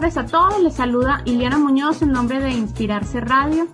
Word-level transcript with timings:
Tardes 0.00 0.16
a 0.16 0.24
todos. 0.24 0.62
Les 0.62 0.72
saluda 0.72 1.20
Iliana 1.26 1.58
Muñoz 1.58 2.00
en 2.00 2.10
nombre 2.10 2.40
de 2.40 2.52
Inspirarse 2.52 3.20
Radio. 3.20 3.66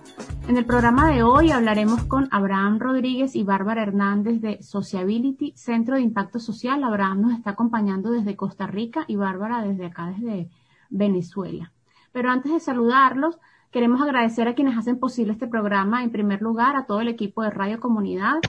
En 0.49 0.57
el 0.57 0.65
programa 0.65 1.07
de 1.09 1.23
hoy 1.23 1.51
hablaremos 1.51 2.03
con 2.03 2.27
Abraham 2.31 2.79
Rodríguez 2.79 3.33
y 3.33 3.43
Bárbara 3.43 3.83
Hernández 3.83 4.41
de 4.41 4.61
Sociability, 4.61 5.53
Centro 5.55 5.95
de 5.95 6.01
Impacto 6.01 6.39
Social. 6.39 6.83
Abraham 6.83 7.21
nos 7.21 7.31
está 7.31 7.51
acompañando 7.51 8.11
desde 8.11 8.35
Costa 8.35 8.67
Rica 8.67 9.05
y 9.07 9.15
Bárbara 9.15 9.61
desde 9.61 9.85
acá, 9.85 10.07
desde 10.07 10.49
Venezuela. 10.89 11.71
Pero 12.11 12.29
antes 12.29 12.51
de 12.51 12.59
saludarlos, 12.59 13.39
queremos 13.71 14.01
agradecer 14.01 14.49
a 14.49 14.53
quienes 14.53 14.77
hacen 14.77 14.99
posible 14.99 15.31
este 15.31 15.47
programa. 15.47 16.03
En 16.03 16.11
primer 16.11 16.41
lugar, 16.41 16.75
a 16.75 16.87
todo 16.87 16.99
el 16.99 17.07
equipo 17.07 17.41
de 17.41 17.51
Radio 17.51 17.79
Comunidad 17.79 18.41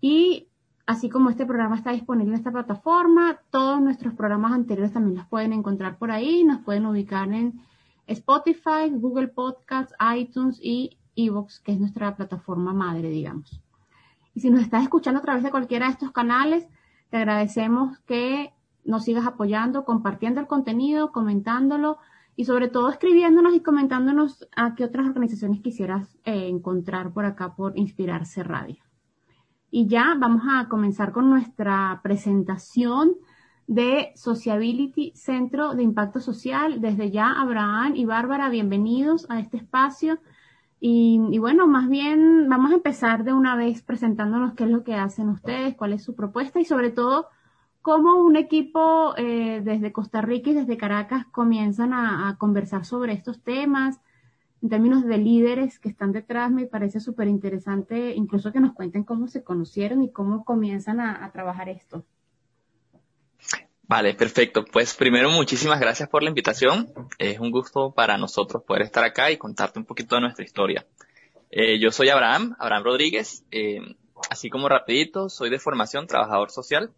y 0.00 0.48
Así 0.86 1.08
como 1.08 1.30
este 1.30 1.46
programa 1.46 1.74
está 1.74 1.90
disponible 1.90 2.32
en 2.32 2.38
esta 2.38 2.52
plataforma, 2.52 3.40
todos 3.50 3.80
nuestros 3.80 4.14
programas 4.14 4.52
anteriores 4.52 4.92
también 4.92 5.16
los 5.16 5.26
pueden 5.26 5.52
encontrar 5.52 5.98
por 5.98 6.12
ahí. 6.12 6.44
Nos 6.44 6.60
pueden 6.60 6.86
ubicar 6.86 7.32
en 7.32 7.60
Spotify, 8.06 8.88
Google 8.92 9.28
Podcasts, 9.28 9.92
iTunes 10.16 10.60
y 10.62 10.96
Evox, 11.16 11.58
que 11.58 11.72
es 11.72 11.80
nuestra 11.80 12.14
plataforma 12.14 12.72
madre, 12.72 13.08
digamos. 13.10 13.60
Y 14.32 14.40
si 14.40 14.50
nos 14.50 14.60
estás 14.60 14.84
escuchando 14.84 15.18
a 15.18 15.22
través 15.22 15.42
de 15.42 15.50
cualquiera 15.50 15.86
de 15.86 15.92
estos 15.92 16.12
canales, 16.12 16.68
te 17.10 17.16
agradecemos 17.16 17.98
que 18.06 18.52
nos 18.84 19.04
sigas 19.04 19.26
apoyando, 19.26 19.84
compartiendo 19.84 20.40
el 20.40 20.46
contenido, 20.46 21.10
comentándolo 21.10 21.98
y 22.36 22.44
sobre 22.44 22.68
todo 22.68 22.90
escribiéndonos 22.90 23.54
y 23.54 23.60
comentándonos 23.60 24.46
a 24.54 24.76
qué 24.76 24.84
otras 24.84 25.06
organizaciones 25.06 25.62
quisieras 25.62 26.16
eh, 26.24 26.46
encontrar 26.46 27.12
por 27.12 27.24
acá 27.24 27.56
por 27.56 27.76
Inspirarse 27.76 28.44
Radio. 28.44 28.85
Y 29.78 29.88
ya 29.88 30.16
vamos 30.18 30.44
a 30.48 30.70
comenzar 30.70 31.12
con 31.12 31.28
nuestra 31.28 32.00
presentación 32.02 33.12
de 33.66 34.10
Sociability 34.14 35.12
Centro 35.14 35.74
de 35.74 35.82
Impacto 35.82 36.18
Social. 36.18 36.80
Desde 36.80 37.10
ya, 37.10 37.30
Abraham 37.38 37.92
y 37.94 38.06
Bárbara, 38.06 38.48
bienvenidos 38.48 39.26
a 39.28 39.38
este 39.38 39.58
espacio. 39.58 40.18
Y, 40.80 41.38
bueno, 41.40 41.66
más 41.66 41.90
bien 41.90 42.48
vamos 42.48 42.72
a 42.72 42.76
empezar 42.76 43.22
de 43.22 43.34
una 43.34 43.54
vez 43.54 43.82
presentándonos 43.82 44.54
qué 44.54 44.64
es 44.64 44.70
lo 44.70 44.82
que 44.82 44.94
hacen 44.94 45.28
ustedes, 45.28 45.76
cuál 45.76 45.92
es 45.92 46.02
su 46.02 46.14
propuesta 46.14 46.58
y 46.58 46.64
sobre 46.64 46.88
todo 46.88 47.26
cómo 47.82 48.14
un 48.14 48.36
equipo 48.36 49.12
eh, 49.18 49.60
desde 49.62 49.92
Costa 49.92 50.22
Rica 50.22 50.48
y 50.48 50.54
desde 50.54 50.78
Caracas 50.78 51.26
comienzan 51.26 51.92
a 51.92 52.34
conversar 52.38 52.86
sobre 52.86 53.12
estos 53.12 53.42
temas, 53.42 54.00
en 54.66 54.70
términos 54.70 55.06
de 55.06 55.16
líderes 55.16 55.78
que 55.78 55.88
están 55.88 56.10
detrás, 56.10 56.50
me 56.50 56.66
parece 56.66 56.98
súper 56.98 57.28
interesante 57.28 58.14
incluso 58.16 58.52
que 58.52 58.58
nos 58.58 58.74
cuenten 58.74 59.04
cómo 59.04 59.28
se 59.28 59.44
conocieron 59.44 60.02
y 60.02 60.10
cómo 60.10 60.44
comienzan 60.44 60.98
a, 60.98 61.30
trabajar 61.30 61.68
esto. 61.68 62.04
Vale, 63.84 64.14
perfecto. 64.14 64.64
Pues 64.64 64.94
primero 64.94 65.30
muchísimas 65.30 65.78
gracias 65.78 66.08
por 66.08 66.24
la 66.24 66.30
invitación. 66.30 66.92
Es 67.16 67.38
un 67.38 67.52
gusto 67.52 67.92
para 67.92 68.18
nosotros 68.18 68.64
poder 68.64 68.82
estar 68.82 69.04
acá 69.04 69.30
y 69.30 69.36
contarte 69.36 69.78
un 69.78 69.84
poquito 69.84 70.16
de 70.16 70.22
nuestra 70.22 70.44
historia. 70.44 70.84
Eh, 71.52 71.78
yo 71.78 71.92
soy 71.92 72.08
Abraham, 72.08 72.56
Abraham 72.58 72.82
Rodríguez. 72.82 73.44
Eh, 73.52 73.78
así 74.30 74.50
como 74.50 74.68
rapidito, 74.68 75.28
soy 75.28 75.48
de 75.48 75.60
formación 75.60 76.08
trabajador 76.08 76.50
social. 76.50 76.90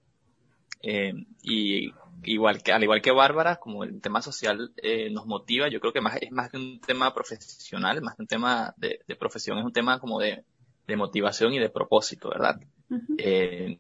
Eh, 0.81 1.13
y 1.43 1.93
igual 2.25 2.63
que, 2.63 2.73
al 2.73 2.83
igual 2.83 3.03
que 3.03 3.11
Bárbara, 3.11 3.57
como 3.57 3.85
el 3.85 4.01
tema 4.01 4.23
social 4.23 4.73
eh, 4.77 5.11
nos 5.11 5.27
motiva, 5.27 5.69
yo 5.69 5.81
creo 5.81 5.93
que 5.93 6.01
más, 6.01 6.17
es 6.21 6.31
más 6.31 6.51
que 6.51 6.57
un 6.57 6.81
tema 6.81 7.13
profesional, 7.15 8.03
más 8.03 8.17
que 8.17 8.23
un 8.23 8.29
tema 8.29 8.75
de, 8.77 9.01
profesión, 9.19 9.59
es 9.59 9.65
un 9.65 9.73
tema 9.73 9.99
como 10.01 10.19
de, 10.19 10.45
motivación 10.97 11.53
y 11.53 11.59
de 11.59 11.69
propósito, 11.69 12.31
¿verdad? 12.31 12.61
eh, 13.19 13.79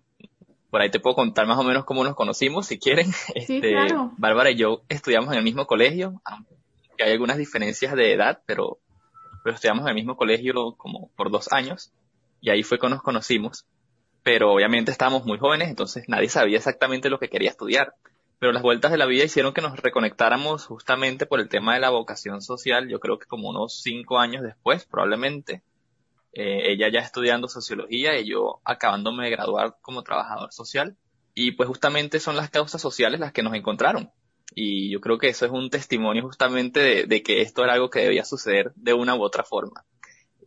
por 0.70 0.82
ahí 0.82 0.90
te 0.90 1.00
puedo 1.00 1.16
contar 1.16 1.46
más 1.46 1.58
o 1.58 1.64
menos 1.64 1.86
cómo 1.86 2.04
nos 2.04 2.14
conocimos, 2.14 2.66
si 2.66 2.78
quieren. 2.78 3.10
Sí, 3.46 3.56
este, 3.56 3.70
claro. 3.72 4.12
Bárbara 4.18 4.50
y 4.50 4.56
yo 4.56 4.82
estudiamos 4.88 5.32
en 5.32 5.38
el 5.38 5.44
mismo 5.44 5.66
colegio, 5.66 6.20
aunque 6.24 7.04
hay 7.04 7.12
algunas 7.12 7.38
diferencias 7.38 7.94
de 7.94 8.12
edad, 8.12 8.42
pero, 8.44 8.78
pero 9.42 9.54
estudiamos 9.54 9.84
en 9.84 9.88
el 9.88 9.94
mismo 9.94 10.16
colegio 10.16 10.74
como 10.76 11.10
por 11.16 11.30
dos 11.30 11.50
años, 11.52 11.92
y 12.40 12.50
ahí 12.50 12.62
fue 12.62 12.78
que 12.78 12.88
nos 12.88 13.02
conocimos. 13.02 13.64
Pero 14.22 14.52
obviamente 14.52 14.90
estábamos 14.90 15.24
muy 15.24 15.38
jóvenes, 15.38 15.68
entonces 15.68 16.04
nadie 16.08 16.28
sabía 16.28 16.58
exactamente 16.58 17.08
lo 17.08 17.18
que 17.18 17.30
quería 17.30 17.50
estudiar 17.50 17.94
pero 18.38 18.52
las 18.52 18.62
vueltas 18.62 18.90
de 18.92 18.98
la 18.98 19.06
vida 19.06 19.24
hicieron 19.24 19.52
que 19.52 19.60
nos 19.60 19.78
reconectáramos 19.78 20.66
justamente 20.66 21.26
por 21.26 21.40
el 21.40 21.48
tema 21.48 21.74
de 21.74 21.80
la 21.80 21.90
vocación 21.90 22.40
social, 22.40 22.88
yo 22.88 23.00
creo 23.00 23.18
que 23.18 23.26
como 23.26 23.48
unos 23.48 23.82
cinco 23.82 24.18
años 24.18 24.42
después, 24.42 24.84
probablemente, 24.84 25.62
eh, 26.32 26.72
ella 26.72 26.88
ya 26.88 27.00
estudiando 27.00 27.48
sociología 27.48 28.18
y 28.18 28.26
yo 28.26 28.60
acabándome 28.64 29.24
de 29.24 29.30
graduar 29.30 29.76
como 29.82 30.02
trabajador 30.02 30.52
social, 30.52 30.96
y 31.34 31.52
pues 31.52 31.68
justamente 31.68 32.20
son 32.20 32.36
las 32.36 32.50
causas 32.50 32.80
sociales 32.80 33.20
las 33.20 33.32
que 33.32 33.42
nos 33.42 33.54
encontraron. 33.54 34.10
Y 34.54 34.90
yo 34.90 35.00
creo 35.00 35.18
que 35.18 35.28
eso 35.28 35.44
es 35.46 35.52
un 35.52 35.70
testimonio 35.70 36.22
justamente 36.22 36.80
de, 36.80 37.04
de 37.04 37.22
que 37.22 37.42
esto 37.42 37.62
era 37.62 37.74
algo 37.74 37.90
que 37.90 38.00
debía 38.00 38.24
suceder 38.24 38.72
de 38.74 38.92
una 38.92 39.14
u 39.14 39.22
otra 39.22 39.44
forma. 39.44 39.84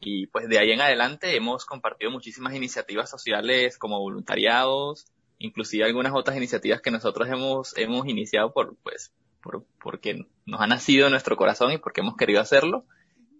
Y 0.01 0.27
pues 0.27 0.49
de 0.49 0.57
ahí 0.57 0.71
en 0.71 0.81
adelante 0.81 1.35
hemos 1.35 1.65
compartido 1.65 2.09
muchísimas 2.09 2.55
iniciativas 2.55 3.09
sociales 3.09 3.77
como 3.77 3.99
voluntariados, 3.99 5.05
inclusive 5.41 5.83
algunas 5.83 6.13
otras 6.13 6.37
iniciativas 6.37 6.81
que 6.81 6.91
nosotros 6.91 7.27
hemos, 7.29 7.77
hemos 7.77 8.07
iniciado 8.07 8.53
por, 8.53 8.75
pues, 8.83 9.11
por, 9.41 9.65
porque 9.81 10.25
nos 10.45 10.61
ha 10.61 10.67
nacido 10.67 11.07
en 11.07 11.11
nuestro 11.11 11.35
corazón 11.35 11.71
y 11.71 11.77
porque 11.77 12.01
hemos 12.01 12.15
querido 12.15 12.41
hacerlo. 12.41 12.85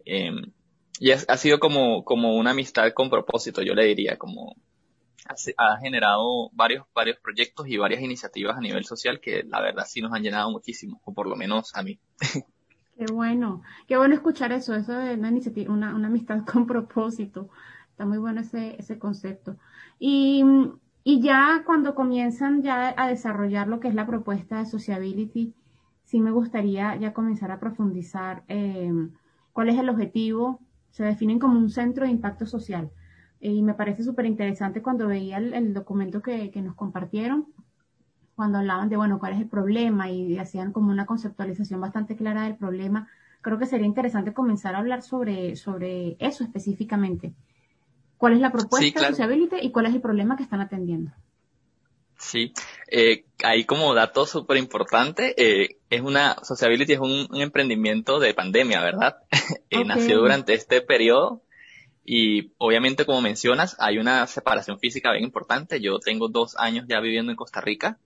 Em, 0.05 0.51
y 0.99 1.11
ha, 1.11 1.37
sido 1.37 1.59
como, 1.59 2.03
como 2.03 2.35
una 2.35 2.51
amistad 2.51 2.91
con 2.93 3.09
propósito, 3.09 3.61
yo 3.61 3.73
le 3.73 3.85
diría, 3.85 4.17
como 4.17 4.55
ha, 5.57 5.77
generado 5.77 6.49
varios, 6.53 6.85
varios 6.93 7.17
proyectos 7.17 7.67
y 7.67 7.77
varias 7.77 8.01
iniciativas 8.01 8.57
a 8.57 8.61
nivel 8.61 8.85
social 8.85 9.19
que 9.19 9.43
la 9.43 9.61
verdad 9.61 9.85
sí 9.87 10.01
nos 10.01 10.13
han 10.13 10.21
llenado 10.21 10.51
muchísimo, 10.51 11.01
o 11.05 11.13
por 11.13 11.27
lo 11.27 11.35
menos 11.35 11.75
a 11.75 11.83
mí. 11.83 11.99
Qué 12.97 13.05
bueno, 13.11 13.63
qué 13.87 13.97
bueno 13.97 14.13
escuchar 14.13 14.51
eso, 14.51 14.75
eso 14.75 14.93
de 14.93 15.15
una 15.15 15.29
iniciativa, 15.29 15.73
una, 15.73 15.95
una 15.95 16.07
amistad 16.07 16.45
con 16.51 16.67
propósito. 16.67 17.49
Está 17.89 18.05
muy 18.05 18.19
bueno 18.19 18.41
ese, 18.41 18.75
ese 18.77 18.99
concepto. 18.99 19.57
Y 19.97 20.43
y 21.03 21.21
ya 21.21 21.63
cuando 21.65 21.95
comienzan 21.95 22.61
ya 22.61 22.93
a 22.95 23.07
desarrollar 23.07 23.67
lo 23.67 23.79
que 23.79 23.87
es 23.87 23.95
la 23.95 24.05
propuesta 24.05 24.59
de 24.59 24.65
sociability, 24.65 25.53
sí 26.03 26.19
me 26.19 26.31
gustaría 26.31 26.95
ya 26.97 27.13
comenzar 27.13 27.51
a 27.51 27.59
profundizar 27.59 28.43
eh, 28.47 28.91
cuál 29.53 29.69
es 29.69 29.79
el 29.79 29.89
objetivo. 29.89 30.59
Se 30.91 31.03
definen 31.03 31.39
como 31.39 31.57
un 31.57 31.69
centro 31.69 32.05
de 32.05 32.11
impacto 32.11 32.45
social. 32.45 32.91
y 33.39 33.63
me 33.63 33.73
parece 33.73 34.03
súper 34.03 34.25
interesante 34.27 34.81
cuando 34.83 35.07
veía 35.07 35.37
el, 35.37 35.73
documento 35.73 36.21
que, 36.21 36.51
que, 36.51 36.61
nos 36.61 36.75
compartieron, 36.75 37.47
cuando 38.35 38.59
hablaban 38.59 38.89
de, 38.89 38.97
bueno, 38.97 39.19
cuál 39.19 39.33
es 39.33 39.39
el 39.41 39.47
problema 39.47 40.09
y 40.11 40.37
hacían 40.37 40.71
como 40.73 40.91
una 40.91 41.05
conceptualización 41.07 41.81
bastante 41.81 42.15
clara 42.15 42.43
del 42.43 42.55
problema. 42.55 43.07
Creo 43.41 43.57
que 43.57 43.65
sería 43.65 43.87
interesante 43.87 44.33
comenzar 44.33 44.75
a 44.75 44.79
hablar 44.79 45.01
sobre, 45.01 45.55
sobre 45.55 46.17
eso 46.19 46.43
específicamente 46.43 47.33
cuál 48.21 48.33
es 48.33 48.39
la 48.39 48.51
propuesta 48.51 49.01
de 49.01 49.07
Sociability 49.07 49.55
y 49.63 49.71
cuál 49.71 49.87
es 49.87 49.95
el 49.95 49.99
problema 49.99 50.37
que 50.37 50.43
están 50.43 50.61
atendiendo. 50.61 51.11
Sí, 52.19 52.53
eh, 52.87 53.25
ahí 53.43 53.65
como 53.65 53.95
dato 53.95 54.27
súper 54.27 54.57
importante, 54.57 55.33
eh, 55.37 55.77
es 55.89 56.01
una, 56.01 56.35
Sociability 56.43 56.93
es 56.93 56.99
un, 56.99 57.27
emprendimiento 57.33 58.19
de 58.19 58.35
pandemia, 58.35 58.79
¿verdad? 58.79 59.15
eh, 59.71 59.83
Nació 59.85 60.19
durante 60.19 60.53
este 60.53 60.81
periodo 60.81 61.41
Y 62.05 62.51
obviamente, 62.59 63.07
como 63.07 63.21
mencionas, 63.21 63.75
hay 63.79 63.97
una 63.97 64.27
separación 64.27 64.77
física 64.77 65.11
bien 65.13 65.23
importante. 65.23 65.81
Yo 65.81 65.97
tengo 65.97 66.27
dos 66.27 66.55
años 66.59 66.85
ya 66.87 66.99
viviendo 66.99 67.31
en 67.31 67.37
Costa 67.37 67.59
Rica 67.59 67.97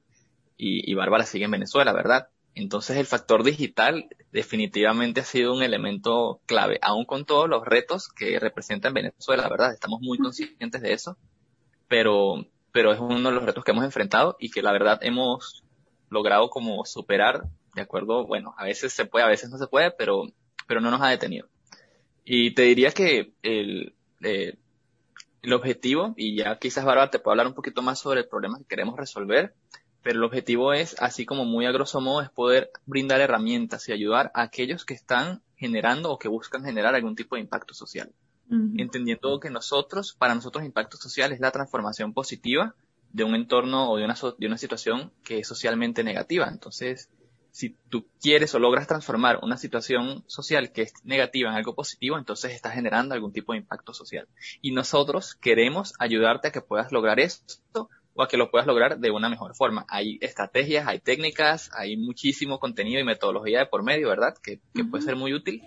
y, 0.56 0.90
y 0.90 0.94
Bárbara 0.94 1.26
sigue 1.26 1.44
en 1.44 1.52
Venezuela, 1.52 1.92
¿verdad? 1.92 2.30
Entonces 2.56 2.96
el 2.96 3.06
factor 3.06 3.44
digital 3.44 4.08
definitivamente 4.32 5.20
ha 5.20 5.26
sido 5.26 5.54
un 5.54 5.62
elemento 5.62 6.40
clave, 6.46 6.80
aún 6.82 7.04
con 7.04 7.26
todos 7.26 7.50
los 7.50 7.66
retos 7.66 8.08
que 8.08 8.40
representa 8.40 8.88
en 8.88 8.94
Venezuela, 8.94 9.50
¿verdad? 9.50 9.74
Estamos 9.74 10.00
muy 10.02 10.18
conscientes 10.18 10.82
de 10.82 10.94
eso, 10.94 11.18
pero, 11.90 12.46
pero 12.72 12.94
es 12.94 13.00
uno 13.00 13.30
de 13.30 13.36
los 13.36 13.44
retos 13.44 13.66
que 13.66 13.72
hemos 13.72 13.84
enfrentado 13.84 14.38
y 14.40 14.52
que 14.52 14.62
la 14.62 14.72
verdad 14.72 15.00
hemos 15.02 15.66
logrado 16.10 16.50
como 16.50 16.86
superar, 16.86 17.44
de 17.76 17.82
acuerdo, 17.82 18.26
bueno, 18.26 18.56
a 18.58 18.64
veces 18.64 18.94
se 18.94 19.06
puede, 19.06 19.26
a 19.26 19.30
veces 19.30 19.50
no 19.50 19.58
se 19.58 19.68
puede, 19.68 19.92
pero, 19.92 20.24
pero 20.66 20.80
no 20.80 20.92
nos 20.92 21.02
ha 21.02 21.10
detenido. 21.10 21.50
Y 22.24 22.54
te 22.56 22.62
diría 22.62 22.92
que 22.92 23.34
el, 23.44 23.96
eh, 24.24 24.58
el 25.42 25.54
objetivo, 25.54 26.14
y 26.16 26.38
ya 26.38 26.58
quizás 26.58 26.86
Bárbara 26.86 27.12
te 27.12 27.20
puedo 27.20 27.34
hablar 27.34 27.48
un 27.48 27.54
poquito 27.54 27.82
más 27.82 28.00
sobre 28.00 28.22
el 28.22 28.30
problema 28.30 28.60
que 28.60 28.66
queremos 28.66 28.96
resolver, 28.98 29.54
pero 30.06 30.20
el 30.20 30.24
objetivo 30.24 30.72
es, 30.72 30.96
así 31.00 31.26
como 31.26 31.46
muy 31.46 31.66
a 31.66 31.72
grosso 31.72 32.00
modo, 32.00 32.22
es 32.22 32.30
poder 32.30 32.70
brindar 32.86 33.22
herramientas 33.22 33.90
y 33.90 33.92
ayudar 33.92 34.30
a 34.36 34.44
aquellos 34.44 34.86
que 34.86 34.94
están 34.94 35.42
generando 35.56 36.12
o 36.12 36.20
que 36.20 36.28
buscan 36.28 36.64
generar 36.64 36.94
algún 36.94 37.16
tipo 37.16 37.36
de 37.36 37.42
impacto 37.42 37.74
social. 37.74 38.12
Entendiendo 38.78 39.40
que 39.40 39.50
nosotros, 39.50 40.14
para 40.14 40.36
nosotros 40.36 40.64
impacto 40.64 40.98
social 40.98 41.32
es 41.32 41.40
la 41.40 41.50
transformación 41.50 42.14
positiva 42.14 42.76
de 43.14 43.24
un 43.24 43.34
entorno 43.34 43.90
o 43.90 43.98
de 43.98 44.06
una, 44.06 44.16
de 44.38 44.46
una 44.46 44.60
situación 44.60 45.12
que 45.24 45.40
es 45.40 45.48
socialmente 45.48 46.04
negativa. 46.04 46.50
Entonces, 46.50 47.10
si 47.50 47.76
tú 47.90 48.06
quieres 48.22 48.54
o 48.54 48.60
logras 48.60 48.86
transformar 48.86 49.40
una 49.42 49.58
situación 49.58 50.24
social 50.28 50.72
que 50.72 50.84
es 50.84 50.94
negativa 51.04 51.50
en 51.50 51.56
algo 51.56 51.74
positivo, 51.74 52.20
entonces 52.20 52.54
estás 52.54 52.76
generando 52.76 53.16
algún 53.16 53.34
tipo 53.34 53.54
de 53.54 53.58
impacto 53.58 53.92
social. 53.92 54.28
Y 54.62 54.72
nosotros 54.72 55.34
queremos 55.34 55.96
ayudarte 55.98 56.50
a 56.50 56.52
que 56.52 56.62
puedas 56.62 56.92
lograr 56.92 57.20
esto 57.20 57.90
o 58.16 58.24
a 58.24 58.28
que 58.28 58.38
lo 58.38 58.50
puedas 58.50 58.66
lograr 58.66 58.98
de 58.98 59.12
una 59.12 59.30
mejor 59.30 59.56
forma. 59.56 59.86
Hay 59.90 60.18
estrategias, 60.22 60.88
hay 60.88 61.00
técnicas, 61.00 61.70
hay 61.78 61.98
muchísimo 61.98 62.60
contenido 62.60 63.00
y 63.00 63.04
metodología 63.04 63.60
de 63.60 63.66
por 63.66 63.84
medio, 63.84 64.08
¿verdad? 64.08 64.36
Que, 64.42 64.60
puede 64.90 65.04
ser 65.04 65.18
muy 65.18 65.34
útil. 65.34 65.64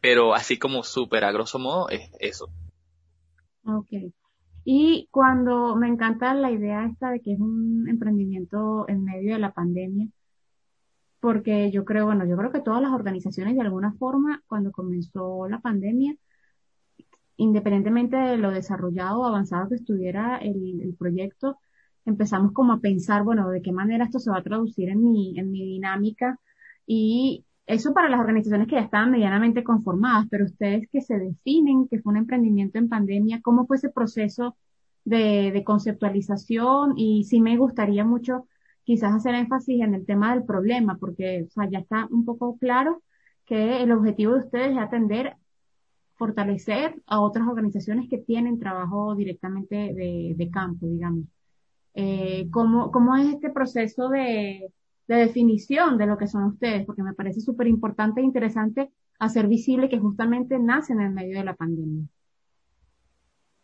Pero 0.00 0.34
así 0.34 0.56
como 0.58 0.84
súper 0.84 1.24
a 1.24 1.32
grosso 1.32 1.58
modo 1.58 1.88
es 1.88 2.10
eso. 2.20 2.48
Ok. 3.64 3.88
Y 4.64 5.08
cuando 5.10 5.74
me 5.74 5.88
encanta 5.88 6.32
la 6.34 6.52
idea 6.52 6.86
esta 6.86 7.10
de 7.10 7.20
que 7.20 7.32
es 7.32 7.40
un 7.40 7.88
emprendimiento 7.88 8.88
en 8.88 9.02
medio 9.02 9.34
de 9.34 9.40
la 9.40 9.52
pandemia, 9.52 10.06
porque 11.20 11.72
yo 11.72 11.84
creo, 11.84 12.06
bueno, 12.06 12.24
yo 12.24 12.36
creo 12.36 12.52
que 12.52 12.60
todas 12.60 12.80
las 12.80 12.92
organizaciones 12.92 13.56
de 13.56 13.62
alguna 13.62 13.92
forma, 13.94 14.42
cuando 14.46 14.70
comenzó 14.70 15.48
la 15.48 15.58
pandemia, 15.58 16.14
independientemente 17.38 18.16
de 18.16 18.36
lo 18.36 18.50
desarrollado 18.50 19.20
o 19.20 19.24
avanzado 19.24 19.68
que 19.70 19.76
estuviera 19.76 20.38
el, 20.38 20.94
proyecto, 20.98 21.58
empezamos 22.04 22.52
como 22.52 22.72
a 22.74 22.80
pensar, 22.80 23.22
bueno, 23.24 23.48
de 23.50 23.62
qué 23.62 23.72
manera 23.72 24.04
esto 24.04 24.18
se 24.18 24.30
va 24.30 24.38
a 24.38 24.42
traducir 24.42 24.90
en 24.90 25.02
mi, 25.02 25.38
en 25.38 25.50
mi 25.50 25.64
dinámica 25.64 26.38
y 26.86 27.44
eso 27.66 27.94
para 27.94 28.08
las 28.08 28.20
organizaciones 28.20 28.68
que 28.68 28.76
ya 28.76 28.82
estaban 28.82 29.10
medianamente 29.10 29.62
conformadas, 29.64 30.26
pero 30.30 30.46
ustedes 30.46 30.88
que 30.90 31.00
se 31.02 31.18
definen 31.18 31.88
que 31.88 32.00
fue 32.00 32.12
un 32.12 32.18
emprendimiento 32.18 32.78
en 32.78 32.88
pandemia, 32.88 33.40
¿cómo 33.42 33.66
fue 33.66 33.76
ese 33.76 33.90
proceso 33.90 34.56
de, 35.04 35.52
de 35.52 35.64
conceptualización? 35.64 36.94
Y 36.96 37.24
sí 37.24 37.40
me 37.40 37.56
gustaría 37.56 38.04
mucho 38.04 38.46
quizás 38.84 39.14
hacer 39.14 39.34
énfasis 39.34 39.82
en 39.82 39.94
el 39.94 40.06
tema 40.06 40.34
del 40.34 40.44
problema, 40.44 40.96
porque 40.98 41.46
ya 41.70 41.78
está 41.78 42.08
un 42.10 42.24
poco 42.24 42.56
claro 42.58 43.02
que 43.44 43.82
el 43.82 43.92
objetivo 43.92 44.32
de 44.34 44.40
ustedes 44.40 44.72
es 44.72 44.78
atender 44.78 45.36
fortalecer 46.18 47.00
a 47.06 47.20
otras 47.20 47.46
organizaciones 47.46 48.08
que 48.10 48.18
tienen 48.18 48.58
trabajo 48.58 49.14
directamente 49.14 49.76
de, 49.94 50.50
campo, 50.52 50.86
digamos. 50.86 51.24
Eh, 51.94 52.48
¿cómo, 52.50 52.90
¿Cómo 52.90 53.16
es 53.16 53.34
este 53.34 53.50
proceso 53.50 54.08
de, 54.08 54.72
de 55.06 55.16
definición 55.16 55.96
de 55.96 56.06
lo 56.06 56.18
que 56.18 56.26
son 56.26 56.44
ustedes? 56.44 56.84
Porque 56.84 57.02
me 57.02 57.14
parece 57.14 57.40
súper 57.40 57.68
importante 57.68 58.20
e 58.20 58.24
interesante 58.24 58.90
hacer 59.18 59.46
visible 59.46 59.88
que 59.88 59.98
justamente 59.98 60.58
nacen 60.58 61.00
en 61.00 61.14
medio 61.14 61.38
de 61.38 61.44
la 61.44 61.54
pandemia. 61.54 62.04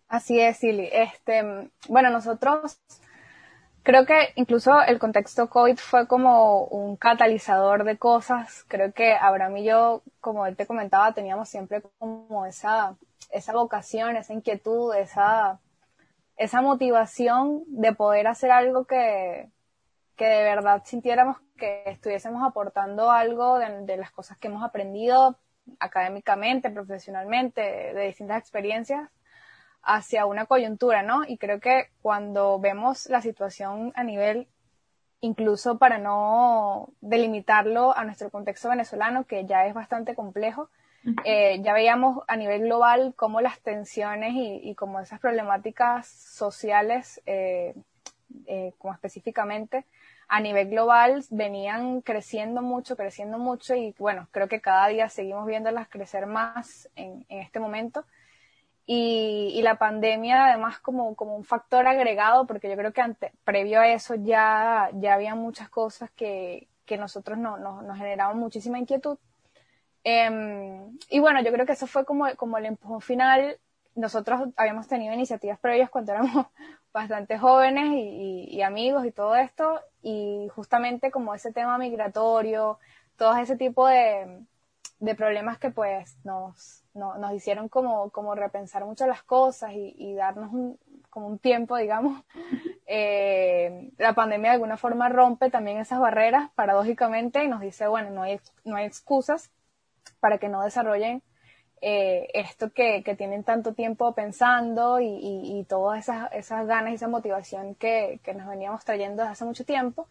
Así 0.09 0.39
es, 0.39 0.59
Silly. 0.59 0.89
Este, 0.93 1.71
bueno, 1.89 2.11
nosotros 2.11 2.79
Creo 3.85 4.07
que 4.07 4.33
incluso 4.37 4.81
el 4.81 4.99
contexto 4.99 5.51
COVID 5.51 5.77
fue 5.77 6.07
como 6.09 6.65
un 6.65 6.97
catalizador 6.97 7.85
de 7.85 7.99
cosas. 7.99 8.65
Creo 8.67 8.95
que 8.95 9.13
Abraham 9.13 9.59
y 9.59 9.65
yo, 9.65 10.03
como 10.21 10.47
él 10.47 10.57
te 10.57 10.67
comentaba, 10.67 11.13
teníamos 11.13 11.51
siempre 11.51 11.83
como 11.99 12.47
esa, 12.47 12.97
esa 13.31 13.53
vocación, 13.53 14.17
esa 14.17 14.33
inquietud, 14.33 14.95
esa, 14.95 15.61
esa 16.39 16.63
motivación 16.63 17.63
de 17.67 17.93
poder 17.95 18.27
hacer 18.27 18.53
algo 18.53 18.87
que, 18.87 19.51
que 20.17 20.25
de 20.25 20.45
verdad 20.45 20.81
sintiéramos 20.87 21.37
que 21.59 21.83
estuviésemos 21.85 22.43
aportando 22.43 23.11
algo 23.11 23.59
de, 23.59 23.83
de 23.85 23.99
las 23.99 24.11
cosas 24.13 24.39
que 24.39 24.49
hemos 24.49 24.65
aprendido 24.65 25.39
académicamente, 25.79 26.71
profesionalmente, 26.71 27.61
de 27.61 28.07
distintas 28.07 28.39
experiencias 28.39 29.11
hacia 29.85 30.27
una 30.27 30.47
coyuntura, 30.47 31.03
¿no? 31.03 31.25
Y 31.27 31.39
creo 31.39 31.61
que 31.61 31.89
cuando 32.03 32.59
vemos 32.59 33.07
la 33.07 33.21
situación 33.21 33.93
a 33.95 34.03
nivel, 34.03 34.49
incluso 35.21 35.79
para 35.79 35.99
no 35.99 36.91
delimitarlo 37.01 37.97
a 37.97 38.05
nuestro 38.05 38.31
contexto 38.31 38.69
venezolano, 38.69 39.25
que 39.25 39.47
ya 39.47 39.67
es 39.67 39.75
bastante 39.75 40.15
complejo, 40.15 40.71
eh, 41.25 41.61
ya 41.63 41.75
veíamos 41.75 42.25
a 42.29 42.37
nivel 42.37 42.63
global 42.63 43.13
cómo 43.15 43.43
las 43.43 43.61
tensiones 43.61 44.33
y, 44.33 44.61
y 44.63 44.75
como 44.75 45.01
esas 45.01 45.21
problemáticas 45.21 46.07
sociales, 46.07 47.21
eh, 47.27 47.75
eh, 48.47 48.73
como 48.79 48.95
específicamente, 48.95 49.85
a 50.29 50.41
nivel 50.41 50.71
global 50.71 51.23
venían 51.29 52.01
creciendo 52.01 52.63
mucho, 52.63 52.97
creciendo 52.97 53.39
mucho 53.39 53.75
y 53.75 53.95
bueno, 53.99 54.29
creo 54.31 54.49
que 54.49 54.63
cada 54.63 54.89
día 54.89 55.11
seguimos 55.11 55.47
viéndolas 55.47 55.89
crecer 55.89 56.25
más 56.25 56.89
en, 56.97 57.27
en 57.29 57.41
este 57.41 57.61
momento 57.61 58.07
y, 58.87 59.61
la 59.63 59.77
pandemia 59.79 60.47
además 60.47 60.79
como, 60.79 61.15
como 61.17 61.37
un 61.37 61.45
factor 61.45 61.87
agregado, 61.87 62.47
porque 62.47 62.69
yo 62.69 62.77
creo 62.77 62.93
que 62.93 63.33
previo 63.45 63.81
a 63.81 63.89
eso 63.89 64.15
ya, 64.15 64.91
ya 64.95 65.15
había 65.15 65.35
muchas 65.35 65.71
cosas 65.71 66.11
que, 66.11 66.69
que 66.85 66.99
nosotros 66.99 67.39
no, 67.39 67.57
no, 67.57 67.83
nos 67.83 67.97
generaban 67.97 68.39
muchísima 68.39 68.79
inquietud. 68.79 69.19
Eh, 70.05 70.83
y 71.09 71.19
bueno, 71.19 71.43
yo 71.43 71.51
creo 71.53 71.65
que 71.65 71.73
eso 71.73 71.87
fue 71.87 72.05
como, 72.05 72.27
como 72.37 72.59
el 72.59 72.67
empujón 72.67 73.01
final. 73.01 73.59
Nosotros 73.95 74.49
habíamos 74.57 74.87
tenido 74.87 75.15
iniciativas 75.15 75.59
previas 75.59 75.89
cuando 75.89 76.13
éramos 76.13 76.47
bastante 76.93 77.39
jóvenes 77.39 77.93
y 77.95 78.61
amigos 78.63 79.07
y 79.07 79.11
todo 79.13 79.35
esto, 79.35 79.81
y 80.03 80.49
justamente 80.55 81.11
como 81.11 81.35
ese 81.35 81.53
tema 81.53 81.79
migratorio, 81.79 82.79
todo 83.17 83.37
ese 83.37 83.57
tipo 83.57 83.89
de, 83.89 84.45
de 85.01 85.15
problemas 85.15 85.59
que 85.59 85.71
pues 85.71 86.17
nos, 86.25 86.84
no, 86.95 87.19
nos 87.19 87.33
hicieron 87.33 87.69
como, 87.69 88.11
como 88.11 88.35
repensar 88.35 88.85
mucho 88.85 89.07
las 89.07 89.23
cosas 89.23 89.73
y, 89.73 89.95
y 89.99 90.15
darnos 90.15 90.53
un, 90.53 90.79
como 91.11 91.27
un 91.29 91.39
tiempo, 91.39 91.77
digamos. 91.77 92.23
Eh, 92.87 93.93
la 93.97 94.13
pandemia 94.13 94.51
de 94.51 94.55
alguna 94.57 94.77
forma 94.77 95.09
rompe 95.09 95.49
también 95.49 95.79
esas 95.79 95.99
barreras, 95.99 96.51
paradójicamente, 96.55 97.43
y 97.43 97.49
nos 97.49 97.63
dice, 97.63 97.89
bueno, 97.89 98.11
no 98.11 98.23
hay, 98.25 98.39
no 98.63 98.77
hay 98.77 98.85
excusas 98.85 99.51
para 100.21 100.37
que 100.37 100.51
no 100.51 100.63
desarrollen 100.63 101.23
eh, 101.81 102.29
esto 102.33 102.73
que, 102.73 103.03
que, 103.03 103.15
tienen 103.15 103.45
tanto 103.45 103.75
tiempo 103.75 104.15
pensando 104.15 105.01
y, 105.01 105.07
y, 105.07 105.61
y 105.61 105.65
todas 105.65 106.01
esas, 106.01 106.33
esas 106.33 106.67
ganas 106.67 106.93
y 106.93 106.95
esa 106.95 107.09
motivación 107.09 107.75
que, 107.75 108.21
que 108.23 108.33
nos 108.33 108.47
veníamos 108.47 108.85
trayendo 108.85 109.23
desde 109.23 109.33
hace 109.33 109.45
mucho 109.45 109.65
tiempo. 109.67 110.09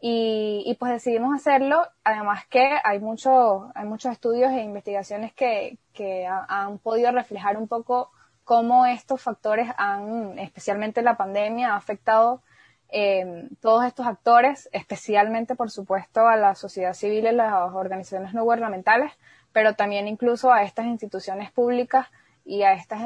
Y, 0.00 0.62
y, 0.64 0.74
pues 0.74 0.92
decidimos 0.92 1.34
hacerlo, 1.34 1.82
además 2.04 2.46
que 2.46 2.78
hay, 2.84 3.00
mucho, 3.00 3.72
hay 3.74 3.84
muchos 3.84 4.12
estudios 4.12 4.52
e 4.52 4.62
investigaciones 4.62 5.32
que, 5.32 5.78
que 5.92 6.24
han 6.26 6.78
podido 6.78 7.10
reflejar 7.10 7.56
un 7.56 7.66
poco 7.66 8.12
cómo 8.44 8.86
estos 8.86 9.20
factores 9.20 9.68
han, 9.76 10.38
especialmente 10.38 11.02
la 11.02 11.16
pandemia, 11.16 11.72
ha 11.72 11.76
afectado 11.76 12.42
eh, 12.90 13.48
todos 13.60 13.84
estos 13.84 14.06
actores, 14.06 14.68
especialmente, 14.72 15.54
por 15.54 15.70
supuesto, 15.70 16.26
a 16.26 16.36
la 16.36 16.54
sociedad 16.54 16.94
civil 16.94 17.26
y 17.26 17.32
las 17.32 17.52
organizaciones 17.74 18.32
no 18.32 18.44
gubernamentales, 18.44 19.12
pero 19.52 19.74
también 19.74 20.08
incluso 20.08 20.52
a 20.52 20.62
estas 20.62 20.86
instituciones 20.86 21.50
públicas 21.52 22.06
y 22.44 22.62
a 22.62 22.72
estos 22.72 22.98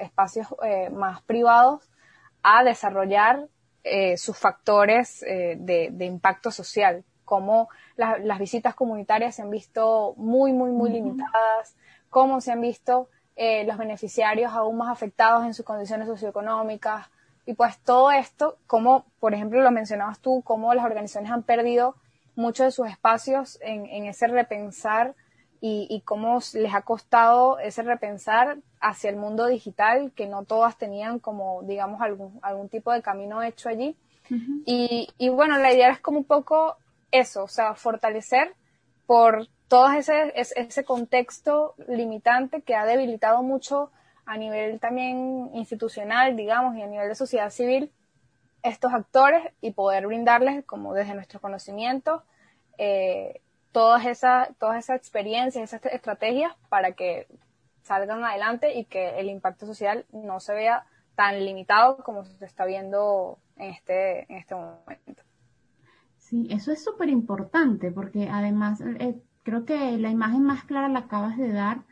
espacios 0.00 0.46
eh, 0.64 0.88
más 0.88 1.20
privados 1.22 1.90
a 2.42 2.64
desarrollar 2.64 3.48
eh, 3.88 4.16
sus 4.16 4.36
factores 4.36 5.22
eh, 5.22 5.56
de, 5.58 5.90
de, 5.92 6.04
impacto 6.04 6.50
social, 6.50 7.04
como 7.24 7.68
la, 7.96 8.18
las 8.18 8.40
visitas 8.40 8.74
comunitarias 8.74 9.36
se 9.36 9.42
han 9.42 9.50
visto 9.50 10.14
muy, 10.16 10.52
muy, 10.52 10.70
muy 10.70 10.90
uh 10.90 10.92
-huh. 10.92 10.96
limitadas, 10.96 11.76
cómo 12.10 12.40
se 12.40 12.50
han 12.50 12.60
visto 12.60 13.08
eh, 13.36 13.64
los 13.64 13.78
beneficiarios 13.78 14.52
aún 14.52 14.76
más 14.78 14.90
afectados 14.90 15.44
en 15.44 15.54
sus 15.54 15.64
condiciones 15.64 16.08
socioeconómicas, 16.08 17.06
y 17.44 17.54
pues 17.54 17.78
todo 17.78 18.10
esto, 18.10 18.58
como 18.66 19.06
por 19.20 19.34
ejemplo 19.34 19.60
lo 19.62 19.70
mencionabas 19.70 20.18
tú, 20.18 20.42
cómo 20.42 20.74
las 20.74 20.84
organizaciones 20.84 21.30
han 21.30 21.44
perdido 21.44 21.94
muchos 22.34 22.66
de 22.66 22.70
sus 22.72 22.88
espacios 22.88 23.56
en, 23.62 23.86
en 23.86 24.06
ese 24.06 24.26
repensar 24.26 25.14
y, 25.60 26.02
cómo 26.04 26.38
les 26.54 26.74
ha 26.74 26.82
costado 26.82 27.58
ese 27.58 27.82
repensar 27.82 28.58
hacia 28.80 29.10
el 29.10 29.16
mundo 29.16 29.46
digital, 29.46 30.12
que 30.14 30.26
no 30.26 30.44
todas 30.44 30.76
tenían 30.78 31.18
como, 31.18 31.62
digamos, 31.62 32.00
algún, 32.00 32.38
algún 32.42 32.68
tipo 32.68 32.92
de 32.92 33.02
camino 33.02 33.42
hecho 33.42 33.68
allí. 33.68 33.96
y, 34.64 35.08
y, 35.18 35.28
bueno, 35.28 35.58
la 35.58 35.72
idea 35.72 35.90
es 35.90 36.00
como 36.00 36.18
un 36.18 36.24
poco 36.24 36.76
eso, 37.10 37.44
o 37.44 37.48
sea, 37.48 37.74
fortalecer 37.74 38.54
por 39.06 39.48
todo 39.68 39.90
ese, 39.92 40.32
ese 40.34 40.84
contexto 40.84 41.74
limitante 41.88 42.62
que 42.62 42.74
ha 42.74 42.84
debilitado 42.84 43.42
mucho 43.42 43.90
a 44.24 44.36
nivel 44.36 44.80
también 44.80 45.50
institucional, 45.54 46.36
digamos, 46.36 46.76
y 46.76 46.82
a 46.82 46.86
nivel 46.86 47.08
de 47.08 47.14
sociedad 47.14 47.50
civil, 47.50 47.92
estos 48.62 48.92
actores 48.92 49.52
y 49.60 49.70
poder 49.70 50.06
brindarles, 50.06 50.64
como 50.64 50.94
desde 50.94 51.14
nuestro 51.14 51.40
conocimiento, 51.40 52.24
eh, 52.78 53.40
todas 53.76 54.06
esas 54.06 54.56
todas 54.56 54.78
esas 54.78 54.96
experiencias, 54.96 55.74
esas 55.74 55.92
estrategias 55.92 56.50
para 56.70 56.92
que 56.92 57.26
salgan 57.82 58.24
adelante 58.24 58.78
y 58.78 58.86
que 58.86 59.20
el 59.20 59.28
impacto 59.28 59.66
social 59.66 60.06
no 60.14 60.40
se 60.40 60.54
vea 60.54 60.86
tan 61.14 61.44
limitado 61.44 61.98
como 61.98 62.24
se 62.24 62.46
está 62.46 62.64
viendo 62.64 63.36
en 63.56 63.72
este, 63.72 64.32
en 64.32 64.38
este 64.38 64.54
momento. 64.54 65.22
Sí, 66.16 66.48
eso 66.50 66.72
es 66.72 66.82
súper 66.82 67.10
importante 67.10 67.92
porque 67.92 68.30
además 68.30 68.80
eh, 68.80 69.20
creo 69.42 69.66
que 69.66 69.98
la 69.98 70.08
imagen 70.08 70.42
más 70.42 70.64
clara 70.64 70.88
la 70.88 71.00
acabas 71.00 71.36
de 71.36 71.52
dar 71.52 71.82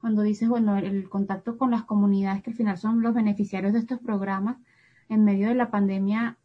cuando 0.00 0.22
dices, 0.22 0.48
bueno, 0.48 0.78
el 0.78 1.10
contacto 1.10 1.58
con 1.58 1.70
las 1.70 1.82
comunidades 1.82 2.42
que 2.42 2.52
al 2.52 2.56
final 2.56 2.78
son 2.78 3.02
los 3.02 3.12
beneficiarios 3.12 3.74
de 3.74 3.80
estos 3.80 3.98
programas 3.98 4.56
en 5.10 5.24
medio 5.24 5.48
de 5.48 5.56
la 5.56 5.70
pandemia 5.70 6.38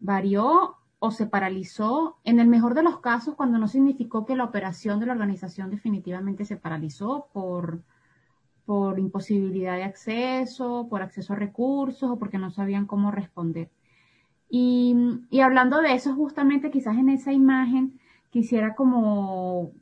varió 0.00 0.78
o 1.04 1.10
se 1.10 1.26
paralizó, 1.26 2.18
en 2.22 2.38
el 2.38 2.46
mejor 2.46 2.74
de 2.74 2.84
los 2.84 3.00
casos, 3.00 3.34
cuando 3.34 3.58
no 3.58 3.66
significó 3.66 4.24
que 4.24 4.36
la 4.36 4.44
operación 4.44 5.00
de 5.00 5.06
la 5.06 5.14
organización 5.14 5.68
definitivamente 5.68 6.44
se 6.44 6.56
paralizó 6.56 7.26
por, 7.32 7.82
por 8.66 9.00
imposibilidad 9.00 9.74
de 9.74 9.82
acceso, 9.82 10.86
por 10.88 11.02
acceso 11.02 11.32
a 11.32 11.36
recursos 11.36 12.08
o 12.08 12.18
porque 12.20 12.38
no 12.38 12.52
sabían 12.52 12.86
cómo 12.86 13.10
responder. 13.10 13.68
Y, 14.48 14.94
y 15.28 15.40
hablando 15.40 15.80
de 15.80 15.92
eso, 15.92 16.14
justamente 16.14 16.70
quizás 16.70 16.96
en 16.96 17.08
esa 17.08 17.32
imagen 17.32 17.98
quisiera 18.30 18.76
como, 18.76 19.72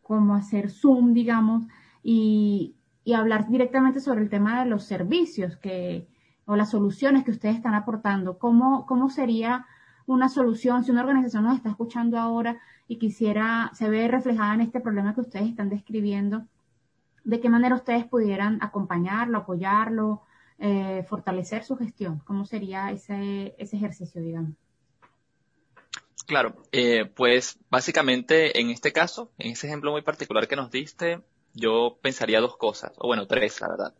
como 0.00 0.36
hacer 0.36 0.70
zoom, 0.70 1.12
digamos, 1.12 1.66
y, 2.04 2.76
y 3.02 3.14
hablar 3.14 3.48
directamente 3.48 3.98
sobre 3.98 4.20
el 4.22 4.30
tema 4.30 4.62
de 4.62 4.70
los 4.70 4.84
servicios 4.84 5.56
que, 5.56 6.06
o 6.46 6.54
las 6.54 6.70
soluciones 6.70 7.24
que 7.24 7.32
ustedes 7.32 7.56
están 7.56 7.74
aportando. 7.74 8.38
¿Cómo, 8.38 8.86
cómo 8.86 9.10
sería 9.10 9.66
una 10.06 10.28
solución 10.28 10.84
si 10.84 10.90
una 10.90 11.02
organización 11.02 11.44
nos 11.44 11.56
está 11.56 11.70
escuchando 11.70 12.18
ahora 12.18 12.60
y 12.88 12.98
quisiera, 12.98 13.70
se 13.74 13.88
ve 13.88 14.08
reflejada 14.08 14.54
en 14.54 14.62
este 14.62 14.80
problema 14.80 15.14
que 15.14 15.20
ustedes 15.20 15.48
están 15.48 15.68
describiendo? 15.68 16.46
¿De 17.24 17.40
qué 17.40 17.48
manera 17.48 17.74
ustedes 17.74 18.04
pudieran 18.04 18.58
acompañarlo, 18.62 19.38
apoyarlo, 19.38 20.22
eh, 20.58 21.04
fortalecer 21.08 21.64
su 21.64 21.76
gestión? 21.76 22.20
¿Cómo 22.24 22.44
sería 22.44 22.90
ese, 22.90 23.54
ese 23.58 23.76
ejercicio, 23.76 24.20
digamos? 24.20 24.52
Claro, 26.26 26.54
eh, 26.72 27.04
pues 27.04 27.58
básicamente 27.68 28.60
en 28.60 28.70
este 28.70 28.92
caso, 28.92 29.30
en 29.38 29.52
ese 29.52 29.66
ejemplo 29.66 29.92
muy 29.92 30.02
particular 30.02 30.48
que 30.48 30.56
nos 30.56 30.70
diste, 30.70 31.20
yo 31.54 31.98
pensaría 32.00 32.40
dos 32.40 32.56
cosas, 32.56 32.92
o 32.98 33.06
bueno, 33.06 33.26
tres, 33.26 33.60
la 33.60 33.68
verdad. 33.68 33.94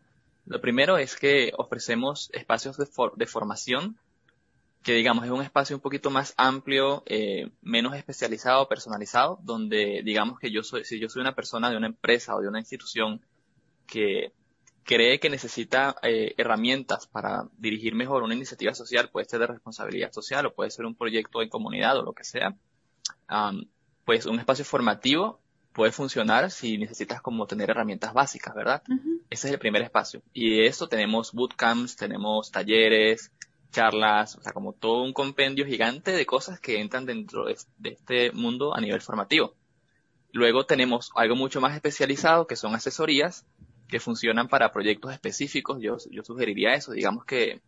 Lo 0.45 0.59
primero 0.59 0.97
es 0.97 1.15
que 1.15 1.51
ofrecemos 1.57 2.29
espacios 2.33 2.77
de, 2.77 2.87
de 3.15 3.25
formación, 3.25 3.97
que 4.83 4.93
digamos 4.93 5.23
es 5.23 5.31
un 5.31 5.41
espacio 5.41 5.75
un 5.75 5.81
poquito 5.81 6.09
más 6.09 6.33
amplio, 6.37 7.03
eh, 7.05 7.49
menos 7.61 7.95
especializado, 7.95 8.67
personalizado, 8.67 9.39
donde 9.41 10.01
digamos 10.03 10.39
que 10.39 10.51
yo 10.51 10.61
soy, 10.61 10.83
si 10.83 10.99
yo 10.99 11.09
soy 11.09 11.21
una 11.21 11.35
persona 11.35 11.69
de 11.69 11.77
una 11.77 11.87
empresa 11.87 12.35
o 12.35 12.41
de 12.41 12.49
una 12.49 12.59
institución 12.59 13.21
que 13.87 14.33
cree 14.83 15.21
que 15.21 15.29
necesita 15.29 15.95
eh, 16.03 16.35
herramientas 16.37 17.07
para 17.07 17.47
dirigir 17.57 17.95
mejor 17.95 18.23
una 18.23 18.35
iniciativa 18.35 18.73
social, 18.73 19.09
puede 19.09 19.25
ser 19.25 19.39
de 19.39 19.47
responsabilidad 19.47 20.11
social 20.11 20.45
o 20.45 20.53
puede 20.53 20.69
ser 20.69 20.85
un 20.85 20.95
proyecto 20.95 21.41
en 21.41 21.49
comunidad 21.49 21.97
o 21.97 22.03
lo 22.03 22.13
que 22.13 22.25
sea, 22.25 22.55
pues 24.03 24.25
un 24.25 24.37
espacio 24.37 24.65
formativo 24.65 25.39
puede 25.71 25.93
funcionar 25.93 26.51
si 26.51 26.77
necesitas 26.77 27.21
como 27.21 27.47
tener 27.47 27.69
herramientas 27.69 28.13
básicas, 28.13 28.53
¿verdad? 28.53 28.83
Ese 29.29 29.47
es 29.47 29.53
el 29.53 29.59
primer 29.59 29.81
espacio. 29.81 30.21
Y 30.33 30.57
de 30.57 30.67
eso 30.67 30.87
tenemos 30.87 31.31
bootcamps, 31.31 31.95
tenemos 31.95 32.51
talleres, 32.51 33.31
charlas, 33.73 34.37
o 34.37 34.41
sea, 34.41 34.53
como 34.53 34.71
todo 34.71 35.03
un 35.03 35.11
compendio 35.11 35.65
gigante 35.65 36.11
de 36.11 36.25
cosas 36.25 36.61
que 36.61 36.79
entran 36.79 37.05
dentro 37.05 37.45
de, 37.45 37.57
este 37.83 38.31
mundo 38.31 38.73
a 38.73 38.79
nivel 38.79 39.01
formativo. 39.01 39.55
Luego 40.31 40.65
tenemos 40.65 41.11
algo 41.15 41.35
mucho 41.35 41.59
más 41.59 41.75
especializado 41.75 42.47
que 42.47 42.55
son 42.55 42.73
asesorías 42.73 43.45
que 43.89 43.99
funcionan 43.99 44.47
para 44.47 44.71
proyectos 44.71 45.11
específicos. 45.11 45.79
Yo, 45.81 45.97
yo 46.09 46.23
sugeriría 46.23 46.73
eso. 46.73 46.93
Digamos 46.93 47.25
que 47.25 47.61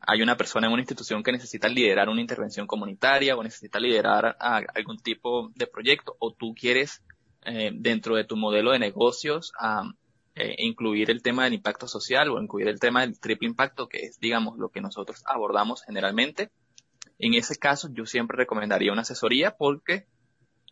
hay 0.00 0.22
una 0.22 0.36
persona 0.36 0.68
en 0.68 0.72
una 0.72 0.82
institución 0.82 1.22
que 1.22 1.32
necesita 1.32 1.68
liderar 1.68 2.08
una 2.08 2.20
intervención 2.20 2.66
comunitaria 2.66 3.36
o 3.36 3.42
necesita 3.42 3.80
liderar 3.80 4.36
algún 4.38 4.98
tipo 4.98 5.50
de 5.54 5.66
proyecto 5.66 6.16
o 6.20 6.32
tú 6.32 6.54
quieres 6.54 7.02
eh, 7.42 7.70
dentro 7.74 8.16
de 8.16 8.24
tu 8.24 8.36
modelo 8.36 8.70
de 8.72 8.78
negocios 8.78 9.52
a 9.58 9.82
eh, 10.40 10.54
incluir 10.58 11.10
el 11.10 11.20
tema 11.20 11.42
del 11.42 11.54
impacto 11.54 11.88
social 11.88 12.30
o 12.30 12.40
incluir 12.40 12.68
el 12.68 12.78
tema 12.78 13.00
del 13.00 13.18
triple 13.18 13.48
impacto, 13.48 13.88
que 13.88 14.06
es, 14.06 14.20
digamos, 14.20 14.56
lo 14.56 14.68
que 14.68 14.80
nosotros 14.80 15.24
abordamos 15.26 15.82
generalmente. 15.82 16.50
En 17.18 17.34
ese 17.34 17.56
caso, 17.56 17.88
yo 17.92 18.06
siempre 18.06 18.36
recomendaría 18.36 18.92
una 18.92 19.02
asesoría 19.02 19.56
porque, 19.56 20.06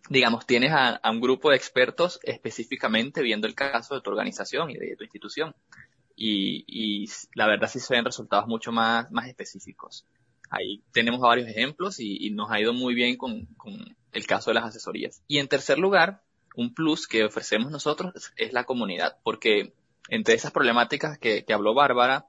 digamos, 0.08 0.46
tienes 0.46 0.70
a, 0.72 1.00
un 1.10 1.20
grupo 1.20 1.50
de 1.50 1.56
expertos 1.56 2.20
específicamente 2.22 3.22
viendo 3.22 3.48
el 3.48 3.56
caso 3.56 3.96
de 3.96 4.02
tu 4.02 4.10
organización 4.10 4.70
y 4.70 4.74
de 4.74 4.94
tu 4.94 5.02
institución. 5.02 5.52
Y, 6.14 7.10
la 7.34 7.48
verdad 7.48 7.68
sí 7.68 7.80
se 7.80 7.92
ven 7.92 8.04
resultados 8.04 8.46
mucho 8.46 8.70
más, 8.70 9.10
más 9.10 9.26
específicos. 9.26 10.06
Ahí 10.48 10.80
tenemos 10.92 11.20
varios 11.20 11.48
ejemplos 11.48 11.98
y, 11.98 12.30
nos 12.30 12.52
ha 12.52 12.60
ido 12.60 12.72
muy 12.72 12.94
bien 12.94 13.16
con, 13.16 13.46
con 13.56 13.96
el 14.12 14.26
caso 14.28 14.50
de 14.50 14.54
las 14.54 14.64
asesorías. 14.66 15.24
Y 15.26 15.38
en 15.38 15.48
tercer 15.48 15.78
lugar, 15.78 16.22
un 16.56 16.74
plus 16.74 17.06
que 17.06 17.24
ofrecemos 17.24 17.70
nosotros 17.70 18.32
es 18.36 18.52
la 18.52 18.64
comunidad, 18.64 19.18
porque 19.22 19.72
entre 20.08 20.34
esas 20.34 20.52
problemáticas 20.52 21.18
que, 21.18 21.44
habló 21.52 21.74
Bárbara, 21.74 22.26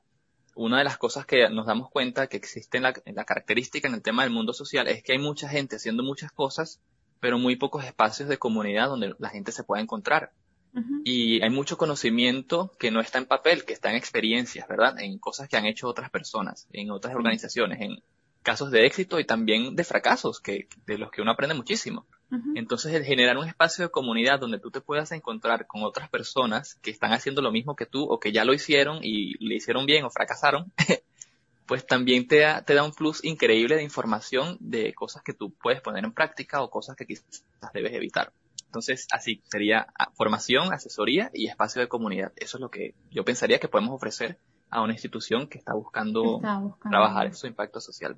una 0.56 0.80
de 0.80 0.84
las 0.84 0.98
cosas 0.98 1.26
que 1.26 1.50
nos 1.50 1.66
damos 1.66 1.90
cuenta 1.90 2.28
que 2.28 2.38
existe 2.38 2.78
en 2.78 2.84
la, 2.84 3.26
característica 3.26 3.88
en 3.88 3.94
el 3.94 4.02
tema 4.02 4.24
del 4.24 4.32
mundo 4.32 4.54
social 4.54 4.88
es 4.88 5.04
que 5.04 5.14
hay 5.14 5.20
mucha 5.20 5.48
gente 5.48 5.78
haciendo 5.78 6.04
muchas 6.04 6.32
cosas, 6.32 6.82
pero 7.20 7.40
muy 7.40 7.56
pocos 7.56 7.86
espacios 7.86 8.28
de 8.28 8.38
comunidad 8.38 8.90
donde 8.90 9.16
la 9.18 9.30
gente 9.30 9.52
se 9.52 9.64
pueda 9.64 9.82
encontrar. 9.82 10.32
Y 11.04 11.42
hay 11.42 11.50
mucho 11.50 11.76
conocimiento 11.76 12.72
que 12.78 12.92
no 12.92 13.00
está 13.00 13.18
en 13.18 13.26
papel, 13.26 13.66
que 13.66 13.74
está 13.74 13.90
en 13.90 13.96
experiencias, 13.96 14.68
¿verdad? 14.68 15.00
En 15.00 15.18
cosas 15.18 15.50
que 15.50 15.58
han 15.58 15.66
hecho 15.66 15.88
otras 15.88 16.12
personas, 16.12 16.68
en 16.72 16.92
otras 16.92 17.16
organizaciones, 17.16 17.82
en 17.82 18.04
casos 18.44 18.70
de 18.70 18.86
éxito 18.86 19.20
y 19.20 19.26
también 19.26 19.76
de 19.76 19.84
fracasos, 19.84 20.40
que, 20.40 20.68
de 20.86 21.00
los 21.00 21.10
que 21.10 21.24
uno 21.24 21.32
aprende 21.32 21.56
muchísimo. 21.56 22.06
Entonces, 22.56 22.94
el 22.94 23.06
generar 23.06 23.38
un 23.38 23.48
espacio 23.48 23.86
de 23.86 23.92
comunidad 23.92 24.40
donde 24.40 24.60
tú 24.60 24.70
te 24.70 24.82
puedas 24.82 25.12
encontrar 25.14 25.66
con 25.66 25.84
otras 25.84 26.10
personas 26.10 26.76
que 26.82 26.92
están 26.92 27.14
haciendo 27.14 27.42
lo 27.42 27.52
mismo 27.52 27.76
que 27.76 27.86
tú 27.86 28.04
o 28.04 28.20
que 28.20 28.34
ya 28.34 28.44
lo 28.44 28.54
hicieron 28.54 29.00
y 29.02 29.34
le 29.46 29.56
hicieron 29.56 29.86
bien 29.86 30.04
o 30.04 30.10
fracasaron, 30.10 30.72
pues 31.66 31.86
también 31.86 32.28
te 32.28 32.40
da, 32.40 32.64
te 32.64 32.74
da 32.74 32.84
un 32.84 32.92
plus 32.92 33.24
increíble 33.24 33.76
de 33.76 33.84
información 33.84 34.58
de 34.60 34.94
cosas 34.94 35.24
que 35.24 35.34
tú 35.34 35.52
puedes 35.52 35.82
poner 35.82 36.04
en 36.04 36.12
práctica 36.12 36.62
o 36.62 36.70
cosas 36.70 36.96
que 36.96 37.06
quizás 37.06 37.44
debes 37.74 37.94
evitar. 37.94 38.34
Entonces, 38.66 39.08
así 39.12 39.42
sería 39.46 39.88
ah, 39.98 40.12
formación, 40.14 40.74
asesoría 40.74 41.32
y 41.34 41.48
espacio 41.48 41.82
de 41.82 41.88
comunidad. 41.88 42.34
Eso 42.36 42.58
es 42.58 42.62
lo 42.62 42.70
que 42.70 42.94
yo 43.10 43.24
pensaría 43.24 43.60
que 43.60 43.70
podemos 43.70 43.94
ofrecer 43.94 44.38
a 44.70 44.82
una 44.82 44.94
institución 44.94 45.48
que 45.48 45.58
está 45.58 45.74
buscando, 45.74 46.42
trabajar 46.90 47.28
en 47.28 47.34
su 47.34 47.48
impacto 47.48 47.80
social. 47.80 48.18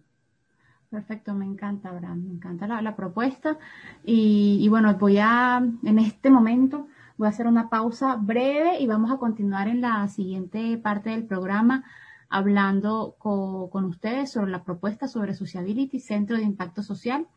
Perfecto, 0.89 1.35
me 1.35 1.45
encanta, 1.45 1.89
Abraham, 1.89 2.23
me 2.23 2.31
encanta 2.31 2.65
la, 2.67 2.95
propuesta. 2.95 3.59
Y, 4.03 4.67
bueno, 4.69 4.95
voy 4.95 5.19
a, 5.19 5.61
en 5.83 5.99
este 5.99 6.31
momento, 6.31 6.87
voy 7.17 7.27
a 7.27 7.29
hacer 7.29 7.45
una 7.45 7.69
pausa 7.69 8.15
breve 8.15 8.79
y 8.79 8.87
vamos 8.87 9.11
a 9.11 9.17
continuar 9.17 9.67
en 9.67 9.81
la 9.81 10.07
siguiente 10.07 10.77
parte 10.79 11.11
del 11.11 11.25
programa 11.25 11.83
hablando 12.27 13.15
con 13.19 13.85
ustedes 13.85 14.31
sobre 14.31 14.51
la 14.51 14.63
propuesta 14.63 15.07
sobre 15.07 15.35
Sociability, 15.35 15.99
Centro 15.99 16.37
de 16.37 16.43
Impacto 16.43 16.81
Social, 16.81 17.27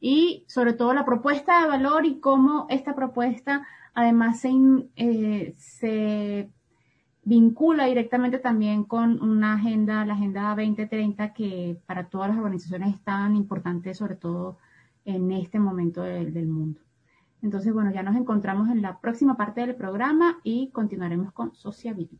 y 0.00 0.44
sobre 0.46 0.72
todo 0.72 0.94
la 0.94 1.04
propuesta 1.04 1.60
de 1.60 1.68
valor 1.68 2.06
y 2.06 2.20
cómo 2.20 2.66
esta 2.70 2.94
propuesta 2.94 3.66
además 3.94 4.40
se, 4.40 4.50
eh, 4.96 5.54
se 5.56 6.50
vincula 7.26 7.86
directamente 7.86 8.38
también 8.38 8.84
con 8.84 9.20
una 9.20 9.54
agenda, 9.54 10.04
la 10.06 10.14
Agenda 10.14 10.50
2030, 10.50 11.34
que 11.34 11.76
para 11.84 12.08
todas 12.08 12.28
las 12.28 12.38
organizaciones 12.38 12.94
es 12.94 13.00
tan 13.00 13.34
importante, 13.34 13.92
sobre 13.94 14.14
todo 14.14 14.58
en 15.04 15.32
este 15.32 15.58
momento 15.58 16.02
del 16.02 16.46
mundo. 16.46 16.80
Entonces, 17.42 17.74
bueno, 17.74 17.92
ya 17.92 18.04
nos 18.04 18.14
encontramos 18.14 18.68
en 18.70 18.80
la 18.80 19.00
próxima 19.00 19.36
parte 19.36 19.60
del 19.60 19.74
programa 19.74 20.38
y 20.44 20.68
continuaremos 20.68 21.32
con 21.32 21.52
Sociability. 21.52 22.16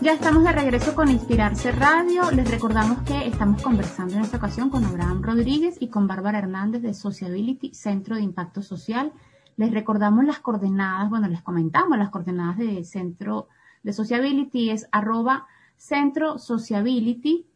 Ya 0.00 0.14
estamos 0.14 0.44
de 0.44 0.52
regreso 0.52 0.94
con 0.94 1.10
Inspirarse 1.10 1.70
Radio. 1.70 2.30
Les 2.30 2.50
recordamos 2.50 3.02
que 3.02 3.26
estamos 3.26 3.62
conversando 3.62 4.14
en 4.14 4.22
esta 4.22 4.38
ocasión 4.38 4.70
con 4.70 4.82
Abraham 4.82 5.22
Rodríguez 5.22 5.76
y 5.78 5.88
con 5.88 6.06
Bárbara 6.06 6.38
Hernández 6.38 6.80
de 6.80 6.94
Sociability, 6.94 7.74
Centro 7.74 8.16
de 8.16 8.22
Impacto 8.22 8.62
Social 8.62 9.12
Les 9.58 9.70
recordamos 9.70 10.24
las 10.24 10.38
coordenadas, 10.38 11.10
bueno, 11.10 11.28
les 11.28 11.42
comentamos 11.42 11.98
las 11.98 12.08
coordenadas 12.08 12.56
de 12.56 12.82
Centro 12.82 13.48
de 13.48 13.59
Sociability, 13.84 14.70
es 14.70 14.88
arroba 14.92 15.46
Centro 15.76 16.38
Sociability 16.38 17.46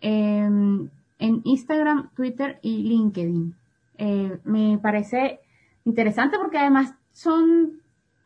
em, 0.00 0.88
en 1.18 1.40
Instagram, 1.44 2.10
Twitter 2.14 2.58
y 2.62 2.82
LinkedIn. 2.82 3.54
Eh, 3.98 4.38
me 4.44 4.78
parece 4.78 5.40
interesante 5.84 6.38
porque 6.38 6.58
además 6.58 6.94
son 7.12 7.80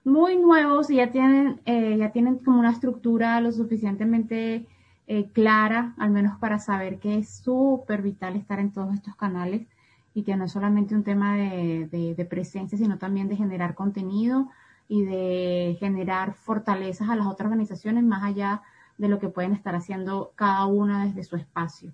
muy 0.05 0.37
nuevos 0.37 0.91
y 0.91 0.97
ya 0.97 1.11
tienen, 1.11 1.61
eh, 1.65 1.97
ya 1.99 2.13
tienen 2.13 2.39
como 2.39 2.61
una 2.61 2.71
estructura 2.71 3.41
lo 3.41 3.51
suficientemente 3.53 4.67
eh, 5.07 5.31
clara, 5.33 5.95
al 5.99 6.11
menos 6.11 6.39
para 6.39 6.59
saber 6.59 6.99
que 6.99 7.19
es 7.19 7.29
súper 7.29 8.03
vital 8.03 8.37
estar 8.37 8.59
en 8.59 8.73
todos 8.73 8.95
estos 8.95 9.17
canales 9.17 9.67
y 10.15 10.23
que 10.23 10.37
no 10.37 10.45
es 10.45 10.53
solamente 10.53 10.95
un 10.95 11.03
tema 11.03 11.37
de, 11.37 12.15
de, 12.17 12.25
presencia, 12.25 12.79
sino 12.79 12.99
también 12.99 13.29
de 13.29 13.37
generar 13.37 13.75
contenido 13.75 14.49
y 14.89 15.05
de 15.05 15.77
generar 15.81 16.35
fortalezas 16.35 17.09
a 17.09 17.17
las 17.17 17.27
otras 17.27 17.47
organizaciones 17.47 18.05
más 18.05 18.23
allá 18.23 18.63
de 18.99 19.09
lo 19.09 19.19
que 19.19 19.29
pueden 19.29 19.53
estar 19.53 19.75
haciendo 19.75 20.33
cada 20.37 20.67
una 20.67 21.07
desde 21.07 21.25
su 21.25 21.37
espacio. 21.37 21.93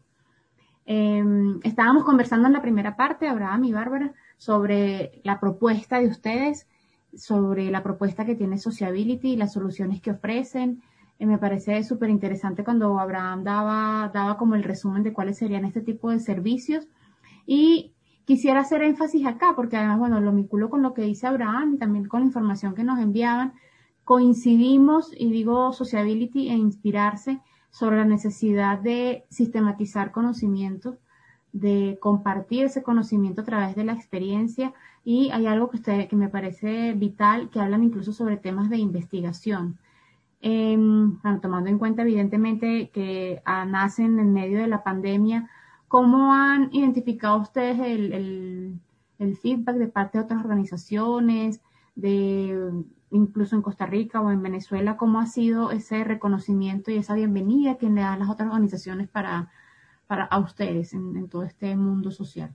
Em, 0.86 1.60
estábamos 1.62 2.04
conversando 2.04 2.48
en 2.48 2.52
la 2.52 2.62
primera 2.62 2.96
parte, 2.96 3.28
Abraham 3.28 3.64
y 3.64 3.72
Bárbara, 3.72 4.12
sobre 4.36 5.20
la 5.24 5.38
propuesta 5.38 6.00
de 6.00 6.08
ustedes, 6.08 6.66
sobre 7.14 7.70
la 7.70 7.82
propuesta 7.82 8.24
que 8.24 8.34
tiene 8.34 8.58
Sociability 8.58 9.32
y 9.32 9.36
las 9.36 9.52
soluciones 9.52 10.00
que 10.00 10.12
ofrecen. 10.12 10.82
Eh, 11.18 11.26
me 11.26 11.38
parece 11.38 11.84
súper 11.84 12.10
interesante 12.10 12.64
cuando 12.64 12.98
Abraham 12.98 13.44
daba, 13.44 14.10
daba 14.12 14.36
como 14.36 14.54
el 14.54 14.64
resumen 14.64 15.02
de 15.02 15.12
cuáles 15.12 15.38
serían 15.38 15.64
este 15.64 15.80
tipo 15.80 16.10
de 16.10 16.20
servicios. 16.20 16.88
Y 17.46 17.92
Quisiera 18.30 18.60
hacer 18.60 18.80
énfasis 18.82 19.26
acá, 19.26 19.54
porque 19.56 19.76
además, 19.76 19.98
bueno, 19.98 20.20
lo 20.20 20.32
vinculo 20.32 20.70
con 20.70 20.82
lo 20.82 20.94
que 20.94 21.02
dice 21.02 21.26
Abraham 21.26 21.74
y 21.74 21.78
también 21.78 22.06
con 22.06 22.20
la 22.20 22.26
información 22.26 22.76
que 22.76 22.84
nos 22.84 23.00
enviaban. 23.00 23.54
Coincidimos, 24.04 25.12
y 25.18 25.32
digo 25.32 25.72
sociability 25.72 26.48
e 26.48 26.54
inspirarse 26.54 27.40
sobre 27.70 27.96
la 27.96 28.04
necesidad 28.04 28.78
de 28.78 29.24
sistematizar 29.30 30.12
conocimiento, 30.12 30.96
de 31.52 31.98
compartir 32.00 32.66
ese 32.66 32.84
conocimiento 32.84 33.40
a 33.40 33.44
través 33.46 33.74
de 33.74 33.82
la 33.82 33.94
experiencia. 33.94 34.74
Y 35.02 35.30
hay 35.30 35.46
algo 35.46 35.68
que, 35.68 35.78
usted, 35.78 36.06
que 36.06 36.14
me 36.14 36.28
parece 36.28 36.92
vital, 36.92 37.50
que 37.50 37.58
hablan 37.58 37.82
incluso 37.82 38.12
sobre 38.12 38.36
temas 38.36 38.70
de 38.70 38.76
investigación. 38.76 39.80
Em, 40.40 41.18
tomando 41.42 41.68
en 41.68 41.80
cuenta 41.80 42.02
evidentemente 42.02 42.90
que 42.90 43.42
ah, 43.44 43.64
nacen 43.64 44.20
en 44.20 44.32
medio 44.32 44.60
de 44.60 44.68
la 44.68 44.84
pandemia, 44.84 45.50
¿Cómo 45.90 46.32
han 46.32 46.72
identificado 46.72 47.38
ustedes 47.38 47.80
el, 47.80 48.78
feedback 49.42 49.74
de 49.74 49.88
parte 49.88 50.18
de 50.18 50.24
otras 50.24 50.38
organizaciones, 50.38 51.60
de 51.96 52.84
incluso 53.10 53.56
en 53.56 53.62
Costa 53.62 53.86
Rica 53.86 54.20
o 54.20 54.30
en 54.30 54.40
Venezuela? 54.40 54.96
¿Cómo 54.96 55.18
ha 55.18 55.26
sido 55.26 55.72
ese 55.72 56.04
reconocimiento 56.04 56.92
y 56.92 56.96
esa 56.96 57.14
bienvenida 57.14 57.74
que 57.74 57.90
le 57.90 58.02
dan 58.02 58.20
las 58.20 58.30
otras 58.30 58.50
organizaciones 58.50 59.08
para, 59.08 59.50
para 60.06 60.26
a 60.26 60.38
ustedes 60.38 60.94
en, 60.94 61.28
todo 61.28 61.42
este 61.42 61.74
mundo 61.74 62.12
social? 62.12 62.54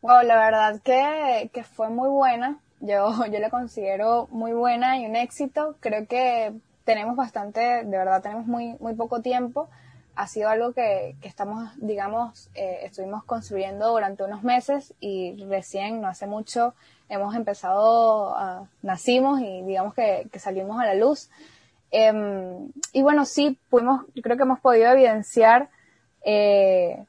Wow, 0.00 0.22
la 0.24 0.36
verdad 0.36 0.80
que, 0.80 1.50
que 1.52 1.64
fue 1.64 1.90
muy 1.90 2.08
buena. 2.08 2.60
Yo, 2.80 3.26
yo 3.30 3.38
la 3.40 3.50
considero 3.50 4.26
muy 4.30 4.54
buena 4.54 4.98
y 4.98 5.04
un 5.04 5.16
éxito. 5.16 5.76
Creo 5.80 6.06
que 6.06 6.54
tenemos 6.84 7.14
bastante, 7.14 7.60
de 7.60 7.84
verdad 7.84 8.22
tenemos 8.22 8.46
muy, 8.46 8.74
muy 8.80 8.94
poco 8.94 9.20
tiempo 9.20 9.68
ha 10.14 10.26
sido 10.26 10.48
algo 10.48 10.72
que, 10.72 11.16
que 11.20 11.28
estamos, 11.28 11.70
digamos, 11.76 12.50
eh, 12.54 12.80
estuvimos 12.82 13.24
construyendo 13.24 13.90
durante 13.90 14.22
unos 14.24 14.42
meses 14.42 14.94
y 15.00 15.42
recién, 15.46 16.00
no 16.00 16.08
hace 16.08 16.26
mucho, 16.26 16.74
hemos 17.08 17.34
empezado, 17.34 18.68
nacimos 18.82 19.40
y 19.40 19.62
digamos 19.62 19.94
que, 19.94 20.28
que, 20.30 20.38
salimos 20.38 20.80
a 20.80 20.86
la 20.86 20.94
luz. 20.94 21.30
Em, 21.90 22.70
y 22.92 23.02
bueno, 23.02 23.24
sí, 23.24 23.58
pudimos, 23.70 24.04
yo 24.14 24.22
creo 24.22 24.36
que 24.36 24.42
hemos 24.44 24.60
podido 24.60 24.90
evidenciar 24.90 25.68
eh, 26.24 27.04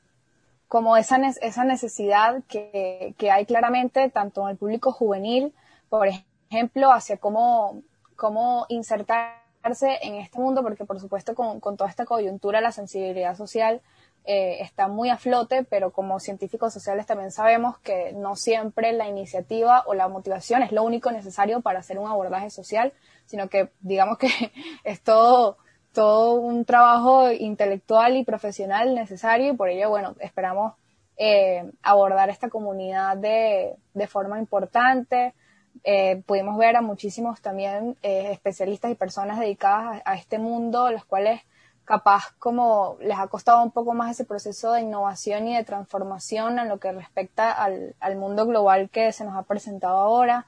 como 0.68 0.98
esa, 0.98 1.18
esa 1.42 1.64
necesidad 1.64 2.42
que, 2.48 3.16
que 3.18 3.32
hay 3.32 3.46
claramente 3.46 4.10
tanto 4.10 4.44
en 4.44 4.50
el 4.50 4.58
público 4.58 4.92
juvenil, 4.92 5.54
por 5.90 6.08
ejemplo, 6.08 6.92
hacia 6.92 7.18
cómo, 7.18 7.82
cómo 8.16 8.66
insertar 8.70 9.43
en 9.64 10.16
este 10.16 10.40
mundo 10.40 10.62
porque 10.62 10.86
por 10.86 11.00
supuesto 11.00 11.36
con, 11.36 11.60
toda 11.60 11.90
esta 11.90 12.06
coyuntura 12.06 12.62
la 12.62 12.72
sensibilidad 12.72 13.36
social 13.36 13.82
eh, 14.26 14.58
está 14.62 14.88
muy 14.88 15.10
a 15.10 15.18
flote, 15.18 15.64
pero 15.64 15.92
como 15.92 16.20
científicos 16.20 16.74
sociales 16.74 17.06
también 17.06 17.32
sabemos 17.32 17.78
que 17.80 18.14
no 18.14 18.36
siempre 18.36 18.94
la 18.94 19.08
iniciativa 19.08 19.84
o 19.86 19.94
la 19.94 20.08
motivación 20.08 20.64
es 20.64 20.72
lo 20.72 20.84
único 20.84 21.12
necesario 21.12 21.62
para 21.62 21.80
hacer 21.80 21.98
un 21.98 22.10
abordaje 22.10 22.50
social, 22.50 22.94
sino 23.26 23.50
que 23.50 23.70
digamos 23.82 24.18
que 24.18 24.28
es 24.84 25.02
todo, 25.02 25.58
todo 25.94 26.36
un 26.36 26.66
trabajo 26.66 27.32
intelectual 27.32 28.16
y 28.16 28.24
profesional 28.24 28.96
necesario 28.96 29.54
y 29.54 29.56
por 29.56 29.70
ello, 29.70 29.90
bueno, 29.90 30.16
esperamos 30.20 30.74
eh, 31.18 31.70
abordar 31.82 32.30
esta 32.30 32.50
comunidad 32.50 33.18
de, 33.18 33.76
de 33.94 34.08
forma 34.08 34.40
importante, 34.40 35.34
eh, 35.84 36.24
pudimos 36.26 36.58
ver 36.58 36.78
a 36.78 36.82
muchísimos 36.82 37.42
también 37.42 37.98
eh, 38.04 38.30
especialistas 38.32 38.92
y 38.92 38.96
personas 38.96 39.40
dedicadas 39.40 40.02
a, 40.06 40.16
este 40.16 40.40
mundo, 40.40 40.90
los 40.92 41.04
cuales 41.04 41.42
capaz 41.84 42.34
como 42.40 42.96
les 43.02 43.20
ha 43.20 43.28
costado 43.28 43.62
un 43.62 43.72
poco 43.72 43.94
más 43.94 44.12
ese 44.12 44.24
proceso 44.24 44.72
de 44.72 44.82
innovación 44.82 45.50
y 45.50 45.58
de 45.58 45.66
transformación 45.66 46.58
en 46.58 46.70
lo 46.70 46.80
que 46.80 46.94
respecta 46.94 47.52
al, 47.52 48.16
mundo 48.16 48.46
global 48.46 48.90
que 48.90 49.12
se 49.12 49.26
nos 49.26 49.36
ha 49.36 49.44
presentado 49.44 49.98
ahora. 49.98 50.46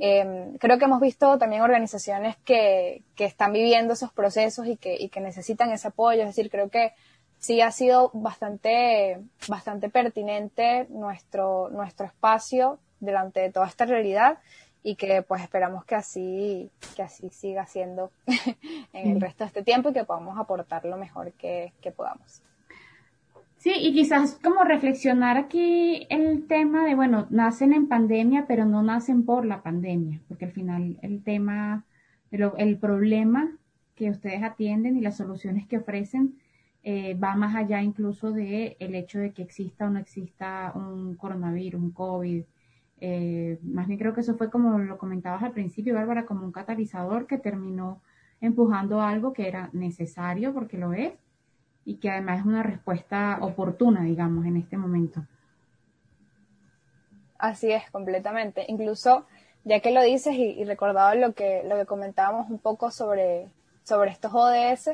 Em, 0.00 0.56
creo 0.56 0.78
que 0.78 0.86
hemos 0.86 1.00
visto 1.00 1.36
también 1.38 1.60
organizaciones 1.60 2.36
que, 2.38 3.02
que 3.14 3.26
están 3.26 3.52
viviendo 3.52 3.92
esos 3.92 4.12
procesos 4.12 4.66
y 4.66 4.78
que, 4.78 4.96
y 4.98 5.10
que 5.10 5.20
necesitan 5.20 5.70
ese 5.70 5.88
apoyo, 5.88 6.22
es 6.22 6.28
decir, 6.28 6.50
creo 6.50 6.70
que 6.70 6.94
sí 7.38 7.60
ha 7.60 7.70
sido 7.70 8.10
bastante, 8.14 9.20
bastante 9.46 9.90
pertinente 9.90 10.86
nuestro, 10.88 11.68
nuestro 11.68 12.06
espacio 12.06 12.78
delante 13.00 13.40
de 13.40 13.52
toda 13.52 13.66
esta 13.66 13.84
realidad 13.84 14.38
y 14.82 14.96
que 14.96 15.22
pues 15.22 15.42
esperamos 15.42 15.84
que 15.84 15.94
así, 15.94 16.70
que 16.96 17.02
así 17.02 17.28
siga 17.30 17.66
siendo 17.66 18.10
en 18.92 19.10
el 19.10 19.20
resto 19.20 19.44
de 19.44 19.48
este 19.48 19.62
tiempo 19.62 19.90
y 19.90 19.92
que 19.92 20.04
podamos 20.04 20.38
aportar 20.38 20.84
lo 20.84 20.96
mejor 20.96 21.32
que, 21.32 21.72
podamos. 21.96 22.42
Sí, 23.58 23.72
y 23.76 23.92
quizás 23.92 24.38
como 24.42 24.64
reflexionar 24.64 25.36
aquí 25.36 26.06
el 26.08 26.46
tema 26.46 26.86
de, 26.86 26.94
bueno, 26.94 27.26
nacen 27.28 27.74
en 27.74 27.88
pandemia, 27.88 28.46
pero 28.48 28.64
no 28.64 28.82
nacen 28.82 29.26
por 29.26 29.44
la 29.44 29.62
pandemia, 29.62 30.20
porque 30.28 30.46
al 30.46 30.52
final 30.52 30.98
el 31.02 31.22
tema, 31.22 31.84
el, 32.30 32.50
el 32.56 32.78
problema 32.78 33.50
que 33.94 34.10
ustedes 34.10 34.42
atienden 34.42 34.96
y 34.96 35.02
las 35.02 35.18
soluciones 35.18 35.66
que 35.66 35.76
ofrecen 35.76 36.38
eh, 36.82 37.14
va 37.14 37.36
más 37.36 37.54
allá 37.54 37.82
incluso 37.82 38.32
de 38.32 38.76
el 38.80 38.94
hecho 38.94 39.18
de 39.18 39.32
que 39.32 39.42
exista 39.42 39.86
o 39.86 39.90
no 39.90 39.98
exista 39.98 40.72
un 40.74 41.14
coronavirus, 41.14 41.80
un 41.80 41.90
COVID, 41.90 42.44
eh, 43.00 43.58
más 43.62 43.86
bien 43.86 43.98
creo 43.98 44.12
que 44.14 44.20
eso 44.20 44.36
fue 44.36 44.50
como 44.50 44.78
lo 44.78 44.98
comentabas 44.98 45.42
al 45.42 45.52
principio, 45.52 45.94
Bárbara, 45.94 46.26
como 46.26 46.44
un 46.44 46.52
catalizador 46.52 47.26
que 47.26 47.38
terminó 47.38 48.02
empujando 48.40 49.00
algo 49.00 49.32
que 49.32 49.48
era 49.48 49.70
necesario, 49.72 50.52
porque 50.52 50.78
lo 50.78 50.92
es, 50.92 51.12
y 51.84 51.96
que 51.96 52.10
además 52.10 52.40
es 52.40 52.46
una 52.46 52.62
respuesta 52.62 53.38
oportuna, 53.40 54.02
digamos, 54.02 54.44
en 54.46 54.56
este 54.56 54.76
momento. 54.76 55.24
Así 57.38 57.72
es, 57.72 57.90
completamente. 57.90 58.66
Incluso, 58.68 59.24
ya 59.64 59.80
que 59.80 59.92
lo 59.92 60.02
dices 60.02 60.34
y, 60.36 60.62
recordaba 60.64 61.14
lo 61.14 61.32
que, 61.32 61.62
lo 61.66 61.76
que 61.76 61.86
comentábamos 61.86 62.50
un 62.50 62.58
poco 62.58 62.90
sobre, 62.90 63.48
sobre 63.82 64.10
estos 64.10 64.32
ODS, 64.34 64.90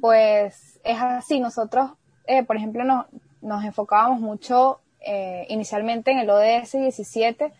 pues 0.00 0.80
es 0.84 1.00
así, 1.00 1.40
nosotros, 1.40 1.92
eh, 2.26 2.44
por 2.44 2.56
ejemplo, 2.56 3.06
nos 3.40 3.64
enfocábamos 3.64 4.20
mucho 4.20 4.81
eh, 5.04 5.46
inicialmente 5.48 6.10
en 6.10 6.18
el 6.18 6.30
ODS 6.30 6.72
17, 6.72 7.52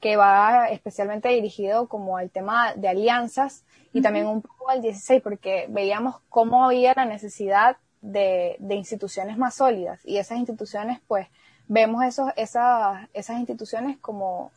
que 0.00 0.16
va 0.16 0.68
especialmente 0.68 1.28
dirigido 1.28 1.88
como 1.88 2.16
al 2.16 2.30
tema 2.30 2.74
de 2.74 2.88
alianzas 2.88 3.64
y 3.92 4.02
también 4.02 4.26
un 4.26 4.42
poco 4.42 4.70
al 4.70 4.80
16, 4.82 5.22
porque 5.22 5.66
veíamos 5.68 6.16
cómo 6.28 6.64
había 6.64 6.94
la 6.94 7.04
necesidad 7.04 7.76
de, 8.00 8.56
instituciones 8.70 9.36
más 9.36 9.54
sólidas. 9.54 10.00
Y 10.04 10.18
esas 10.18 10.38
instituciones, 10.38 11.00
pues, 11.06 11.26
vemos 11.68 12.04
esos, 12.04 12.30
esas, 12.36 13.08
esas 13.12 13.38
instituciones 13.38 13.98
como, 13.98 14.50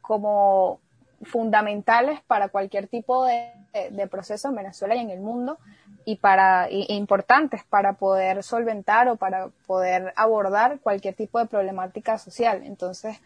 como 0.00 0.78
fundamentales 1.22 2.20
para 2.26 2.48
cualquier 2.48 2.86
tipo 2.86 3.24
de, 3.24 3.50
proceso 4.10 4.48
en 4.48 4.54
Venezuela 4.54 4.94
y 4.94 5.00
en 5.00 5.10
el 5.10 5.20
mundo 5.20 5.58
y 6.04 6.16
para 6.16 6.68
importantes 6.70 7.64
para 7.64 7.94
poder 7.94 8.42
solventar 8.42 9.08
o 9.08 9.16
para 9.16 9.48
poder 9.66 10.12
abordar 10.16 10.78
cualquier 10.80 11.14
tipo 11.14 11.38
de 11.38 11.46
problemática 11.46 12.18
social. 12.18 12.62
Entonces, 12.64 13.18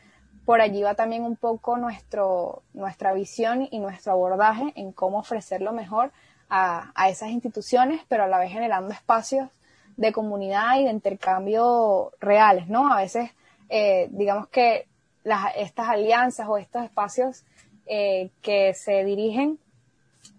por 0.45 0.61
allí 0.61 0.83
va 0.83 0.95
también 0.95 1.25
un 1.25 1.37
poco 1.37 1.77
nuestro, 1.77 2.63
nuestra 2.73 3.13
visión 3.13 3.69
y 3.71 3.81
nuestro 3.81 4.13
abordaje 4.13 4.73
en 4.77 4.93
cómo 4.93 5.19
ofrecer 5.19 5.61
lo 5.61 5.73
mejor 5.73 6.11
a, 6.49 6.91
esas 7.11 7.29
instituciones, 7.29 8.01
pero 8.09 8.25
a 8.25 8.29
la 8.29 8.39
vez 8.39 8.51
generando 8.51 8.95
espacios 8.95 9.51
de 9.99 10.13
comunidad 10.13 10.79
y 10.79 10.85
de 10.85 10.91
intercambio 10.91 12.13
reales, 12.21 12.69
¿no? 12.69 12.91
A 12.91 12.97
veces, 12.97 13.31
eh, 13.69 14.09
digamos 14.11 14.49
que 14.49 14.87
las, 15.25 15.55
estas 15.57 15.89
alianzas 15.89 16.49
o 16.49 16.57
estos 16.57 16.85
espacios 16.85 17.45
eh, 17.87 18.31
que 18.41 18.73
se 18.73 19.05
dirigen 19.05 19.59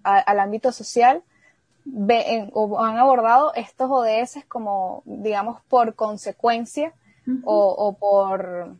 al 0.04 0.40
ámbito 0.40 0.72
social 0.72 1.24
o 2.54 2.80
han 2.84 2.98
abordado 2.98 3.54
estos 3.56 3.90
ODS 3.90 4.44
como, 4.48 5.02
digamos, 5.06 5.62
por 5.70 5.96
consecuencia 5.96 6.94
o, 7.44 7.96
por, 8.00 8.76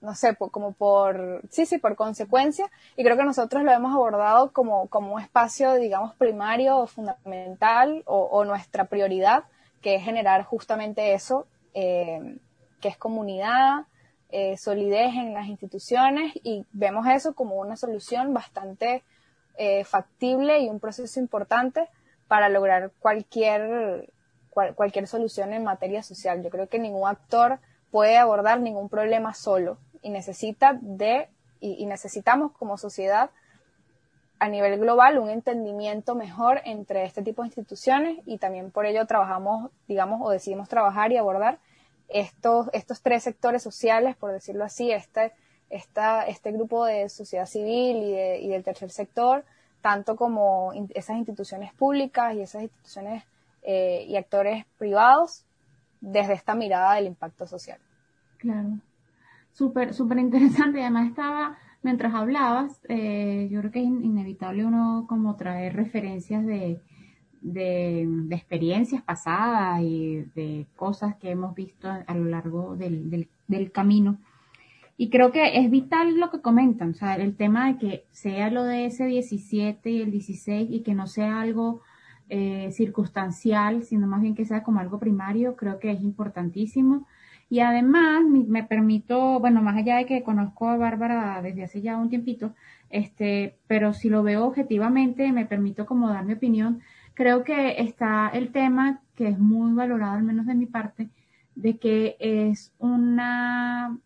no 0.00 0.14
sé, 0.14 0.36
como 0.36 0.72
por, 0.72 1.42
sí, 1.50 1.66
sí, 1.66 1.78
por 1.78 1.96
consecuencia. 1.96 2.70
Y 2.96 3.04
creo 3.04 3.16
que 3.16 3.24
nosotros 3.24 3.62
lo 3.62 3.72
hemos 3.72 3.94
abordado 3.94 4.52
como, 4.52 4.88
como 4.88 5.14
un 5.14 5.20
espacio, 5.20 5.74
digamos, 5.74 6.14
primario 6.14 6.78
o 6.78 6.86
fundamental 6.86 8.02
o, 8.06 8.44
nuestra 8.44 8.84
prioridad, 8.84 9.44
que 9.80 9.96
es 9.96 10.04
generar 10.04 10.44
justamente 10.44 11.14
eso, 11.14 11.46
eh, 11.72 12.36
que 12.80 12.88
es 12.88 12.96
comunidad, 12.98 13.86
eh, 14.30 14.56
solidez 14.56 15.14
en 15.14 15.32
las 15.32 15.46
instituciones 15.46 16.32
y 16.42 16.66
vemos 16.72 17.06
eso 17.06 17.34
como 17.34 17.56
una 17.56 17.76
solución 17.76 18.34
bastante 18.34 19.04
eh, 19.56 19.84
factible 19.84 20.60
y 20.60 20.68
un 20.68 20.80
proceso 20.80 21.20
importante 21.20 21.88
para 22.28 22.48
lograr 22.48 22.90
cualquier, 22.98 24.10
cualquier 24.50 25.06
solución 25.06 25.52
en 25.52 25.64
materia 25.64 26.02
social. 26.02 26.42
Yo 26.42 26.50
creo 26.50 26.68
que 26.68 26.78
ningún 26.78 27.08
actor 27.08 27.60
puede 27.90 28.16
abordar 28.16 28.60
ningún 28.60 28.88
problema 28.88 29.34
solo 29.34 29.78
y 30.02 30.10
necesita 30.10 30.76
de, 30.80 31.28
y, 31.60 31.86
necesitamos 31.86 32.52
como 32.52 32.76
sociedad 32.76 33.30
a 34.40 34.48
nivel 34.48 34.80
global 34.80 35.18
un 35.18 35.30
entendimiento 35.30 36.16
mejor 36.16 36.60
entre 36.64 37.04
este 37.04 37.22
tipo 37.22 37.42
de 37.42 37.48
instituciones 37.48 38.18
y 38.26 38.38
también 38.38 38.72
por 38.72 38.86
ello 38.86 39.06
trabajamos, 39.06 39.70
digamos, 39.86 40.20
o 40.22 40.30
decidimos 40.30 40.68
trabajar 40.68 41.12
y 41.12 41.16
abordar 41.16 41.60
estos, 42.08 42.68
estos 42.72 43.00
tres 43.00 43.22
sectores 43.22 43.62
sociales, 43.62 44.16
por 44.16 44.32
decirlo 44.32 44.64
así, 44.64 44.90
este, 44.90 45.32
esta, 45.74 46.22
este 46.22 46.52
grupo 46.52 46.84
de 46.84 47.08
sociedad 47.08 47.46
civil 47.46 47.96
y, 47.96 48.12
de, 48.12 48.40
y 48.40 48.48
del 48.48 48.62
tercer 48.62 48.90
sector, 48.90 49.44
tanto 49.80 50.14
como 50.14 50.72
esas 50.94 51.16
instituciones 51.16 51.72
públicas 51.74 52.34
y 52.34 52.42
esas 52.42 52.62
instituciones 52.62 53.24
eh, 53.62 54.06
y 54.08 54.16
actores 54.16 54.64
privados 54.78 55.44
desde 56.00 56.34
esta 56.34 56.54
mirada 56.54 56.94
del 56.94 57.06
impacto 57.06 57.46
social. 57.46 57.78
Claro, 58.38 58.78
súper, 59.52 59.92
súper 59.94 60.18
interesante. 60.18 60.80
Además 60.80 61.08
estaba, 61.08 61.58
mientras 61.82 62.14
hablabas, 62.14 62.80
eh, 62.88 63.48
yo 63.50 63.60
creo 63.60 63.72
que 63.72 63.80
es 63.80 63.86
inevitable 63.86 64.64
uno 64.64 65.06
como 65.08 65.34
traer 65.34 65.74
referencias 65.74 66.46
de, 66.46 66.80
de, 67.40 68.06
experiencias 68.30 69.02
pasadas 69.02 69.80
y 69.82 70.22
de 70.36 70.66
cosas 70.76 71.16
que 71.16 71.30
hemos 71.30 71.52
visto 71.52 71.88
a 71.88 72.14
lo 72.14 72.26
largo 72.26 72.76
del, 72.76 73.10
del, 73.10 73.28
del 73.48 73.72
camino 73.72 74.18
y 74.96 75.10
creo 75.10 75.32
que 75.32 75.58
es 75.58 75.70
vital 75.70 76.18
lo 76.20 76.30
que 76.30 76.40
comentan, 76.40 76.90
o 76.90 76.94
sea, 76.94 77.16
el 77.16 77.36
tema 77.36 77.66
de 77.66 77.78
que 77.78 78.04
sea 78.12 78.50
lo 78.50 78.64
de 78.64 78.86
ese 78.86 79.06
17 79.06 79.90
y 79.90 80.02
el 80.02 80.10
16 80.12 80.68
y 80.70 80.82
que 80.82 80.94
no 80.94 81.06
sea 81.06 81.40
algo 81.40 81.82
eh, 82.28 82.70
circunstancial, 82.72 83.82
sino 83.82 84.06
más 84.06 84.22
bien 84.22 84.34
que 84.34 84.44
sea 84.44 84.62
como 84.62 84.80
algo 84.80 84.98
primario, 85.00 85.56
creo 85.56 85.78
que 85.80 85.90
es 85.90 86.00
importantísimo. 86.02 87.06
Y 87.50 87.60
además 87.60 88.24
me 88.24 88.64
permito, 88.64 89.38
bueno, 89.40 89.62
más 89.62 89.76
allá 89.76 89.96
de 89.96 90.06
que 90.06 90.22
conozco 90.22 90.68
a 90.68 90.76
Bárbara 90.76 91.42
desde 91.42 91.64
hace 91.64 91.82
ya 91.82 91.96
un 91.98 92.08
tiempito, 92.08 92.54
este, 92.90 93.58
pero 93.66 93.92
si 93.92 94.08
lo 94.08 94.22
veo 94.22 94.44
objetivamente, 94.46 95.30
me 95.32 95.46
permito 95.46 95.86
como 95.86 96.08
dar 96.08 96.24
mi 96.24 96.34
opinión. 96.34 96.80
Creo 97.14 97.44
que 97.44 97.82
está 97.82 98.28
el 98.32 98.50
tema 98.52 99.02
que 99.14 99.28
es 99.28 99.38
muy 99.38 99.72
valorado, 99.74 100.14
al 100.14 100.22
menos 100.24 100.46
de 100.46 100.54
mi 100.54 100.66
parte, 100.66 101.10
de 101.54 101.78
que 101.78 102.16
es 102.18 102.72
una 102.78 103.98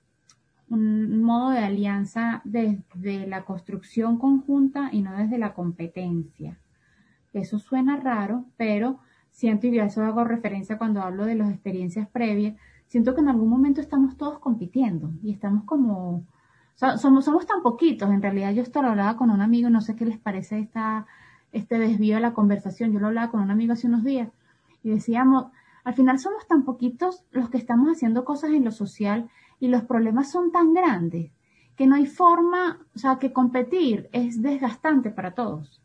un 0.70 1.22
modo 1.22 1.50
de 1.50 1.60
alianza 1.60 2.42
desde 2.44 3.26
la 3.26 3.44
construcción 3.44 4.18
conjunta 4.18 4.90
y 4.92 5.02
no 5.02 5.16
desde 5.16 5.38
la 5.38 5.54
competencia. 5.54 6.58
Eso 7.32 7.58
suena 7.58 7.96
raro, 7.96 8.44
pero 8.56 9.00
siento, 9.30 9.66
y 9.66 9.78
a 9.78 9.84
eso 9.84 10.02
hago 10.02 10.24
referencia 10.24 10.78
cuando 10.78 11.02
hablo 11.02 11.24
de 11.24 11.34
las 11.34 11.50
experiencias 11.50 12.08
previas, 12.08 12.56
siento 12.86 13.14
que 13.14 13.20
en 13.20 13.28
algún 13.28 13.48
momento 13.48 13.80
estamos 13.80 14.16
todos 14.16 14.38
compitiendo 14.38 15.12
y 15.22 15.32
estamos 15.32 15.64
como, 15.64 16.24
somos, 16.74 17.24
somos 17.24 17.46
tan 17.46 17.62
poquitos, 17.62 18.10
en 18.10 18.22
realidad 18.22 18.52
yo 18.52 18.62
esto 18.62 18.82
lo 18.82 18.88
hablaba 18.88 19.16
con 19.16 19.30
un 19.30 19.40
amigo, 19.40 19.70
no 19.70 19.80
sé 19.80 19.94
qué 19.94 20.06
les 20.06 20.18
parece 20.18 20.58
esta, 20.58 21.06
este 21.52 21.78
desvío 21.78 22.16
de 22.16 22.22
la 22.22 22.34
conversación, 22.34 22.92
yo 22.92 23.00
lo 23.00 23.08
hablaba 23.08 23.30
con 23.30 23.40
un 23.40 23.50
amigo 23.50 23.74
hace 23.74 23.86
unos 23.86 24.04
días 24.04 24.30
y 24.82 24.90
decíamos, 24.90 25.46
al 25.84 25.94
final 25.94 26.18
somos 26.18 26.46
tan 26.46 26.64
poquitos 26.64 27.24
los 27.30 27.48
que 27.50 27.58
estamos 27.58 27.88
haciendo 27.88 28.24
cosas 28.24 28.50
en 28.50 28.64
lo 28.64 28.72
social 28.72 29.30
y 29.60 29.68
los 29.68 29.82
problemas 29.82 30.30
son 30.30 30.52
tan 30.52 30.74
grandes 30.74 31.30
que 31.76 31.86
no 31.86 31.94
hay 31.94 32.06
forma, 32.06 32.80
o 32.94 32.98
sea, 32.98 33.18
que 33.18 33.32
competir 33.32 34.08
es 34.12 34.42
desgastante 34.42 35.10
para 35.10 35.34
todos. 35.34 35.80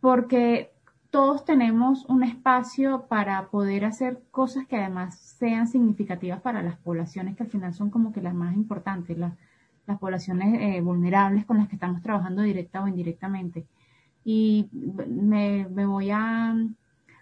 Porque 0.00 0.70
todos 1.10 1.44
tenemos 1.44 2.04
un 2.06 2.22
espacio 2.22 3.06
para 3.08 3.48
poder 3.48 3.86
hacer 3.86 4.22
cosas 4.30 4.66
que 4.66 4.76
además 4.76 5.18
sean 5.18 5.66
significativas 5.66 6.40
para 6.40 6.62
las 6.62 6.76
poblaciones 6.76 7.36
que 7.36 7.42
al 7.42 7.48
final 7.48 7.72
son 7.72 7.90
como 7.90 8.12
que 8.12 8.20
las 8.20 8.34
más 8.34 8.54
importantes, 8.54 9.16
las, 9.16 9.32
las 9.86 9.98
poblaciones 9.98 10.60
eh, 10.60 10.80
vulnerables 10.82 11.46
con 11.46 11.56
las 11.56 11.68
que 11.68 11.76
estamos 11.76 12.02
trabajando 12.02 12.42
directa 12.42 12.82
o 12.82 12.88
indirectamente. 12.88 13.66
Y 14.24 14.68
me, 14.72 15.66
voy 15.86 16.10
a, 16.10 16.54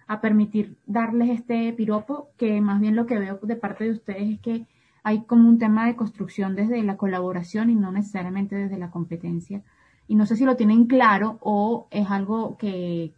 a 0.09 0.21
permitir 0.21 0.77
darles 0.87 1.31
este 1.31 1.73
piropo, 1.73 2.31
que 2.37 2.61
más 2.61 2.81
bien 2.81 2.97
lo 2.97 3.07
que 3.07 3.19
veo 3.19 3.39
de 3.43 3.57
parte 3.57 3.85
de 3.85 3.93
ustedes 3.93 4.35
es 4.35 4.41
que 4.41 4.67
hay 5.09 5.23
como 5.23 5.49
un 5.49 5.59
tema 5.59 5.87
de 5.87 5.97
construcción 5.97 6.55
desde 6.55 6.83
la 6.83 6.99
colaboración 6.99 7.71
y 7.71 7.75
no 7.75 7.91
necesariamente 7.91 8.55
desde 8.55 8.77
la 8.77 8.91
competencia. 8.91 9.63
Y 10.07 10.17
no 10.17 10.27
sé 10.27 10.37
si 10.37 10.45
lo 10.45 10.55
tienen 10.55 10.85
claro 10.85 11.39
o 11.41 11.89
es 11.91 12.11
algo 12.11 12.59
que, 12.59 13.15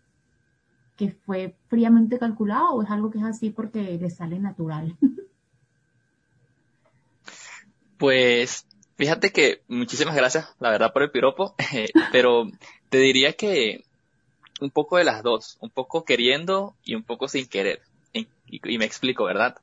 que 0.96 1.10
fue 1.10 1.56
fríamente 1.66 2.20
calculado 2.20 2.74
o 2.74 2.82
es 2.84 2.90
algo 2.90 3.10
que 3.10 3.18
es 3.18 3.24
así 3.24 3.50
porque 3.50 3.98
les 4.00 4.14
sale 4.14 4.38
natural. 4.38 4.96
Pues 7.98 8.66
fíjate 8.96 9.32
que 9.32 9.62
muchísimas 9.66 10.14
gracias, 10.14 10.54
la 10.60 10.70
verdad, 10.70 10.92
por 10.92 11.02
el 11.02 11.10
piropo, 11.10 11.56
pero 12.12 12.44
te 12.88 12.98
diría 12.98 13.32
que 13.32 13.84
un 14.60 14.70
poco 14.70 14.96
de 14.96 15.04
las 15.04 15.24
dos, 15.24 15.58
un 15.60 15.70
poco 15.70 16.04
queriendo 16.04 16.76
y 16.84 16.94
un 16.94 17.02
poco 17.02 17.26
sin 17.26 17.48
querer. 17.48 17.82
y 18.14 18.78
me 18.78 18.84
explico, 18.84 19.24
¿verdad? 19.24 19.56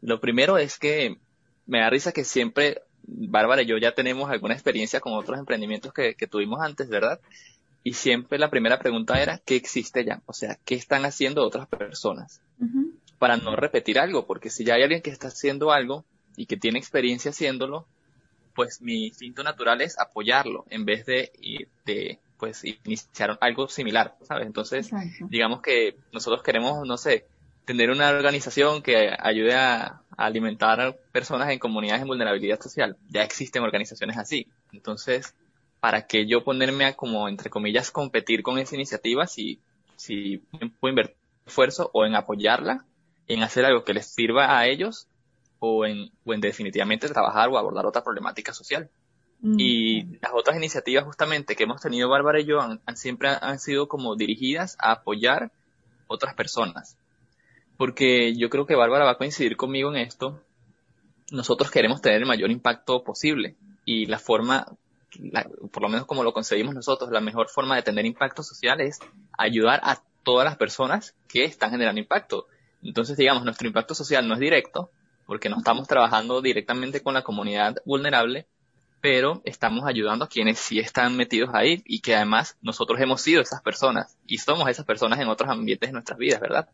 Lo 0.00 0.18
primero 0.18 0.58
es 0.58 0.78
que 0.78 1.18
me 1.66 1.80
da 1.80 1.90
risa 1.90 2.12
que 2.12 2.24
siempre, 2.24 2.82
Bárbara 3.02 3.62
y 3.62 3.66
yo 3.66 3.78
ya 3.78 3.92
tenemos 3.92 4.30
alguna 4.30 4.54
experiencia 4.54 5.00
con 5.00 5.14
otros 5.14 5.38
emprendimientos 5.38 5.92
que, 5.92 6.14
tuvimos 6.28 6.60
antes, 6.60 6.88
¿verdad? 6.88 7.20
Y 7.82 7.94
siempre 7.94 8.38
la 8.38 8.50
primera 8.50 8.78
pregunta 8.78 9.20
era, 9.20 9.38
¿qué 9.44 9.56
existe 9.56 10.04
ya? 10.04 10.22
O 10.26 10.32
sea, 10.32 10.58
¿qué 10.64 10.74
están 10.74 11.04
haciendo 11.04 11.42
otras 11.42 11.66
personas? 11.68 12.40
Para 13.18 13.36
no 13.36 13.56
repetir 13.56 13.98
algo, 13.98 14.26
porque 14.26 14.50
si 14.50 14.64
ya 14.64 14.74
hay 14.74 14.82
alguien 14.82 15.02
que 15.02 15.10
está 15.10 15.28
haciendo 15.28 15.70
algo 15.70 16.04
y 16.36 16.46
que 16.46 16.56
tiene 16.56 16.78
experiencia 16.78 17.30
haciéndolo, 17.30 17.86
pues 18.54 18.80
mi 18.80 19.06
instinto 19.06 19.42
natural 19.42 19.80
es 19.80 19.98
apoyarlo 19.98 20.64
en 20.70 20.84
vez 20.84 21.04
de, 21.06 21.32
de 21.84 22.18
pues 22.38 22.64
iniciar 22.64 23.36
algo 23.40 23.68
similar, 23.68 24.16
¿sabes? 24.22 24.46
Entonces, 24.46 24.90
digamos 25.28 25.60
que 25.60 25.96
nosotros 26.12 26.42
queremos, 26.42 26.86
no 26.86 26.96
sé, 26.96 27.26
tener 27.64 27.90
una 27.90 28.10
organización 28.10 28.82
que 28.82 29.14
ayude 29.18 29.54
a, 29.54 30.02
alimentar 30.16 30.80
a 30.80 30.92
personas 31.12 31.50
en 31.50 31.58
comunidades 31.58 32.02
en 32.02 32.08
vulnerabilidad 32.08 32.60
social. 32.60 32.96
Ya 33.08 33.22
existen 33.22 33.62
organizaciones 33.62 34.16
así. 34.16 34.46
Entonces, 34.72 35.34
¿para 35.80 36.06
qué 36.06 36.26
yo 36.26 36.44
ponerme 36.44 36.86
a 36.86 36.94
como, 36.94 37.28
entre 37.28 37.50
comillas, 37.50 37.90
competir 37.90 38.42
con 38.42 38.58
esa 38.58 38.74
iniciativa 38.74 39.26
si, 39.26 39.60
si 39.96 40.38
puedo 40.80 40.90
invertir 40.90 41.16
esfuerzo 41.46 41.90
o 41.92 42.06
en 42.06 42.14
apoyarla, 42.14 42.84
en 43.28 43.42
hacer 43.42 43.64
algo 43.64 43.84
que 43.84 43.94
les 43.94 44.06
sirva 44.06 44.58
a 44.58 44.66
ellos 44.66 45.06
o 45.58 45.84
en, 45.84 46.10
o 46.24 46.32
en 46.32 46.40
definitivamente 46.40 47.08
trabajar 47.08 47.48
o 47.48 47.58
abordar 47.58 47.86
otra 47.86 48.02
problemática 48.02 48.52
social? 48.54 48.88
Mm. 49.40 49.56
Y 49.58 50.02
las 50.22 50.32
otras 50.32 50.56
iniciativas 50.56 51.04
justamente 51.04 51.54
que 51.54 51.64
hemos 51.64 51.80
tenido 51.80 52.08
Bárbara 52.08 52.40
y 52.40 52.46
yo 52.46 52.60
han, 52.60 52.80
siempre 52.96 53.28
han 53.28 53.58
sido 53.58 53.88
como 53.88 54.16
dirigidas 54.16 54.76
a 54.78 54.92
apoyar 54.92 55.50
otras 56.06 56.34
personas 56.34 56.96
porque 57.76 58.34
yo 58.36 58.50
creo 58.50 58.66
que 58.66 58.74
Bárbara 58.74 59.04
va 59.04 59.12
a 59.12 59.18
coincidir 59.18 59.56
conmigo 59.56 59.90
en 59.90 59.96
esto. 59.96 60.40
Nosotros 61.30 61.70
queremos 61.70 62.00
tener 62.00 62.20
el 62.20 62.26
mayor 62.26 62.50
impacto 62.50 63.02
posible 63.02 63.56
y 63.84 64.06
la 64.06 64.18
forma, 64.18 64.66
por 65.72 65.82
lo 65.82 65.88
menos 65.88 66.06
como 66.06 66.22
lo 66.22 66.32
concebimos 66.32 66.74
nosotros, 66.74 67.10
la 67.10 67.20
mejor 67.20 67.48
forma 67.48 67.76
de 67.76 67.82
tener 67.82 68.06
impacto 68.06 68.42
social 68.42 68.80
es 68.80 69.00
ayudar 69.36 69.80
a 69.82 70.02
todas 70.22 70.44
las 70.44 70.56
personas 70.56 71.14
que 71.28 71.44
están 71.44 71.70
generando 71.70 72.00
impacto. 72.00 72.46
Entonces, 72.82 73.16
digamos, 73.16 73.44
nuestro 73.44 73.66
impacto 73.66 73.94
social 73.94 74.26
no 74.28 74.34
es 74.34 74.40
directo, 74.40 74.90
porque 75.26 75.48
no 75.48 75.58
estamos 75.58 75.88
trabajando 75.88 76.42
directamente 76.42 77.02
con 77.02 77.14
la 77.14 77.22
comunidad 77.22 77.76
vulnerable, 77.84 78.46
pero 79.04 79.42
estamos 79.44 79.84
ayudando 79.84 80.24
a 80.24 80.28
quienes 80.28 80.58
sí 80.58 80.78
están 80.78 81.14
metidos 81.14 81.50
ahí 81.52 81.82
y 81.84 82.00
que 82.00 82.16
además 82.16 82.56
nosotros 82.62 82.98
hemos 83.02 83.20
sido 83.20 83.42
esas 83.42 83.60
personas 83.60 84.16
y 84.26 84.38
somos 84.38 84.66
esas 84.66 84.86
personas 84.86 85.20
en 85.20 85.28
otros 85.28 85.50
ambientes 85.50 85.90
de 85.90 85.92
nuestras 85.92 86.18
vidas, 86.18 86.40
¿verdad? 86.40 86.70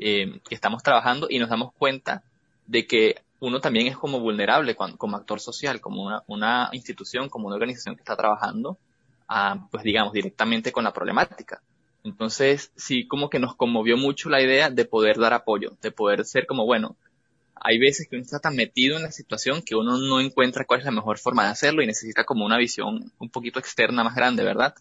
Eh, 0.00 0.40
que 0.48 0.54
estamos 0.54 0.82
trabajando 0.82 1.26
y 1.28 1.38
nos 1.38 1.50
damos 1.50 1.74
cuenta 1.74 2.22
de 2.66 2.86
que 2.86 3.16
uno 3.40 3.60
también 3.60 3.88
es 3.88 3.98
como 3.98 4.20
vulnerable 4.20 4.74
como 4.74 5.18
actor 5.18 5.38
social, 5.38 5.82
como 5.82 6.02
una, 6.02 6.22
una, 6.28 6.70
institución, 6.72 7.28
como 7.28 7.48
una 7.48 7.56
organización 7.56 7.94
que 7.94 8.00
está 8.00 8.16
trabajando, 8.16 8.78
ah, 9.28 9.68
pues 9.70 9.84
digamos, 9.84 10.14
directamente 10.14 10.72
con 10.72 10.82
la 10.82 10.94
problemática. 10.94 11.60
Entonces, 12.04 12.72
sí, 12.74 13.06
como 13.06 13.28
que 13.28 13.38
nos 13.38 13.54
conmovió 13.54 13.98
mucho 13.98 14.30
la 14.30 14.40
idea 14.40 14.70
de 14.70 14.86
poder 14.86 15.18
dar 15.18 15.34
apoyo, 15.34 15.76
de 15.82 15.90
poder 15.90 16.24
ser 16.24 16.46
como, 16.46 16.64
bueno, 16.64 16.96
hay 17.60 17.78
veces 17.78 18.06
que 18.08 18.16
uno 18.16 18.24
está 18.24 18.38
tan 18.38 18.54
metido 18.54 18.96
en 18.96 19.02
la 19.02 19.12
situación 19.12 19.62
que 19.62 19.74
uno 19.74 19.98
no 19.98 20.20
encuentra 20.20 20.64
cuál 20.64 20.80
es 20.80 20.86
la 20.86 20.92
mejor 20.92 21.18
forma 21.18 21.44
de 21.44 21.50
hacerlo 21.50 21.82
y 21.82 21.86
necesita 21.86 22.24
como 22.24 22.44
una 22.44 22.58
visión 22.58 23.12
un 23.18 23.28
poquito 23.30 23.58
externa 23.58 24.04
más 24.04 24.14
grande, 24.14 24.44
¿verdad? 24.44 24.74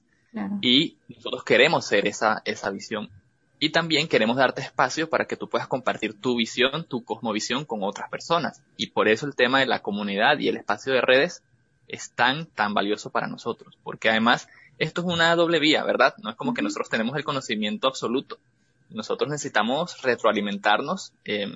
Y 0.61 0.97
nosotros 1.07 1.45
queremos 1.45 1.85
ser 1.85 2.07
esa, 2.07 2.41
esa 2.43 2.69
visión. 2.69 3.09
Y 3.57 3.69
también 3.69 4.09
queremos 4.09 4.35
darte 4.35 4.61
espacio 4.61 5.09
para 5.09 5.25
que 5.25 5.37
tú 5.37 5.47
puedas 5.47 5.67
compartir 5.67 6.19
tu 6.19 6.35
visión, 6.35 6.83
tu 6.83 7.05
cosmovisión 7.05 7.63
con 7.63 7.83
otras 7.83 8.09
personas. 8.09 8.61
Y 8.75 8.87
por 8.87 9.07
eso 9.07 9.25
el 9.25 9.35
tema 9.35 9.61
de 9.61 9.65
la 9.65 9.81
comunidad 9.81 10.37
y 10.39 10.49
el 10.49 10.57
espacio 10.57 10.91
de 10.91 10.99
redes 10.99 11.41
es 11.87 12.11
tan, 12.11 12.47
tan 12.47 12.73
valioso 12.73 13.11
para 13.11 13.27
nosotros. 13.27 13.77
Porque 13.81 14.09
además, 14.09 14.49
esto 14.77 15.01
es 15.01 15.07
una 15.07 15.33
doble 15.37 15.59
vía, 15.59 15.85
¿verdad? 15.85 16.15
No 16.21 16.29
es 16.29 16.35
como 16.35 16.53
que 16.53 16.61
nosotros 16.61 16.89
tenemos 16.89 17.15
el 17.15 17.23
conocimiento 17.23 17.87
absoluto. 17.87 18.37
Nosotros 18.89 19.29
necesitamos 19.29 20.01
retroalimentarnos 20.01 21.13
eh, 21.23 21.55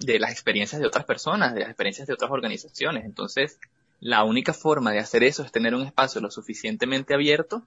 de 0.00 0.18
las 0.18 0.30
experiencias 0.32 0.80
de 0.80 0.86
otras 0.86 1.04
personas, 1.04 1.54
de 1.54 1.60
las 1.60 1.68
experiencias 1.68 2.06
de 2.06 2.14
otras 2.14 2.30
organizaciones. 2.30 3.04
Entonces, 3.04 3.58
la 4.00 4.24
única 4.24 4.52
forma 4.52 4.92
de 4.92 4.98
hacer 4.98 5.24
eso 5.24 5.42
es 5.42 5.52
tener 5.52 5.74
un 5.74 5.86
espacio 5.86 6.20
lo 6.20 6.30
suficientemente 6.30 7.14
abierto 7.14 7.62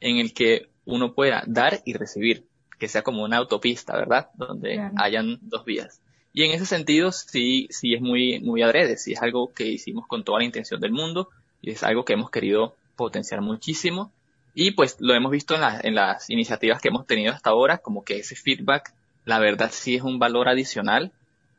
en 0.00 0.18
el 0.18 0.32
que 0.32 0.68
uno 0.84 1.14
pueda 1.14 1.42
dar 1.46 1.80
y 1.84 1.94
recibir, 1.94 2.44
que 2.78 2.88
sea 2.88 3.02
como 3.02 3.24
una 3.24 3.38
autopista, 3.38 3.96
¿verdad? 3.96 4.30
Donde 4.34 4.90
hayan 4.96 5.38
dos 5.42 5.64
vías. 5.64 6.00
Y 6.32 6.44
en 6.44 6.52
ese 6.52 6.66
sentido 6.66 7.12
sí, 7.12 7.68
sí 7.70 7.94
es 7.94 8.00
muy, 8.00 8.40
muy 8.40 8.62
adrede, 8.62 8.96
sí 8.96 9.12
es 9.12 9.22
algo 9.22 9.52
que 9.52 9.66
hicimos 9.66 10.06
con 10.06 10.24
toda 10.24 10.40
la 10.40 10.44
intención 10.44 10.80
del 10.80 10.92
mundo 10.92 11.28
y 11.62 11.70
es 11.70 11.82
algo 11.82 12.04
que 12.04 12.14
hemos 12.14 12.30
querido 12.30 12.74
potenciar 12.96 13.40
muchísimo. 13.40 14.12
Y 14.54 14.72
pues 14.72 14.96
lo 15.00 15.14
hemos 15.14 15.32
visto 15.32 15.54
en, 15.54 15.62
en 15.82 15.94
las 15.94 16.30
iniciativas 16.30 16.80
que 16.80 16.88
hemos 16.88 17.06
tenido 17.06 17.32
hasta 17.32 17.50
ahora, 17.50 17.78
como 17.78 18.04
que 18.04 18.18
ese 18.18 18.36
feedback, 18.36 18.92
la 19.24 19.38
verdad 19.38 19.70
sí 19.72 19.96
es 19.96 20.02
un 20.02 20.18
valor 20.18 20.48
adicional 20.48 21.12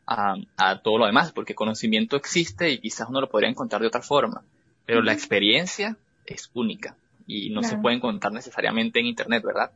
a, 0.07 0.35
a, 0.57 0.79
todo 0.81 0.99
lo 0.99 1.05
demás, 1.05 1.31
porque 1.31 1.55
conocimiento 1.55 2.15
existe 2.15 2.69
y 2.69 2.79
quizás 2.79 3.09
uno 3.09 3.21
lo 3.21 3.29
podría 3.29 3.49
encontrar 3.49 3.81
de 3.81 3.87
otra 3.87 4.01
forma, 4.01 4.43
pero 4.85 5.01
la 5.01 5.13
experiencia 5.13 5.97
es 6.25 6.49
única 6.53 6.95
y 7.27 7.49
no 7.49 7.63
se 7.63 7.77
puede 7.77 7.95
encontrar 7.95 8.33
necesariamente 8.33 8.99
en 8.99 9.07
Internet, 9.07 9.43
¿verdad? 9.43 9.71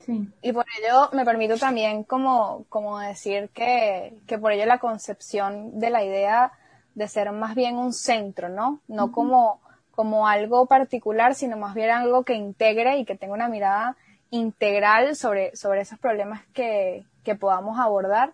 Sí. 0.00 0.28
Y 0.42 0.52
por 0.52 0.64
ello 0.78 1.08
me 1.12 1.24
permito 1.24 1.56
también 1.56 2.04
como, 2.04 2.64
como 2.68 2.98
decir 2.98 3.48
que, 3.50 4.12
que 4.26 4.38
por 4.38 4.52
ello 4.52 4.66
la 4.66 4.78
concepción 4.78 5.78
de 5.78 5.90
la 5.90 6.04
idea 6.04 6.52
de 6.94 7.08
ser 7.08 7.30
más 7.32 7.54
bien 7.54 7.76
un 7.76 7.92
centro, 7.92 8.48
¿no? 8.48 8.80
No 8.88 9.12
como, 9.12 9.60
como 9.92 10.26
algo 10.26 10.66
particular, 10.66 11.34
sino 11.34 11.56
más 11.56 11.74
bien 11.74 11.90
algo 11.90 12.24
que 12.24 12.34
integre 12.34 12.98
y 12.98 13.04
que 13.04 13.16
tenga 13.16 13.34
una 13.34 13.48
mirada 13.48 13.96
integral 14.30 15.14
sobre, 15.14 15.54
sobre 15.54 15.82
esos 15.82 15.98
problemas 15.98 16.44
que, 16.52 17.04
que 17.22 17.34
podamos 17.34 17.78
abordar 17.78 18.32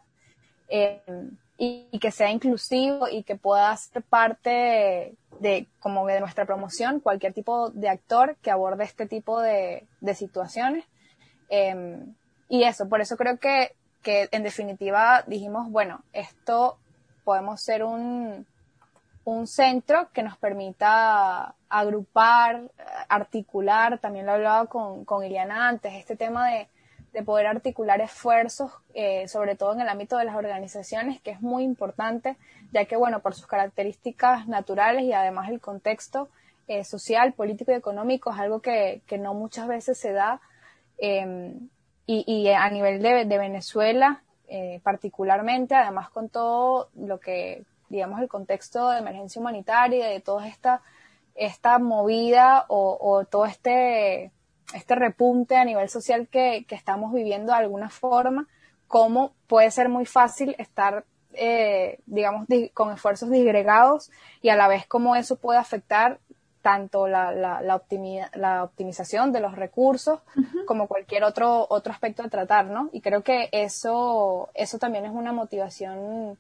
eh, 0.75 1.03
y, 1.59 1.99
que 1.99 2.11
sea 2.11 2.31
inclusivo 2.31 3.07
y 3.07 3.25
que 3.25 3.37
pueda 3.37 3.77
ser 3.77 4.03
parte 4.03 5.15
de, 5.39 5.67
como 5.81 6.07
de 6.07 6.19
nuestra 6.19 6.47
promoción, 6.47 6.99
cualquier 6.99 7.35
tipo 7.35 7.69
de 7.69 7.91
actor 7.91 8.37
que 8.41 8.51
aborde 8.51 8.85
este 8.85 9.07
tipo 9.07 9.39
de, 9.39 9.87
situaciones. 10.15 10.87
Em, 11.51 12.15
y 12.49 12.65
eso, 12.65 12.89
por 12.89 13.03
eso 13.03 13.19
creo 13.19 13.39
que, 13.39 13.77
que 14.03 14.31
en 14.33 14.43
definitiva 14.45 15.25
dijimos, 15.27 15.71
bueno, 15.71 16.03
esto 16.15 16.79
podemos 17.23 17.61
ser 17.61 17.85
un, 17.85 18.47
un 19.25 19.47
centro 19.47 20.09
que 20.15 20.23
nos 20.23 20.39
permita 20.39 21.55
agrupar, 21.69 22.63
articular, 23.11 23.99
también 23.99 24.25
lo 24.25 24.33
hablaba 24.33 24.67
con, 24.67 25.05
con 25.05 25.23
Iliana 25.23 25.69
antes, 25.69 25.93
este 25.93 26.17
tema 26.17 26.49
de, 26.49 26.69
de 27.13 27.23
poder 27.23 27.47
articular 27.47 28.01
esfuerzos, 28.01 28.73
eh, 28.95 29.29
sobre 29.29 29.55
todo 29.55 29.75
en 29.75 29.81
el 29.81 29.89
ámbito 29.89 30.17
de 30.17 30.25
las 30.25 30.35
organizaciones, 30.35 31.21
que 31.21 31.31
es 31.31 31.43
muy 31.43 31.63
importante, 31.63 32.37
ya 32.73 32.87
que, 32.87 32.97
bueno, 32.97 33.21
por 33.21 33.35
sus 33.35 33.47
características 33.47 34.49
naturales 34.49 35.05
y 35.05 35.13
además 35.13 35.51
el 35.51 35.61
contexto 35.61 36.31
eh, 36.69 36.85
social, 36.85 37.35
político 37.35 37.73
y 37.73 37.75
económico 37.75 38.31
es 38.33 38.39
algo 38.39 38.61
que, 38.61 39.03
que 39.07 39.19
no 39.19 39.35
muchas 39.35 39.69
veces 39.69 39.99
se 39.99 40.13
da. 40.13 40.41
Em, 40.97 41.69
y, 42.07 42.25
y, 42.27 42.49
a 42.49 42.69
nivel 42.71 43.03
de, 43.03 43.25
de 43.27 43.39
Venezuela, 43.39 44.23
eh, 44.49 44.81
particularmente, 44.83 45.75
además 45.75 46.11
con 46.11 46.29
todo 46.29 46.89
lo 46.95 47.21
que, 47.21 47.65
digamos, 47.89 48.21
el 48.21 48.29
contexto 48.29 48.91
de 48.91 48.99
emergencia 48.99 49.41
humanitaria, 49.41 50.07
de 50.09 50.21
toda 50.21 50.49
esta, 50.49 50.83
esta 51.35 51.79
movida 51.79 52.65
o, 52.69 52.97
o 53.01 53.25
todo 53.25 53.45
este 53.45 54.31
este 54.75 54.95
repunte 54.95 55.57
a 55.57 55.65
nivel 55.65 55.89
social 55.89 56.29
que, 56.29 56.67
estamos 56.71 57.13
viviendo 57.13 57.53
de 57.53 57.59
alguna 57.59 57.91
forma, 57.91 58.49
cómo 58.89 59.33
puede 59.47 59.71
ser 59.71 59.89
muy 59.89 60.07
fácil 60.07 60.55
estar, 60.59 61.05
eh, 61.33 62.01
digamos, 62.07 62.47
con 62.75 62.93
esfuerzos 62.93 63.31
disgregados 63.31 64.11
y 64.41 64.49
a 64.49 64.57
la 64.57 64.69
vez 64.69 64.87
cómo 64.87 65.17
eso 65.17 65.37
puede 65.37 65.59
afectar 65.59 66.19
tanto 66.63 67.09
la, 67.09 67.33
la, 67.33 67.61
la, 67.61 68.63
optimización 68.65 69.33
de 69.33 69.41
los 69.41 69.57
recursos 69.57 70.21
como 70.67 70.87
cualquier 70.87 71.25
otro, 71.25 71.67
otro 71.69 71.93
aspecto 71.93 72.23
a 72.23 72.29
tratar, 72.29 72.67
¿no? 72.67 72.89
Y 72.93 73.01
creo 73.01 73.23
que 73.23 73.49
eso, 73.51 74.49
eso 74.55 74.79
también 74.79 75.05
es 75.05 75.11
una 75.11 75.33
motivación 75.33 76.39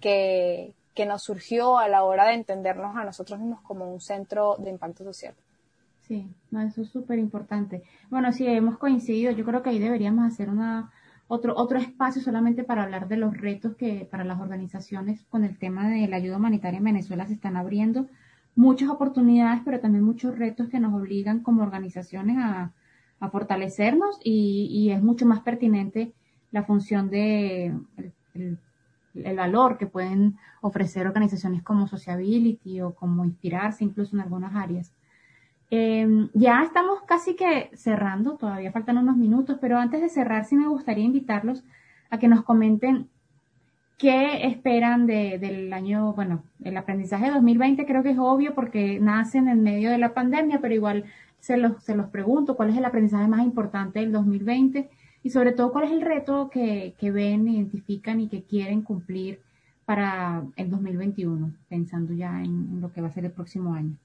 que, 0.00 0.72
que 0.94 1.06
nos 1.06 1.22
surgió 1.22 1.78
a 1.78 1.86
la 1.86 2.02
hora 2.02 2.26
de 2.26 2.34
entendernos 2.34 2.96
a 2.96 3.04
nosotros 3.04 3.38
mismos 3.38 3.60
como 3.60 3.84
un 3.92 4.00
centro 4.00 4.56
de 4.58 4.70
impacto 4.70 5.04
social. 5.04 5.34
Sí, 6.08 6.26
no, 6.50 6.62
eso 6.62 6.80
es 6.80 6.88
súper 6.88 7.18
importante. 7.18 7.82
Bueno, 8.08 8.32
sí, 8.32 8.46
hemos 8.46 8.78
coincidido. 8.78 9.30
Yo 9.32 9.44
creo 9.44 9.62
que 9.62 9.70
ahí 9.70 9.78
deberíamos 9.78 10.24
hacer 10.26 10.48
una, 10.48 10.90
otro, 11.28 11.54
otro 11.54 11.78
espacio 11.78 12.22
solamente 12.22 12.64
para 12.64 12.84
hablar 12.84 13.08
de 13.08 13.18
los 13.18 13.36
retos 13.36 13.76
que 13.76 14.08
para 14.10 14.24
las 14.24 14.40
organizaciones 14.40 15.24
con 15.26 15.44
el 15.44 15.58
tema 15.58 15.88
de 15.90 16.08
la 16.08 16.16
ayuda 16.16 16.38
humanitaria 16.38 16.78
en 16.78 16.84
Venezuela 16.84 17.26
se 17.26 17.34
están 17.34 17.58
abriendo. 17.58 18.06
Muchas 18.56 18.88
oportunidades, 18.88 19.60
pero 19.66 19.80
también 19.80 20.02
muchos 20.02 20.38
retos 20.38 20.68
que 20.70 20.80
nos 20.80 20.94
obligan 20.94 21.40
como 21.40 21.62
organizaciones 21.62 22.38
a, 22.38 22.72
a 23.20 23.30
fortalecernos 23.30 24.18
y, 24.24 24.68
y, 24.70 24.90
es 24.90 25.02
mucho 25.02 25.26
más 25.26 25.40
pertinente 25.40 26.14
la 26.50 26.64
función 26.64 27.10
de 27.10 27.66
el, 28.34 28.58
el, 29.14 29.36
valor 29.36 29.76
que 29.76 29.86
pueden 29.86 30.38
ofrecer 30.62 31.06
organizaciones 31.06 31.62
como 31.62 31.86
Sociability 31.86 32.80
o 32.80 32.94
como 32.94 33.24
inspirarse 33.24 33.84
incluso 33.84 34.16
en 34.16 34.22
algunas 34.22 34.56
áreas. 34.56 34.92
Em, 35.70 36.30
ya 36.32 36.62
estamos 36.62 37.02
casi 37.02 37.36
que 37.36 37.70
cerrando, 37.74 38.36
todavía 38.36 38.72
faltan 38.72 38.98
unos 38.98 39.16
minutos, 39.16 39.58
pero 39.60 39.78
antes 39.78 40.00
de 40.00 40.08
cerrar 40.08 40.44
sí 40.46 40.56
me 40.56 40.66
gustaría 40.66 41.04
invitarlos 41.04 41.62
a 42.10 42.18
que 42.18 42.28
nos 42.28 42.42
comenten 42.42 43.08
qué 43.98 44.46
esperan 44.46 45.06
de, 45.06 45.38
del 45.38 45.72
año, 45.72 46.14
bueno, 46.14 46.42
el 46.64 46.76
aprendizaje 46.76 47.30
2020 47.30 47.84
creo 47.86 48.02
que 48.02 48.10
es 48.10 48.18
obvio 48.18 48.54
porque 48.54 48.98
nacen 49.00 49.48
en 49.48 49.62
medio 49.62 49.90
de 49.90 49.98
la 49.98 50.14
pandemia, 50.14 50.60
pero 50.60 50.74
igual 50.74 51.04
se 51.40 51.56
los, 51.58 51.82
se 51.84 51.94
los 51.94 52.06
pregunto, 52.08 52.56
¿cuál 52.56 52.70
es 52.70 52.76
el 52.76 52.84
aprendizaje 52.84 53.28
más 53.28 53.44
importante 53.44 54.00
del 54.00 54.12
2020? 54.12 54.88
Y 55.22 55.30
sobre 55.30 55.52
todo, 55.52 55.72
¿cuál 55.72 55.84
es 55.84 55.92
el 55.92 56.00
reto 56.00 56.48
que 56.50 56.94
ven, 57.00 57.48
identifican 57.48 58.20
y 58.20 58.28
que 58.28 58.42
quieren 58.42 58.82
cumplir 58.82 59.40
para 59.84 60.44
el 60.56 60.70
2021, 60.70 61.52
pensando 61.68 62.14
ya 62.14 62.42
en 62.42 62.80
lo 62.80 62.92
que 62.92 63.00
va 63.00 63.08
a 63.08 63.12
ser 63.12 63.24
el 63.24 63.32
próximo 63.32 63.74
año? 63.74 63.96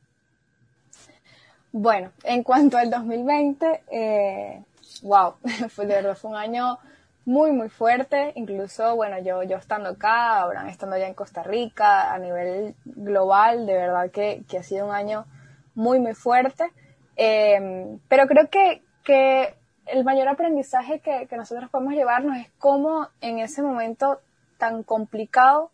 Bueno, 1.75 2.11
en 2.23 2.43
cuanto 2.43 2.77
al 2.77 2.91
2020, 2.91 3.83
eh, 3.89 4.63
wow, 5.01 5.33
fue, 5.69 5.87
de 5.87 5.95
verdad 5.95 6.15
fue 6.15 6.29
un 6.29 6.37
año 6.37 6.77
muy, 7.25 7.51
muy 7.51 7.67
fuerte. 7.67 8.31
Incluso, 8.35 8.95
bueno, 8.95 9.17
yo, 9.17 9.41
yo 9.41 9.57
estando 9.57 9.89
acá, 9.89 10.39
ahora 10.39 10.69
estando 10.69 10.99
ya 10.99 11.07
en 11.07 11.15
Costa 11.15 11.41
Rica, 11.41 12.13
a 12.13 12.19
nivel 12.19 12.75
global, 12.85 13.65
de 13.65 13.73
verdad 13.73 14.11
que, 14.11 14.43
que 14.47 14.59
ha 14.59 14.63
sido 14.63 14.85
un 14.85 14.93
año 14.93 15.25
muy, 15.73 15.99
muy 15.99 16.13
fuerte. 16.13 16.71
Eh, 17.15 17.97
pero 18.07 18.27
creo 18.27 18.51
que, 18.51 18.83
que 19.03 19.55
el 19.87 20.03
mayor 20.03 20.27
aprendizaje 20.27 20.99
que, 20.99 21.25
que 21.25 21.37
nosotros 21.37 21.71
podemos 21.71 21.95
llevarnos 21.95 22.37
es 22.37 22.51
cómo 22.59 23.09
en 23.19 23.39
ese 23.39 23.63
momento 23.63 24.19
tan 24.59 24.83
complicado 24.83 25.71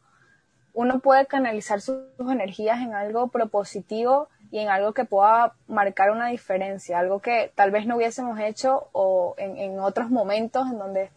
uno 0.74 1.00
puede 1.00 1.26
canalizar 1.26 1.82
sus 1.82 1.98
energías 2.20 2.80
en 2.80 2.94
algo 2.94 3.28
propositivo 3.28 4.30
y 4.52 4.60
en 4.60 4.70
algo 4.70 4.94
que 4.94 5.06
pueda 5.06 5.54
marcar 5.68 6.12
una 6.12 6.28
diferencia, 6.28 7.00
algo 7.00 7.20
que 7.20 7.52
tal 7.56 7.72
vez 7.72 7.86
no 7.86 7.98
hubiésemos 7.98 8.40
hecho 8.40 8.90
o 8.92 9.36
en, 9.38 9.58
en 9.58 9.80
otros 9.80 10.10
momentos 10.10 10.68
en 10.68 10.80
donde 10.80 11.12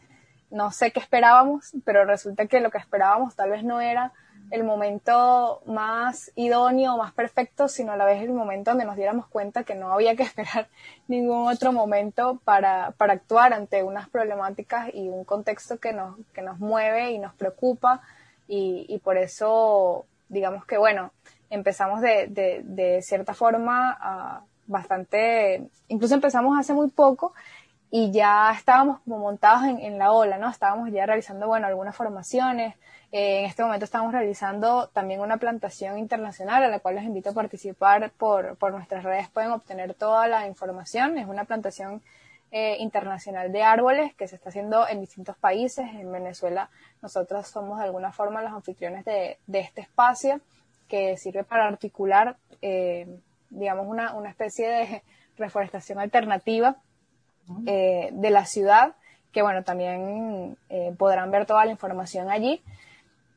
no 0.51 0.71
sé 0.71 0.91
qué 0.91 1.01
esperábamos, 1.01 1.73
pero 1.85 2.05
resulta 2.05 2.47
que 2.47 2.61
lo 2.61 2.71
que 2.71 2.79
esperábamos 2.79 3.35
tal 3.35 3.51
vez 3.51 3.65
no 3.65 3.81
era 3.81 4.13
el 4.53 4.65
momento 4.65 5.63
más 5.65 6.31
idóneo, 6.35 6.99
más 6.99 7.13
perfecto, 7.13 7.69
sino 7.69 7.93
a 7.93 7.97
la 7.97 8.05
vez 8.05 8.23
el 8.23 8.33
momento 8.33 8.71
donde 8.71 8.85
nos 8.85 8.97
diéramos 8.97 9.27
cuenta 9.27 9.65
que 9.65 9.75
no 9.75 9.93
había 9.93 10.15
que 10.15 10.23
esperar 10.25 10.69
ningún 11.09 11.49
otro 11.51 11.73
momento 11.73 12.39
para, 12.45 12.93
para 12.99 13.15
actuar 13.15 13.55
ante 13.55 13.83
unas 13.83 14.11
problemáticas 14.11 14.91
y 14.93 15.09
un 15.09 15.25
contexto 15.25 15.79
que 15.79 15.95
nos, 15.95 16.17
que 16.35 16.43
nos 16.43 16.59
mueve 16.59 17.13
y 17.13 17.19
nos 17.19 17.35
preocupa. 17.35 18.03
Y, 18.47 19.01
por 19.03 19.17
eso, 19.17 20.05
digamos 20.29 20.67
que, 20.67 20.77
bueno, 20.77 21.11
empezamos 21.53 22.01
de, 22.01 22.29
de, 22.65 23.03
cierta 23.03 23.35
forma 23.35 24.47
bastante, 24.67 25.69
incluso 25.89 26.15
empezamos 26.15 26.59
hace 26.59 26.73
muy 26.73 26.89
poco 26.89 27.33
y 27.91 28.11
ya 28.11 28.51
estábamos 28.57 29.01
como 29.01 29.19
montados 29.19 29.65
en, 29.65 29.99
la 29.99 30.13
ola, 30.13 30.39
¿no? 30.39 30.49
Estábamos 30.49 30.91
ya 30.91 31.05
realizando, 31.05 31.47
bueno, 31.47 31.67
algunas 31.67 31.95
formaciones. 31.95 32.75
Eh, 33.13 33.41
en 33.41 33.45
este 33.45 33.63
momento 33.63 33.85
estamos 33.85 34.13
realizando 34.13 34.89
también 34.89 35.21
una 35.21 35.37
plantación 35.37 35.99
internacional 35.99 36.65
a 36.65 36.69
la 36.69 36.79
cual 36.79 36.95
les 36.95 37.05
invito 37.05 37.31
a 37.31 37.35
participar 37.35 38.11
por, 38.13 38.57
por 38.57 38.73
nuestras 38.73 39.05
redes. 39.05 39.29
Pueden 39.29 39.51
obtener 39.51 39.93
toda 39.93 40.27
la 40.27 40.47
información. 40.47 41.19
Es 41.19 41.27
una 41.27 41.45
plantación 41.45 42.01
eh, 42.51 42.79
internacional 42.81 43.53
de 43.53 43.63
árboles 43.63 44.15
que 44.15 44.27
se 44.27 44.37
está 44.37 44.49
haciendo 44.49 44.89
en 44.89 45.03
distintos 45.03 45.37
países. 45.37 45.85
En 45.93 46.11
Venezuela 46.11 46.71
nosotros 47.03 47.47
somos 47.47 47.79
de 47.79 47.85
alguna 47.85 48.11
forma 48.11 48.41
los 48.41 48.53
anfitriones 48.53 49.05
de, 49.05 49.37
de 49.47 49.61
este 49.61 49.83
espacio 49.83 50.41
que 50.93 51.17
sirve 51.17 51.43
para 51.43 51.67
articular, 51.67 52.37
eh, 52.61 53.07
digamos, 53.49 53.87
una, 53.89 54.13
una 54.13 54.29
especie 54.29 54.69
de 54.69 55.03
reforestación 55.39 55.99
alternativa 55.99 56.77
eh, 57.65 58.11
de 58.13 58.29
la 58.29 58.45
ciudad, 58.45 58.95
que 59.33 59.41
bueno, 59.41 59.65
también 59.65 60.59
eh, 60.69 60.95
podrán 60.99 61.31
ver 61.31 61.47
toda 61.47 61.65
la 61.65 61.71
información 61.71 62.31
allí. 62.31 62.63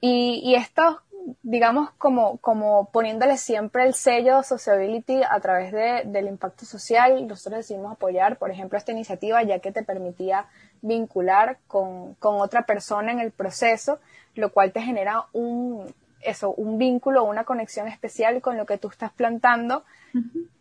Y, 0.02 0.42
y 0.44 0.56
esto, 0.56 1.02
digamos, 1.44 1.92
como, 1.92 2.40
como 2.40 2.90
poniéndole 2.92 3.38
siempre 3.38 3.86
el 3.86 3.94
sello 3.94 4.44
Sociability 4.44 5.22
a 5.24 5.40
través 5.40 5.72
de, 5.72 6.04
del 6.08 6.28
impacto 6.28 6.66
social, 6.66 7.26
nosotros 7.26 7.60
decidimos 7.60 7.94
apoyar, 7.94 8.38
por 8.38 8.52
ejemplo, 8.52 8.78
esta 8.78 8.92
iniciativa, 8.92 9.42
ya 9.44 9.60
que 9.60 9.72
te 9.72 9.82
permitía 9.82 10.48
vincular 10.82 11.60
con, 11.68 12.16
con 12.16 12.42
otra 12.42 12.66
persona 12.66 13.14
en 13.14 13.22
el 13.22 13.32
proceso, 13.32 14.00
lo 14.34 14.52
cual 14.52 14.74
te 14.74 14.82
genera 14.82 15.28
un, 15.32 15.86
eso, 16.26 16.52
un 16.52 16.78
vínculo, 16.78 17.24
una 17.24 17.44
conexión 17.44 17.88
especial 17.88 18.42
con 18.42 18.58
lo 18.58 18.66
que 18.66 18.78
tú 18.78 18.90
estás 18.90 19.12
plantando 19.12 19.84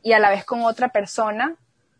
y 0.02 0.12
a 0.12 0.18
la 0.18 0.30
vez 0.30 0.44
con 0.44 0.62
otra 0.62 0.88
persona 0.88 1.56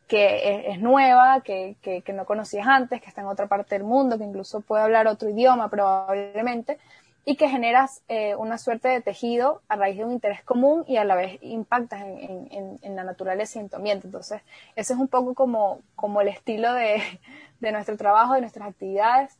que 0.08 0.70
es, 0.70 0.80
nueva, 0.80 1.40
que, 1.40 1.76
que, 1.80 2.02
que, 2.02 2.12
no 2.12 2.26
conocías 2.26 2.66
antes, 2.66 3.00
que 3.00 3.08
está 3.08 3.22
en 3.22 3.28
otra 3.28 3.46
parte 3.46 3.74
del 3.74 3.84
mundo, 3.84 4.18
que 4.18 4.24
incluso 4.24 4.60
puede 4.60 4.82
hablar 4.82 5.06
otro 5.06 5.30
idioma 5.30 5.70
probablemente, 5.70 6.78
y 7.24 7.36
que 7.36 7.48
generas 7.48 8.02
eh, 8.08 8.34
una 8.34 8.58
suerte 8.58 8.88
de 8.88 9.00
tejido 9.00 9.62
a 9.68 9.76
raíz 9.76 9.96
de 9.96 10.04
un 10.04 10.12
interés 10.12 10.42
común 10.42 10.84
y 10.86 10.98
a 10.98 11.04
la 11.04 11.14
vez 11.14 11.38
impactas 11.42 12.02
en, 12.02 12.48
en, 12.50 12.78
en 12.82 12.96
la 12.96 13.04
naturaleza 13.04 13.58
y 13.58 13.62
en 13.62 13.70
tu 13.70 13.76
ambiente. 13.76 14.06
Entonces, 14.06 14.42
ese 14.76 14.92
es 14.92 14.98
un 14.98 15.08
poco 15.08 15.34
como, 15.34 15.80
como 15.96 16.20
el 16.20 16.28
estilo 16.28 16.74
de, 16.74 17.02
de 17.60 17.72
nuestro 17.72 17.96
trabajo, 17.96 18.34
de 18.34 18.42
nuestras 18.42 18.68
actividades. 18.68 19.36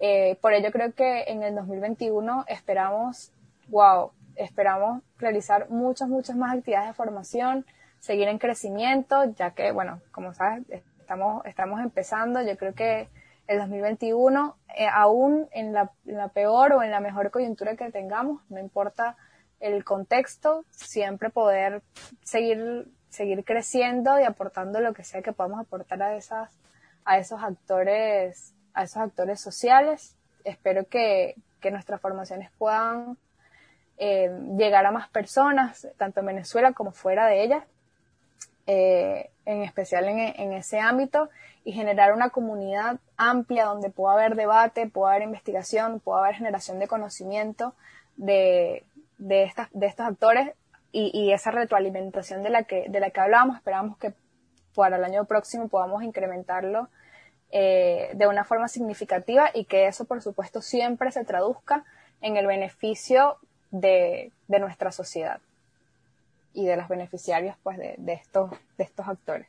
Eh, 0.00 0.36
por 0.40 0.52
ello 0.54 0.70
creo 0.72 0.92
que 0.92 1.24
en 1.24 1.42
el 1.42 1.54
2021 1.54 2.44
esperamos, 2.48 3.32
wow, 3.68 4.12
esperamos 4.36 5.02
realizar 5.18 5.68
muchas, 5.70 6.08
muchas 6.08 6.36
más 6.36 6.56
actividades 6.56 6.88
de 6.88 6.94
formación, 6.94 7.66
seguir 8.00 8.28
en 8.28 8.38
crecimiento, 8.38 9.24
ya 9.34 9.52
que, 9.52 9.72
bueno, 9.72 10.00
como 10.12 10.32
sabes, 10.34 10.64
estamos, 11.00 11.44
estamos 11.46 11.80
empezando. 11.80 12.42
Yo 12.42 12.56
creo 12.56 12.74
que 12.74 13.08
el 13.46 13.58
2021, 13.58 14.56
eh, 14.76 14.88
aún 14.92 15.48
en 15.52 15.72
la, 15.72 15.90
peor 16.34 16.72
o 16.72 16.82
en 16.82 16.90
la 16.90 17.00
mejor 17.00 17.30
coyuntura 17.30 17.76
que 17.76 17.90
tengamos, 17.90 18.42
no 18.48 18.58
importa 18.58 19.16
el 19.60 19.84
contexto, 19.84 20.64
siempre 20.70 21.30
poder 21.30 21.82
seguir, 22.22 22.88
seguir 23.08 23.44
creciendo 23.44 24.18
y 24.20 24.24
aportando 24.24 24.80
lo 24.80 24.92
que 24.92 25.04
sea 25.04 25.22
que 25.22 25.32
podamos 25.32 25.60
aportar 25.60 26.02
a 26.02 26.16
esas, 26.16 26.50
a 27.04 27.18
esos 27.18 27.42
actores, 27.42 28.54
a 28.74 28.82
esos 28.82 28.98
actores 28.98 29.40
sociales. 29.40 30.16
Espero 30.44 30.86
que, 30.86 31.36
que 31.60 31.70
nuestras 31.70 32.00
formaciones 32.00 32.50
puedan 32.58 33.16
eh, 33.98 34.30
llegar 34.56 34.84
a 34.86 34.90
más 34.90 35.08
personas, 35.08 35.88
tanto 35.96 36.20
en 36.20 36.26
Venezuela 36.26 36.72
como 36.72 36.92
fuera 36.92 37.26
de 37.26 37.42
ella, 37.42 37.66
eh, 38.66 39.30
en 39.44 39.62
especial 39.62 40.06
en, 40.08 40.52
ese 40.52 40.80
ámbito, 40.80 41.30
y 41.64 41.72
generar 41.72 42.12
una 42.12 42.30
comunidad 42.30 42.98
amplia 43.16 43.64
donde 43.64 43.90
pueda 43.90 44.14
haber 44.14 44.34
debate, 44.34 44.88
pueda 44.88 45.12
haber 45.12 45.22
investigación, 45.22 46.00
pueda 46.00 46.20
haber 46.20 46.34
generación 46.34 46.78
de 46.78 46.88
conocimiento 46.88 47.74
de, 48.16 48.84
de, 49.18 49.44
estas, 49.44 49.68
de 49.72 49.86
estos 49.86 50.06
actores 50.06 50.52
y, 50.92 51.32
esa 51.32 51.50
retroalimentación 51.50 52.42
de 52.42 52.50
la 52.50 52.62
que, 52.64 52.86
de 52.88 53.00
la 53.00 53.10
que 53.10 53.20
hablábamos. 53.20 53.56
Esperamos 53.56 53.98
que 53.98 54.14
para 54.74 54.96
el 54.96 55.04
año 55.04 55.26
próximo 55.26 55.68
podamos 55.68 56.02
incrementarlo 56.02 56.88
eh, 57.50 58.10
de 58.14 58.26
una 58.26 58.44
forma 58.44 58.68
significativa 58.68 59.50
y 59.52 59.64
que 59.64 59.86
eso, 59.86 60.06
por 60.06 60.22
supuesto, 60.22 60.62
siempre 60.62 61.12
se 61.12 61.24
traduzca 61.24 61.84
en 62.20 62.36
el 62.36 62.46
beneficio 62.46 63.38
de 63.70 64.32
nuestra 64.48 64.92
sociedad 64.92 65.40
y 66.56 66.64
de 66.64 66.76
los 66.76 66.88
beneficiarios 66.88 67.54
pues 67.62 67.76
de, 67.76 67.96
estos, 68.08 68.50
de 68.78 68.84
estos 68.84 69.06
actores. 69.06 69.46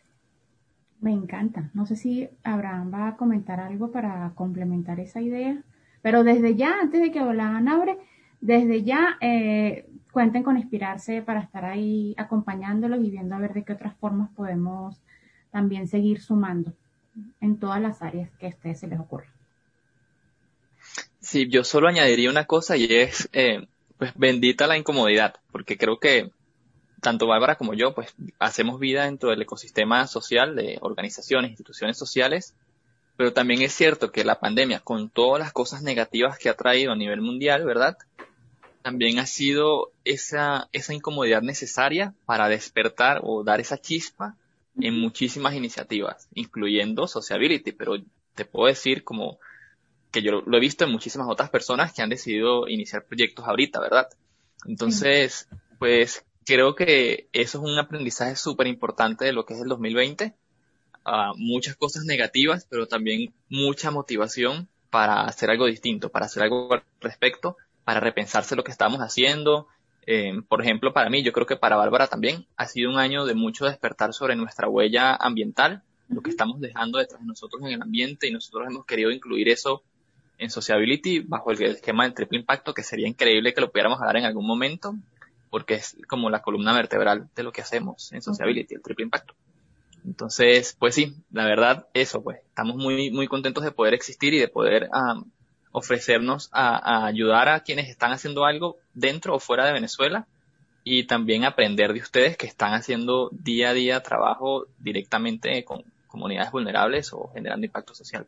Me 1.00 1.12
encanta. 1.12 1.72
No 1.74 1.86
sé 1.86 1.96
si 1.96 2.30
Abraham 2.44 2.94
va 2.94 3.08
a 3.08 3.16
comentar 3.16 3.62
algo 3.62 3.92
para 3.92 4.32
complementar 4.36 5.00
esa 5.00 5.22
idea, 5.22 5.64
pero 6.02 6.24
desde 6.24 6.56
ya, 6.56 6.76
antes 6.82 7.02
de 7.02 7.12
que 7.12 7.20
hablaran 7.20 7.70
abre, 7.70 7.98
desde 8.42 8.84
ya 8.84 9.18
eh, 9.22 9.88
cuenten 10.12 10.44
con 10.44 10.58
inspirarse 10.58 11.22
para 11.22 11.40
estar 11.40 11.64
ahí 11.64 12.14
acompañándolos 12.18 13.00
y 13.04 13.10
viendo 13.10 13.36
a 13.36 13.40
ver 13.40 13.54
de 13.54 13.64
qué 13.64 13.74
otras 13.74 13.96
formas 13.96 14.30
podemos 14.36 15.02
también 15.50 15.88
seguir 15.88 16.20
sumando 16.20 16.74
en 17.40 17.58
todas 17.58 17.82
las 17.82 18.02
áreas 18.02 18.30
que 18.38 18.48
a 18.48 18.50
ustedes 18.50 18.82
se 18.82 18.88
les 18.88 19.00
ocurra. 19.00 19.32
Sí, 21.22 21.48
yo 21.50 21.64
solo 21.64 21.88
añadiría 21.88 22.30
una 22.30 22.46
cosa 22.46 22.76
y 22.76 22.86
es, 22.86 23.30
eh, 23.32 23.66
pues 23.98 24.12
bendita 24.16 24.68
la 24.68 24.78
incomodidad, 24.78 25.36
porque 25.52 25.78
creo 25.78 26.00
que 26.00 26.32
tanto 27.02 27.28
Bárbara 27.28 27.56
como 27.56 27.74
yo, 27.74 27.94
pues 27.94 28.14
hacemos 28.40 28.80
vida 28.80 29.06
dentro 29.06 29.30
del 29.30 29.42
ecosistema 29.42 30.08
social 30.08 30.56
de 30.56 30.78
organizaciones, 30.82 31.52
instituciones 31.52 31.98
sociales, 31.98 32.56
pero 33.16 33.34
también 33.34 33.62
es 33.62 33.74
cierto 33.74 34.12
que 34.12 34.24
la 34.24 34.40
pandemia, 34.40 34.80
con 34.80 35.10
todas 35.10 35.40
las 35.40 35.52
cosas 35.52 35.82
negativas 35.82 36.38
que 36.38 36.50
ha 36.50 36.56
traído 36.56 36.92
a 36.92 36.96
nivel 36.96 37.22
mundial, 37.22 37.66
¿verdad? 37.66 37.98
También 38.84 39.20
ha 39.20 39.26
sido 39.26 39.92
esa, 40.06 40.70
esa 40.72 40.94
incomodidad 40.94 41.42
necesaria 41.42 42.14
para 42.26 42.48
despertar 42.48 43.22
o 43.24 43.44
dar 43.44 43.60
esa 43.60 43.80
chispa 43.80 44.36
en 44.80 45.00
muchísimas 45.00 45.56
iniciativas, 45.56 46.28
incluyendo 46.34 47.08
Sociability, 47.08 47.72
pero 47.72 47.96
te 48.36 48.46
puedo 48.46 48.68
decir 48.68 49.04
como 49.04 49.40
que 50.12 50.22
yo 50.22 50.42
lo 50.46 50.58
he 50.58 50.60
visto 50.60 50.86
en 50.86 50.92
muchísimas 50.92 51.28
otras 51.30 51.50
personas 51.50 51.94
que 51.94 52.02
han 52.02 52.10
decidido 52.10 52.68
iniciar 52.68 53.06
proyectos 53.06 53.46
ahorita, 53.46 53.80
¿verdad? 53.80 54.08
Entonces, 54.66 55.48
pues 55.80 56.26
creo 56.46 56.76
que 56.76 57.28
eso 57.34 57.58
es 57.58 57.72
un 57.72 57.78
aprendizaje 57.78 58.36
súper 58.36 58.68
importante 58.68 59.26
de 59.26 59.34
lo 59.34 59.46
que 59.46 59.54
es 59.54 59.62
el 59.62 59.68
2020. 59.68 60.34
Ah, 61.06 61.34
muchas 61.36 61.76
cosas 61.76 62.06
negativas, 62.06 62.66
pero 62.70 62.88
también 62.88 63.34
mucha 63.50 63.92
motivación 63.92 64.68
para 64.90 65.24
hacer 65.24 65.50
algo 65.50 65.66
distinto, 65.66 66.10
para 66.10 66.26
hacer 66.26 66.44
algo 66.44 66.74
al 66.74 66.84
respecto, 67.02 67.58
para 67.84 68.00
repensarse 68.00 68.56
lo 68.56 68.64
que 68.64 68.72
estamos 68.72 69.00
haciendo. 69.00 69.68
Eh, 70.06 70.42
por 70.48 70.62
ejemplo, 70.62 70.94
para 70.94 71.10
mí, 71.10 71.22
yo 71.24 71.34
creo 71.34 71.46
que 71.46 71.58
para 71.58 71.76
Bárbara 71.76 72.08
también 72.08 72.46
ha 72.56 72.66
sido 72.66 72.90
un 72.90 72.98
año 72.98 73.26
de 73.26 73.36
mucho 73.36 73.66
despertar 73.66 74.14
sobre 74.14 74.36
nuestra 74.36 74.70
huella 74.70 75.16
ambiental, 75.16 75.84
lo 76.08 76.22
que 76.22 76.30
estamos 76.30 76.62
dejando 76.62 76.98
detrás 76.98 77.20
de 77.20 77.28
nosotros 77.28 77.62
en 77.64 77.70
el 77.70 77.82
ambiente 77.82 78.28
y 78.28 78.32
nosotros 78.32 78.68
hemos 78.70 78.86
querido 78.86 79.12
incluir 79.12 79.50
eso 79.50 79.84
en 80.38 80.50
Sociability 80.50 81.20
bajo 81.20 81.52
el 81.52 81.62
esquema 81.64 82.04
del 82.04 82.14
triple 82.14 82.40
impacto, 82.40 82.74
que 82.74 82.84
sería 82.84 83.08
increíble 83.08 83.54
que 83.54 83.62
lo 83.62 83.72
pudiéramos 83.72 84.00
dar 84.00 84.18
en 84.18 84.26
algún 84.26 84.46
momento 84.46 84.96
porque 85.50 85.76
es 85.76 85.98
como 86.08 86.30
la 86.30 86.42
columna 86.42 86.74
vertebral 86.74 87.30
de 87.36 87.44
lo 87.44 87.52
que 87.52 87.62
hacemos 87.62 88.12
en 88.14 88.22
Sociability, 88.22 88.76
el 88.76 88.82
triple 88.82 89.06
impacto. 89.06 89.34
Entonces, 90.06 90.76
pues 90.80 90.96
sí, 90.96 91.16
la 91.32 91.46
verdad, 91.46 91.88
eso, 91.94 92.22
pues, 92.22 92.40
estamos 92.48 92.78
muy, 92.78 93.12
muy 93.12 93.28
contentos 93.28 93.64
de 93.64 93.72
poder 93.72 93.94
existir 93.94 94.34
y 94.34 94.40
de 94.40 94.48
poder 94.48 94.90
ofrecernos 95.72 96.50
a, 96.54 97.06
ayudar 97.06 97.50
a 97.50 97.60
quienes 97.62 97.90
están 97.90 98.12
haciendo 98.12 98.46
algo 98.46 98.78
dentro 98.94 99.36
o 99.36 99.40
fuera 99.40 99.66
de 99.66 99.74
Venezuela 99.74 100.26
y 100.84 101.04
también 101.04 101.44
aprender 101.44 101.94
de 101.94 102.00
ustedes 102.00 102.38
que 102.38 102.48
están 102.48 102.74
haciendo 102.74 103.30
día 103.32 103.70
a 103.70 103.74
día 103.74 104.02
trabajo 104.02 104.66
directamente 104.80 105.66
con 105.66 105.84
comunidades 106.08 106.52
vulnerables 106.52 107.12
o 107.12 107.30
generando 107.34 107.66
impacto 107.66 107.94
social. 107.94 108.26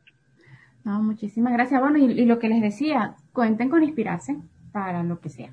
Muchísimas 0.97 1.53
gracias. 1.53 1.79
Bueno, 1.79 1.99
y 1.99 2.25
lo 2.25 2.39
que 2.39 2.49
les 2.49 2.61
decía, 2.61 3.15
cuenten 3.33 3.69
con 3.69 3.83
inspirarse 3.83 4.37
para 4.71 5.03
lo 5.03 5.19
que 5.19 5.29
sea 5.29 5.51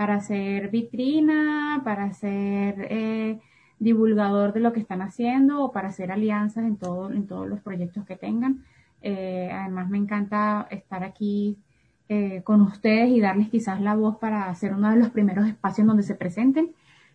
para 0.00 0.18
ser 0.20 0.70
vitrina, 0.70 1.82
para 1.84 2.10
ser 2.14 2.86
eh, 2.88 3.38
divulgador 3.78 4.54
de 4.54 4.60
lo 4.60 4.72
que 4.72 4.80
están 4.80 5.02
haciendo 5.02 5.62
o 5.62 5.72
para 5.72 5.88
hacer 5.88 6.10
alianzas 6.10 6.64
en, 6.64 6.78
en 7.14 7.26
todos 7.26 7.48
los 7.48 7.60
proyectos 7.60 8.06
que 8.06 8.16
tengan. 8.16 8.64
Eh, 9.02 9.50
además 9.52 9.90
me 9.90 9.98
encanta 9.98 10.66
estar 10.70 11.04
aquí 11.04 11.58
eh, 12.08 12.40
con 12.44 12.62
ustedes 12.62 13.10
y 13.10 13.20
darles 13.20 13.50
quizás 13.50 13.78
la 13.80 13.94
voz 13.94 14.16
para 14.16 14.48
hacer 14.48 14.72
uno 14.72 14.90
de 14.90 14.96
los 14.96 15.10
primeros 15.10 15.46
espacios 15.46 15.86
donde 15.86 16.02
se 16.02 16.14
presenten. 16.14 16.70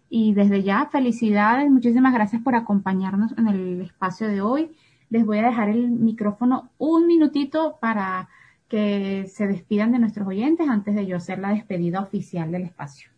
Y 0.07 0.33
desde 0.33 0.61
ya, 0.61 0.85
felicidades, 0.91 1.69
muchísimas 1.71 2.13
gracias 2.13 2.43
por 2.43 2.53
acompañarnos 2.53 3.35
en 3.35 3.47
el 3.47 3.81
espacio 3.81 4.27
de 4.27 4.41
hoy. 4.41 4.69
Les 5.09 5.25
voy 5.25 5.39
a 5.39 5.43
dejar 5.43 5.69
el 5.69 5.89
micrófono 5.89 6.69
un 6.77 7.07
minutito 7.07 7.77
para 7.79 8.29
que 8.67 9.27
se 9.27 9.47
despidan 9.47 9.91
de 9.91 9.99
nuestros 9.99 10.27
oyentes 10.27 10.67
antes 10.67 10.95
de 10.95 11.05
yo 11.05 11.17
hacer 11.17 11.39
la 11.39 11.49
despedida 11.49 12.01
oficial 12.01 12.51
del 12.51 12.63
espacio. 12.63 13.09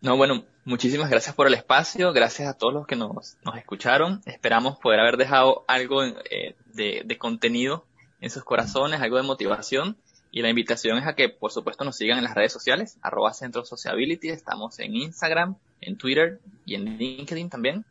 No, 0.00 0.16
bueno, 0.16 0.44
muchísimas 0.64 1.08
gracias 1.08 1.34
por 1.34 1.46
el 1.46 1.54
espacio, 1.54 2.12
gracias 2.12 2.48
a 2.48 2.54
todos 2.54 2.74
los 2.74 2.86
que 2.86 2.96
nos, 2.96 3.38
nos 3.42 3.56
escucharon. 3.56 4.20
Esperamos 4.26 4.78
poder 4.78 5.00
haber 5.00 5.16
dejado 5.16 5.64
algo 5.66 6.04
eh, 6.04 6.54
de, 6.74 7.18
contenido 7.18 7.86
en 8.20 8.30
sus 8.30 8.44
corazones, 8.44 9.00
algo 9.00 9.16
de 9.16 9.22
motivación. 9.22 9.96
Y 10.30 10.42
la 10.42 10.50
invitación 10.50 10.98
es 10.98 11.06
a 11.06 11.14
que, 11.14 11.28
por 11.28 11.52
supuesto, 11.52 11.84
nos 11.84 11.96
sigan 11.96 12.18
en 12.18 12.24
las 12.24 12.34
redes 12.34 12.52
sociales, 12.52 12.98
arroba 13.00 13.32
Centro 13.32 13.64
Sociability. 13.64 14.28
Estamos 14.28 14.78
en 14.80 14.94
Instagram, 14.96 15.56
en 15.80 15.96
Twitter 15.96 16.40
y 16.66 16.74
en 16.74 16.98
LinkedIn 16.98 17.48
también. 17.48 17.84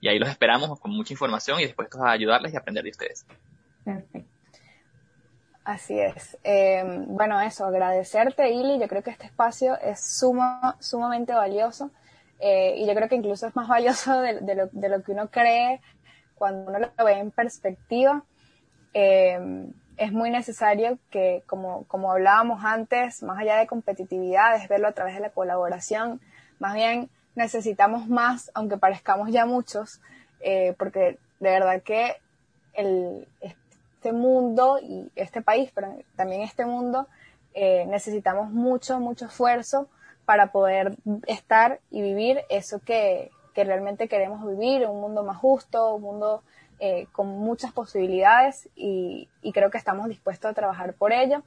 Y 0.00 0.08
ahí 0.08 0.18
los 0.18 0.28
esperamos 0.28 0.78
con 0.80 0.90
mucha 0.92 1.12
información 1.12 1.60
y 1.60 1.64
dispuestos 1.64 2.00
a 2.00 2.10
ayudarles 2.10 2.52
y 2.52 2.56
aprender 2.56 2.84
de 2.84 2.90
ustedes. 2.90 3.26
Perfecto. 3.84 4.28
Así 5.64 5.98
es. 6.00 6.38
Eh, 6.42 6.82
bueno, 7.06 7.40
eso, 7.40 7.66
agradecerte, 7.66 8.50
Ili. 8.50 8.78
Yo 8.80 8.88
creo 8.88 9.02
que 9.02 9.10
este 9.10 9.26
espacio 9.26 9.78
es 9.80 10.00
suma, 10.00 10.76
sumamente 10.80 11.32
valioso 11.32 11.90
eh, 12.40 12.74
y 12.78 12.86
yo 12.86 12.94
creo 12.94 13.08
que 13.08 13.16
incluso 13.16 13.46
es 13.46 13.54
más 13.54 13.68
valioso 13.68 14.20
de, 14.20 14.40
de, 14.40 14.54
lo, 14.54 14.66
de, 14.72 14.88
lo, 14.88 15.02
que 15.02 15.12
uno 15.12 15.28
cree 15.28 15.80
cuando 16.34 16.70
uno 16.70 16.90
lo 16.96 17.04
ve 17.04 17.18
en 17.18 17.30
perspectiva. 17.30 18.24
Eh, 18.94 19.38
es 19.98 20.12
muy 20.12 20.30
necesario 20.30 20.98
que, 21.10 21.42
como, 21.46 21.84
como 21.84 22.10
hablábamos 22.10 22.64
antes, 22.64 23.22
más 23.22 23.38
allá 23.38 23.56
de 23.56 23.66
competitividad, 23.66 24.56
es 24.56 24.66
verlo 24.66 24.88
a 24.88 24.92
través 24.92 25.14
de 25.14 25.20
la 25.20 25.30
colaboración. 25.30 26.22
Más 26.58 26.72
bien 26.72 27.10
necesitamos 27.34 28.08
más, 28.08 28.50
aunque 28.54 28.76
parezcamos 28.76 29.30
ya 29.30 29.46
muchos, 29.46 30.00
eh, 30.40 30.74
porque 30.78 31.18
de 31.40 31.50
verdad 31.50 31.82
que 31.82 32.16
el, 32.74 33.26
este 33.40 34.12
mundo 34.12 34.78
y 34.82 35.10
este 35.16 35.42
país, 35.42 35.70
pero 35.74 35.94
también 36.16 36.42
este 36.42 36.64
mundo, 36.64 37.06
eh, 37.54 37.84
necesitamos 37.86 38.50
mucho, 38.50 39.00
mucho 39.00 39.26
esfuerzo 39.26 39.88
para 40.24 40.52
poder 40.52 40.96
estar 41.26 41.80
y 41.90 42.02
vivir 42.02 42.42
eso 42.48 42.78
que, 42.78 43.30
que 43.54 43.64
realmente 43.64 44.08
queremos 44.08 44.46
vivir, 44.46 44.86
un 44.86 45.00
mundo 45.00 45.24
más 45.24 45.36
justo, 45.36 45.94
un 45.94 46.02
mundo 46.02 46.42
eh, 46.78 47.08
con 47.12 47.26
muchas 47.26 47.72
posibilidades 47.72 48.68
y, 48.76 49.28
y, 49.42 49.52
creo 49.52 49.70
que 49.70 49.76
estamos 49.76 50.08
dispuestos 50.08 50.50
a 50.50 50.54
trabajar 50.54 50.94
por 50.94 51.12
ello. 51.12 51.42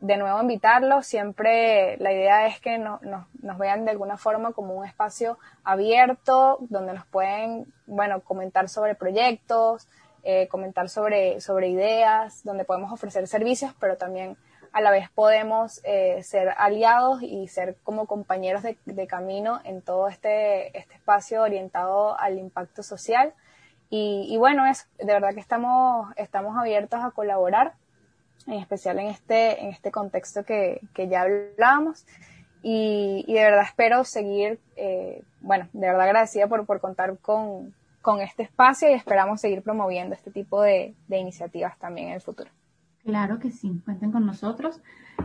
De 0.00 0.16
nuevo, 0.16 0.40
invitarlos. 0.40 1.06
Siempre 1.06 1.96
la 1.98 2.12
idea 2.12 2.46
es 2.46 2.60
que 2.60 2.78
no, 2.78 2.98
no, 3.02 3.26
nos 3.40 3.58
vean 3.58 3.84
de 3.84 3.92
alguna 3.92 4.16
forma 4.16 4.52
como 4.52 4.74
un 4.74 4.84
espacio 4.84 5.38
abierto 5.64 6.58
donde 6.60 6.92
nos 6.92 7.06
pueden, 7.06 7.72
bueno, 7.86 8.20
comentar 8.20 8.68
sobre 8.68 8.94
proyectos, 8.94 9.88
eh, 10.22 10.48
comentar 10.48 10.88
sobre, 10.88 11.40
sobre 11.40 11.68
ideas, 11.68 12.42
donde 12.42 12.64
podemos 12.64 12.92
ofrecer 12.92 13.28
servicios, 13.28 13.72
pero 13.78 13.96
también 13.96 14.36
a 14.72 14.80
la 14.80 14.90
vez 14.90 15.08
podemos 15.08 15.80
eh, 15.84 16.22
ser 16.24 16.52
aliados 16.58 17.22
y 17.22 17.48
ser 17.48 17.76
como 17.84 18.06
compañeros 18.06 18.62
de, 18.62 18.76
de, 18.84 19.06
camino 19.06 19.60
en 19.64 19.82
todo 19.82 20.08
este, 20.08 20.76
este 20.76 20.94
espacio 20.94 21.42
orientado 21.42 22.18
al 22.18 22.38
impacto 22.38 22.82
social. 22.82 23.32
Y, 23.88 24.26
y, 24.28 24.36
bueno, 24.36 24.66
es 24.66 24.88
de 24.98 25.06
verdad 25.06 25.32
que 25.32 25.40
estamos, 25.40 26.12
estamos 26.16 26.58
abiertos 26.58 27.04
a 27.04 27.12
colaborar, 27.12 27.74
en 28.46 28.54
especial 28.54 28.98
en 28.98 29.08
este, 29.08 29.62
en 29.62 29.68
este 29.70 29.90
contexto 29.90 30.44
que, 30.44 30.80
que 30.94 31.08
ya 31.08 31.22
hablábamos. 31.22 32.06
Y, 32.62 33.24
y, 33.28 33.34
de 33.34 33.42
verdad 33.42 33.64
espero 33.64 34.04
seguir, 34.04 34.58
eh, 34.76 35.22
bueno, 35.40 35.68
de 35.72 35.86
verdad 35.86 36.02
agradecida 36.02 36.46
por, 36.48 36.66
por 36.66 36.80
contar 36.80 37.16
con, 37.18 37.74
con 38.02 38.20
este 38.20 38.42
espacio 38.42 38.90
y 38.90 38.94
esperamos 38.94 39.40
seguir 39.40 39.62
promoviendo 39.62 40.14
este 40.14 40.30
tipo 40.30 40.60
de, 40.62 40.94
de, 41.06 41.18
iniciativas 41.18 41.78
también 41.78 42.08
en 42.08 42.14
el 42.14 42.20
futuro. 42.20 42.50
Claro 43.04 43.38
que 43.38 43.52
sí, 43.52 43.80
cuenten 43.84 44.10
con 44.10 44.26
nosotros 44.26 44.80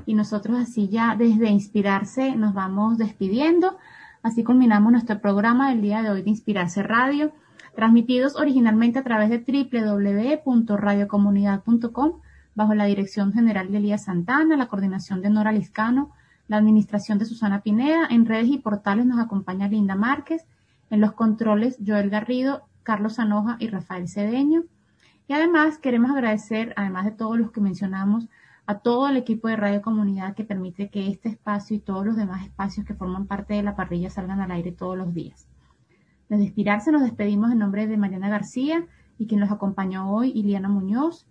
y 0.06 0.14
nosotros 0.14 0.60
así 0.60 0.88
ya 0.90 1.16
desde 1.18 1.50
Inspirarse 1.50 2.36
nos 2.36 2.54
vamos 2.54 3.00
despidiendo. 3.00 3.78
Así 4.22 4.44
culminamos 4.44 4.92
nuestro 4.92 5.20
programa 5.20 5.70
del 5.70 5.82
día 5.82 6.04
de 6.04 6.12
hoy 6.12 6.22
de 6.22 6.30
Inspirarse 6.30 6.84
Radio, 6.84 7.32
transmitidos 7.76 8.36
originalmente 8.36 9.00
a 9.00 9.04
través 9.04 9.32
de 9.32 9.40
www.radiocomunidad.com 9.40 12.22
bajo 12.56 12.74
la 12.74 12.86
dirección 12.86 13.34
general 13.34 13.72
de 13.72 13.78
Elías 13.78 14.06
Santana, 14.06 14.58
la 14.58 14.68
coordinación 14.68 15.22
de 15.22 15.30
Nora 15.30 15.52
Liscano, 15.52 16.12
la 16.48 16.58
administración 16.58 17.18
de 17.18 17.26
Susana 17.26 17.62
Pineda. 17.62 18.08
En 18.10 18.26
redes 18.26 18.48
y 18.48 18.58
portales 18.58 19.06
nos 19.06 19.20
acompaña 19.20 19.68
Linda 19.68 19.96
Márquez, 19.96 20.46
en 20.90 21.02
los 21.02 21.14
controles 21.14 21.78
Joel 21.86 22.10
Garrido 22.10 22.64
Carlos 22.84 23.20
Anoja 23.20 23.58
y 23.60 23.68
Rafael 23.68 24.10
Cedeño. 24.10 24.64
Y 25.28 25.34
además 25.34 25.78
queremos 25.78 26.12
agradecer, 26.12 26.74
además 26.76 27.06
de 27.06 27.12
todos 27.12 27.38
los 27.38 27.52
que 27.52 27.62
mencionamos, 27.62 28.28
a 28.66 28.80
todo 28.80 29.10
el 29.10 29.18
equipo 29.18 29.48
de 29.48 29.56
Radio 29.56 29.82
Comunidad 29.82 30.36
que 30.36 30.44
permite 30.44 30.90
que 30.90 31.08
este 31.08 31.30
espacio 31.30 31.76
y 31.76 31.80
todos 31.80 32.06
los 32.06 32.16
demás 32.16 32.44
espacios 32.44 32.86
que 32.86 32.94
forman 32.94 33.28
parte 33.28 33.54
de 33.54 33.64
la 33.64 33.76
parrilla 33.76 34.10
salgan 34.10 34.40
al 34.40 34.52
aire 34.52 34.72
todos 34.72 34.98
los 34.98 35.14
días. 35.14 35.48
Desde 36.30 36.46
Inspirarse 36.46 36.92
nos 36.92 37.02
despedimos 37.02 37.52
en 37.52 37.60
nombre 37.60 37.88
de 37.88 37.98
Mariana 37.98 38.30
García 38.30 38.86
y 39.18 39.28
quien 39.28 39.42
nos 39.42 39.52
acompañó 39.52 40.12
hoy, 40.14 40.32
Iliana 40.34 40.70
Muñoz. 40.70 41.28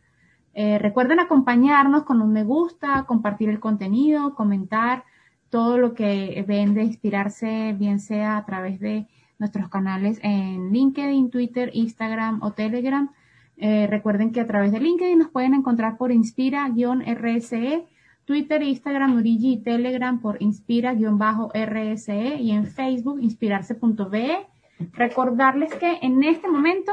Eh, 0.55 0.79
recuerden 0.79 1.21
acompañarnos 1.21 2.03
con 2.05 2.21
un 2.23 2.33
me 2.33 2.45
gusta, 2.45 3.05
compartir 3.05 3.49
el 3.49 3.61
contenido, 3.61 4.35
comentar 4.35 5.05
todo 5.49 5.79
lo 5.79 5.95
que 5.95 6.45
ven 6.47 6.75
de 6.75 6.85
Inspirarse, 6.85 7.75
bien 7.79 8.01
sea 8.01 8.37
a 8.37 8.47
través 8.47 8.81
de 8.81 9.09
nuestros 9.39 9.69
canales 9.69 10.21
en 10.23 10.71
LinkedIn, 10.73 11.31
Twitter, 11.31 11.71
Instagram 11.73 12.43
o 12.43 12.53
Telegram. 12.53 13.11
Eh, 13.57 13.87
recuerden 13.89 14.33
que 14.33 14.41
a 14.41 14.47
través 14.47 14.73
de 14.73 14.81
LinkedIn 14.81 15.19
nos 15.19 15.29
pueden 15.29 15.55
encontrar 15.55 15.97
por 15.97 16.13
inspira-rse, 16.13 17.87
Twitter, 18.25 18.63
Instagram, 18.63 19.17
Urigi 19.17 19.55
y 19.55 19.63
Telegram 19.63 20.21
por 20.21 20.41
inspira-rse 20.41 22.37
y 22.37 22.53
en 22.53 22.67
Facebook 22.67 23.21
inspirarse.be. 23.21 24.47
Recordarles 24.93 25.75
que 25.75 25.99
en 26.01 26.23
este 26.23 26.49
momento 26.49 26.93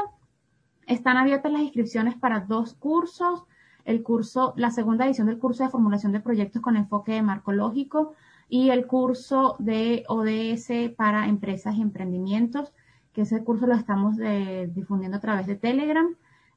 están 0.88 1.16
abiertas 1.16 1.52
las 1.52 1.62
inscripciones 1.62 2.16
para 2.16 2.40
dos 2.40 2.74
cursos. 2.74 3.44
El 3.84 4.02
curso, 4.02 4.54
la 4.56 4.70
segunda 4.70 5.06
edición 5.06 5.28
del 5.28 5.38
curso 5.38 5.62
de 5.62 5.70
formulación 5.70 6.12
de 6.12 6.20
proyectos 6.20 6.60
con 6.60 6.76
enfoque 6.76 7.12
de 7.12 7.22
marco 7.22 7.52
lógico 7.52 8.14
y 8.48 8.70
el 8.70 8.86
curso 8.86 9.56
de 9.58 10.04
ODS 10.08 10.94
para 10.96 11.28
empresas 11.28 11.76
y 11.76 11.82
emprendimientos, 11.82 12.72
que 13.12 13.22
ese 13.22 13.44
curso 13.44 13.66
lo 13.66 13.74
estamos 13.74 14.16
eh, 14.20 14.70
difundiendo 14.74 15.18
a 15.18 15.20
través 15.20 15.46
de 15.46 15.56
Telegram. 15.56 16.08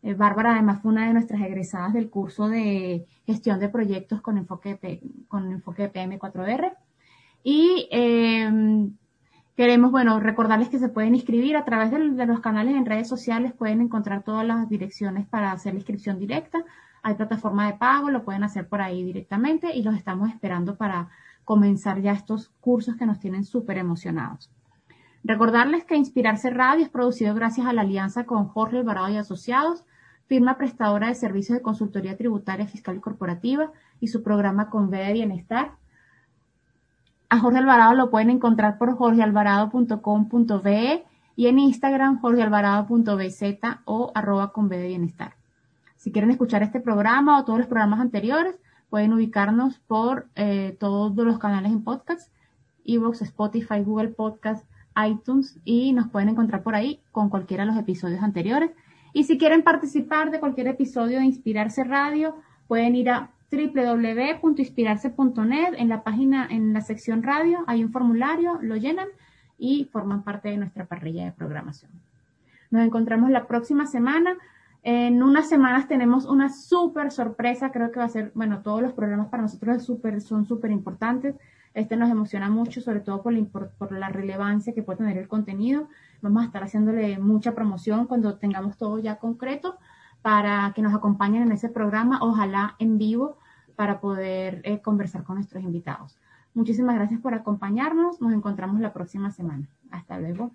Eh, 0.04 0.14
Bárbara 0.14 0.54
además 0.54 0.82
fue 0.82 0.92
una 0.92 1.08
de 1.08 1.14
nuestras 1.14 1.42
egresadas 1.42 1.94
del 1.94 2.10
curso 2.10 2.48
de 2.48 3.06
gestión 3.26 3.60
de 3.60 3.70
proyectos 3.70 4.22
con 4.22 4.38
enfoque 4.38 5.02
con 5.28 5.52
enfoque 5.52 5.84
de 5.84 5.94
PM4R. 5.94 6.74
Y 7.44 7.88
eh, 7.92 8.92
queremos, 9.56 9.92
bueno, 9.92 10.20
recordarles 10.20 10.70
que 10.70 10.80
se 10.80 10.90
pueden 10.90 11.16
inscribir 11.16 11.56
a 11.56 11.66
través 11.66 11.92
de, 11.92 12.26
los 12.26 12.40
canales 12.40 12.76
en 12.76 12.86
redes 12.86 13.08
sociales, 13.08 13.54
pueden 13.54 13.82
encontrar 13.82 14.24
todas 14.24 14.46
las 14.46 14.70
direcciones 14.70 15.28
para 15.28 15.52
hacer 15.52 15.74
la 15.74 15.80
inscripción 15.80 16.20
directa. 16.20 16.64
Hay 17.04 17.16
plataforma 17.16 17.68
de 17.68 17.78
pago, 17.78 18.10
lo 18.10 18.24
pueden 18.24 18.44
hacer 18.44 18.68
por 18.68 18.82
ahí 18.82 19.04
directamente 19.04 19.76
y 19.76 19.84
los 19.84 19.96
estamos 19.96 20.30
esperando 20.30 20.76
para 20.76 21.10
comenzar 21.44 22.02
ya 22.02 22.12
estos 22.12 22.50
cursos 22.62 22.96
que 22.96 23.06
nos 23.06 23.20
tienen 23.20 23.44
súper 23.44 23.78
emocionados. 23.78 24.50
Recordarles 25.24 25.84
que 25.84 25.96
Inspirarse 25.96 26.50
Radio 26.50 26.84
es 26.84 26.90
producido 26.90 27.36
gracias 27.36 27.68
a 27.68 27.74
la 27.74 27.82
alianza 27.82 28.26
con 28.26 28.48
Jorge 28.48 28.78
Alvarado 28.78 29.10
y 29.10 29.18
Asociados, 29.18 29.86
firma 30.28 30.58
prestadora 30.58 31.08
de 31.08 31.16
servicios 31.16 31.58
de 31.58 31.62
consultoría 31.62 32.18
tributaria, 32.18 32.66
fiscal 32.66 32.96
y 32.96 33.02
corporativa, 33.02 33.72
y 34.00 34.08
su 34.08 34.24
programa 34.24 34.70
con 34.70 34.90
B 34.90 34.98
de 34.98 35.14
Bienestar. 35.14 35.74
A 37.32 37.40
Jorge 37.40 37.58
Alvarado 37.58 37.96
lo 37.96 38.12
pueden 38.12 38.30
encontrar 38.30 38.78
por 38.78 38.96
jorgealvarado.com.be 38.96 41.06
y 41.36 41.48
en 41.48 41.58
Instagram 41.58 42.22
jorgealvarado.bz 42.22 43.44
o 43.86 44.12
arroba 44.14 44.52
con 44.52 44.70
B 44.70 44.78
de 44.78 44.88
Bienestar. 44.88 45.34
Si 45.96 46.12
quieren 46.12 46.30
escuchar 46.30 46.62
este 46.62 46.80
programa 46.80 47.40
o 47.40 47.46
todos 47.46 47.58
los 47.58 47.68
programas 47.68 48.00
anteriores, 48.00 48.60
Pueden 48.92 49.14
ubicarnos 49.14 49.80
por 49.80 50.28
eh, 50.36 50.76
todos 50.78 51.16
los 51.16 51.40
canales 51.40 51.72
en 51.72 51.82
podcast, 51.82 52.30
Evox, 52.84 53.22
Spotify, 53.22 53.82
Google 53.86 54.10
Podcast, 54.10 54.66
iTunes 55.08 55.58
y 55.64 55.94
nos 55.94 56.10
pueden 56.10 56.28
encontrar 56.28 56.62
por 56.62 56.76
ahí 56.76 57.00
con 57.14 57.30
cualquiera 57.30 57.64
de 57.64 57.72
los 57.72 57.80
episodios 57.80 58.22
anteriores. 58.22 58.72
Y 59.14 59.24
si 59.24 59.38
quieren 59.38 59.64
participar 59.64 60.30
de 60.30 60.42
cualquier 60.42 60.68
episodio 60.68 61.20
de 61.20 61.26
Inspirarse 61.26 61.86
Radio, 61.86 62.36
pueden 62.68 62.98
ir 62.98 63.12
a 63.12 63.32
www.inspirarse.net 63.52 65.74
en 65.78 65.90
la 65.90 66.04
página, 66.04 66.48
en 66.50 66.74
la 66.74 66.82
sección 66.82 67.24
radio, 67.24 67.64
hay 67.68 67.84
un 67.84 67.92
formulario, 67.92 68.60
lo 68.62 68.78
llenan 68.78 69.08
y 69.58 69.90
forman 69.92 70.24
parte 70.24 70.50
de 70.50 70.58
nuestra 70.58 70.86
parrilla 70.86 71.26
de 71.26 71.32
programación. 71.32 71.92
Nos 72.70 72.86
encontramos 72.86 73.30
la 73.30 73.48
próxima 73.48 73.86
semana 73.86 74.38
en 74.84 75.22
unas 75.22 75.48
semanas 75.48 75.88
tenemos 75.88 76.26
una 76.26 76.50
súper 76.50 77.12
sorpresa, 77.12 77.72
creo 77.72 77.92
que 77.92 78.00
va 78.00 78.06
a 78.06 78.10
ser, 78.10 78.32
bueno, 78.34 78.62
todos 78.64 78.82
los 78.82 78.94
programas 78.94 79.28
para 79.28 79.44
nosotros 79.44 79.84
super, 79.84 80.20
son 80.22 80.46
súper 80.46 80.72
importantes. 80.72 81.36
Este 81.76 81.96
nos 81.96 82.10
emociona 82.10 82.50
mucho, 82.50 82.82
sobre 82.82 83.00
todo 83.00 83.22
por 83.22 83.32
la, 83.32 83.46
por 83.78 83.92
la 83.92 84.10
relevancia 84.10 84.74
que 84.74 84.82
puede 84.82 84.98
tener 84.98 85.20
el 85.20 85.28
contenido. 85.28 85.88
Vamos 86.22 86.42
a 86.42 86.46
estar 86.48 86.64
haciéndole 86.64 87.20
mucha 87.20 87.54
promoción 87.54 88.08
cuando 88.08 88.38
tengamos 88.38 88.76
todo 88.78 88.98
ya 88.98 89.18
concreto, 89.18 89.78
para 90.22 90.72
que 90.74 90.82
nos 90.82 90.94
acompañen 90.94 91.44
en 91.44 91.52
ese 91.52 91.70
programa, 91.70 92.20
ojalá 92.22 92.76
en 92.80 92.98
vivo, 92.98 93.38
para 93.76 94.00
poder 94.00 94.62
eh, 94.64 94.82
conversar 94.82 95.24
con 95.24 95.36
nuestros 95.36 95.64
invitados. 95.64 96.20
Muchísimas 96.54 96.96
gracias 96.96 97.22
por 97.22 97.34
acompañarnos. 97.34 98.22
Nos 98.22 98.34
encontramos 98.34 98.80
la 98.80 98.94
próxima 98.94 99.32
semana. 99.32 99.68
Hasta 99.90 100.20
luego. 100.20 100.52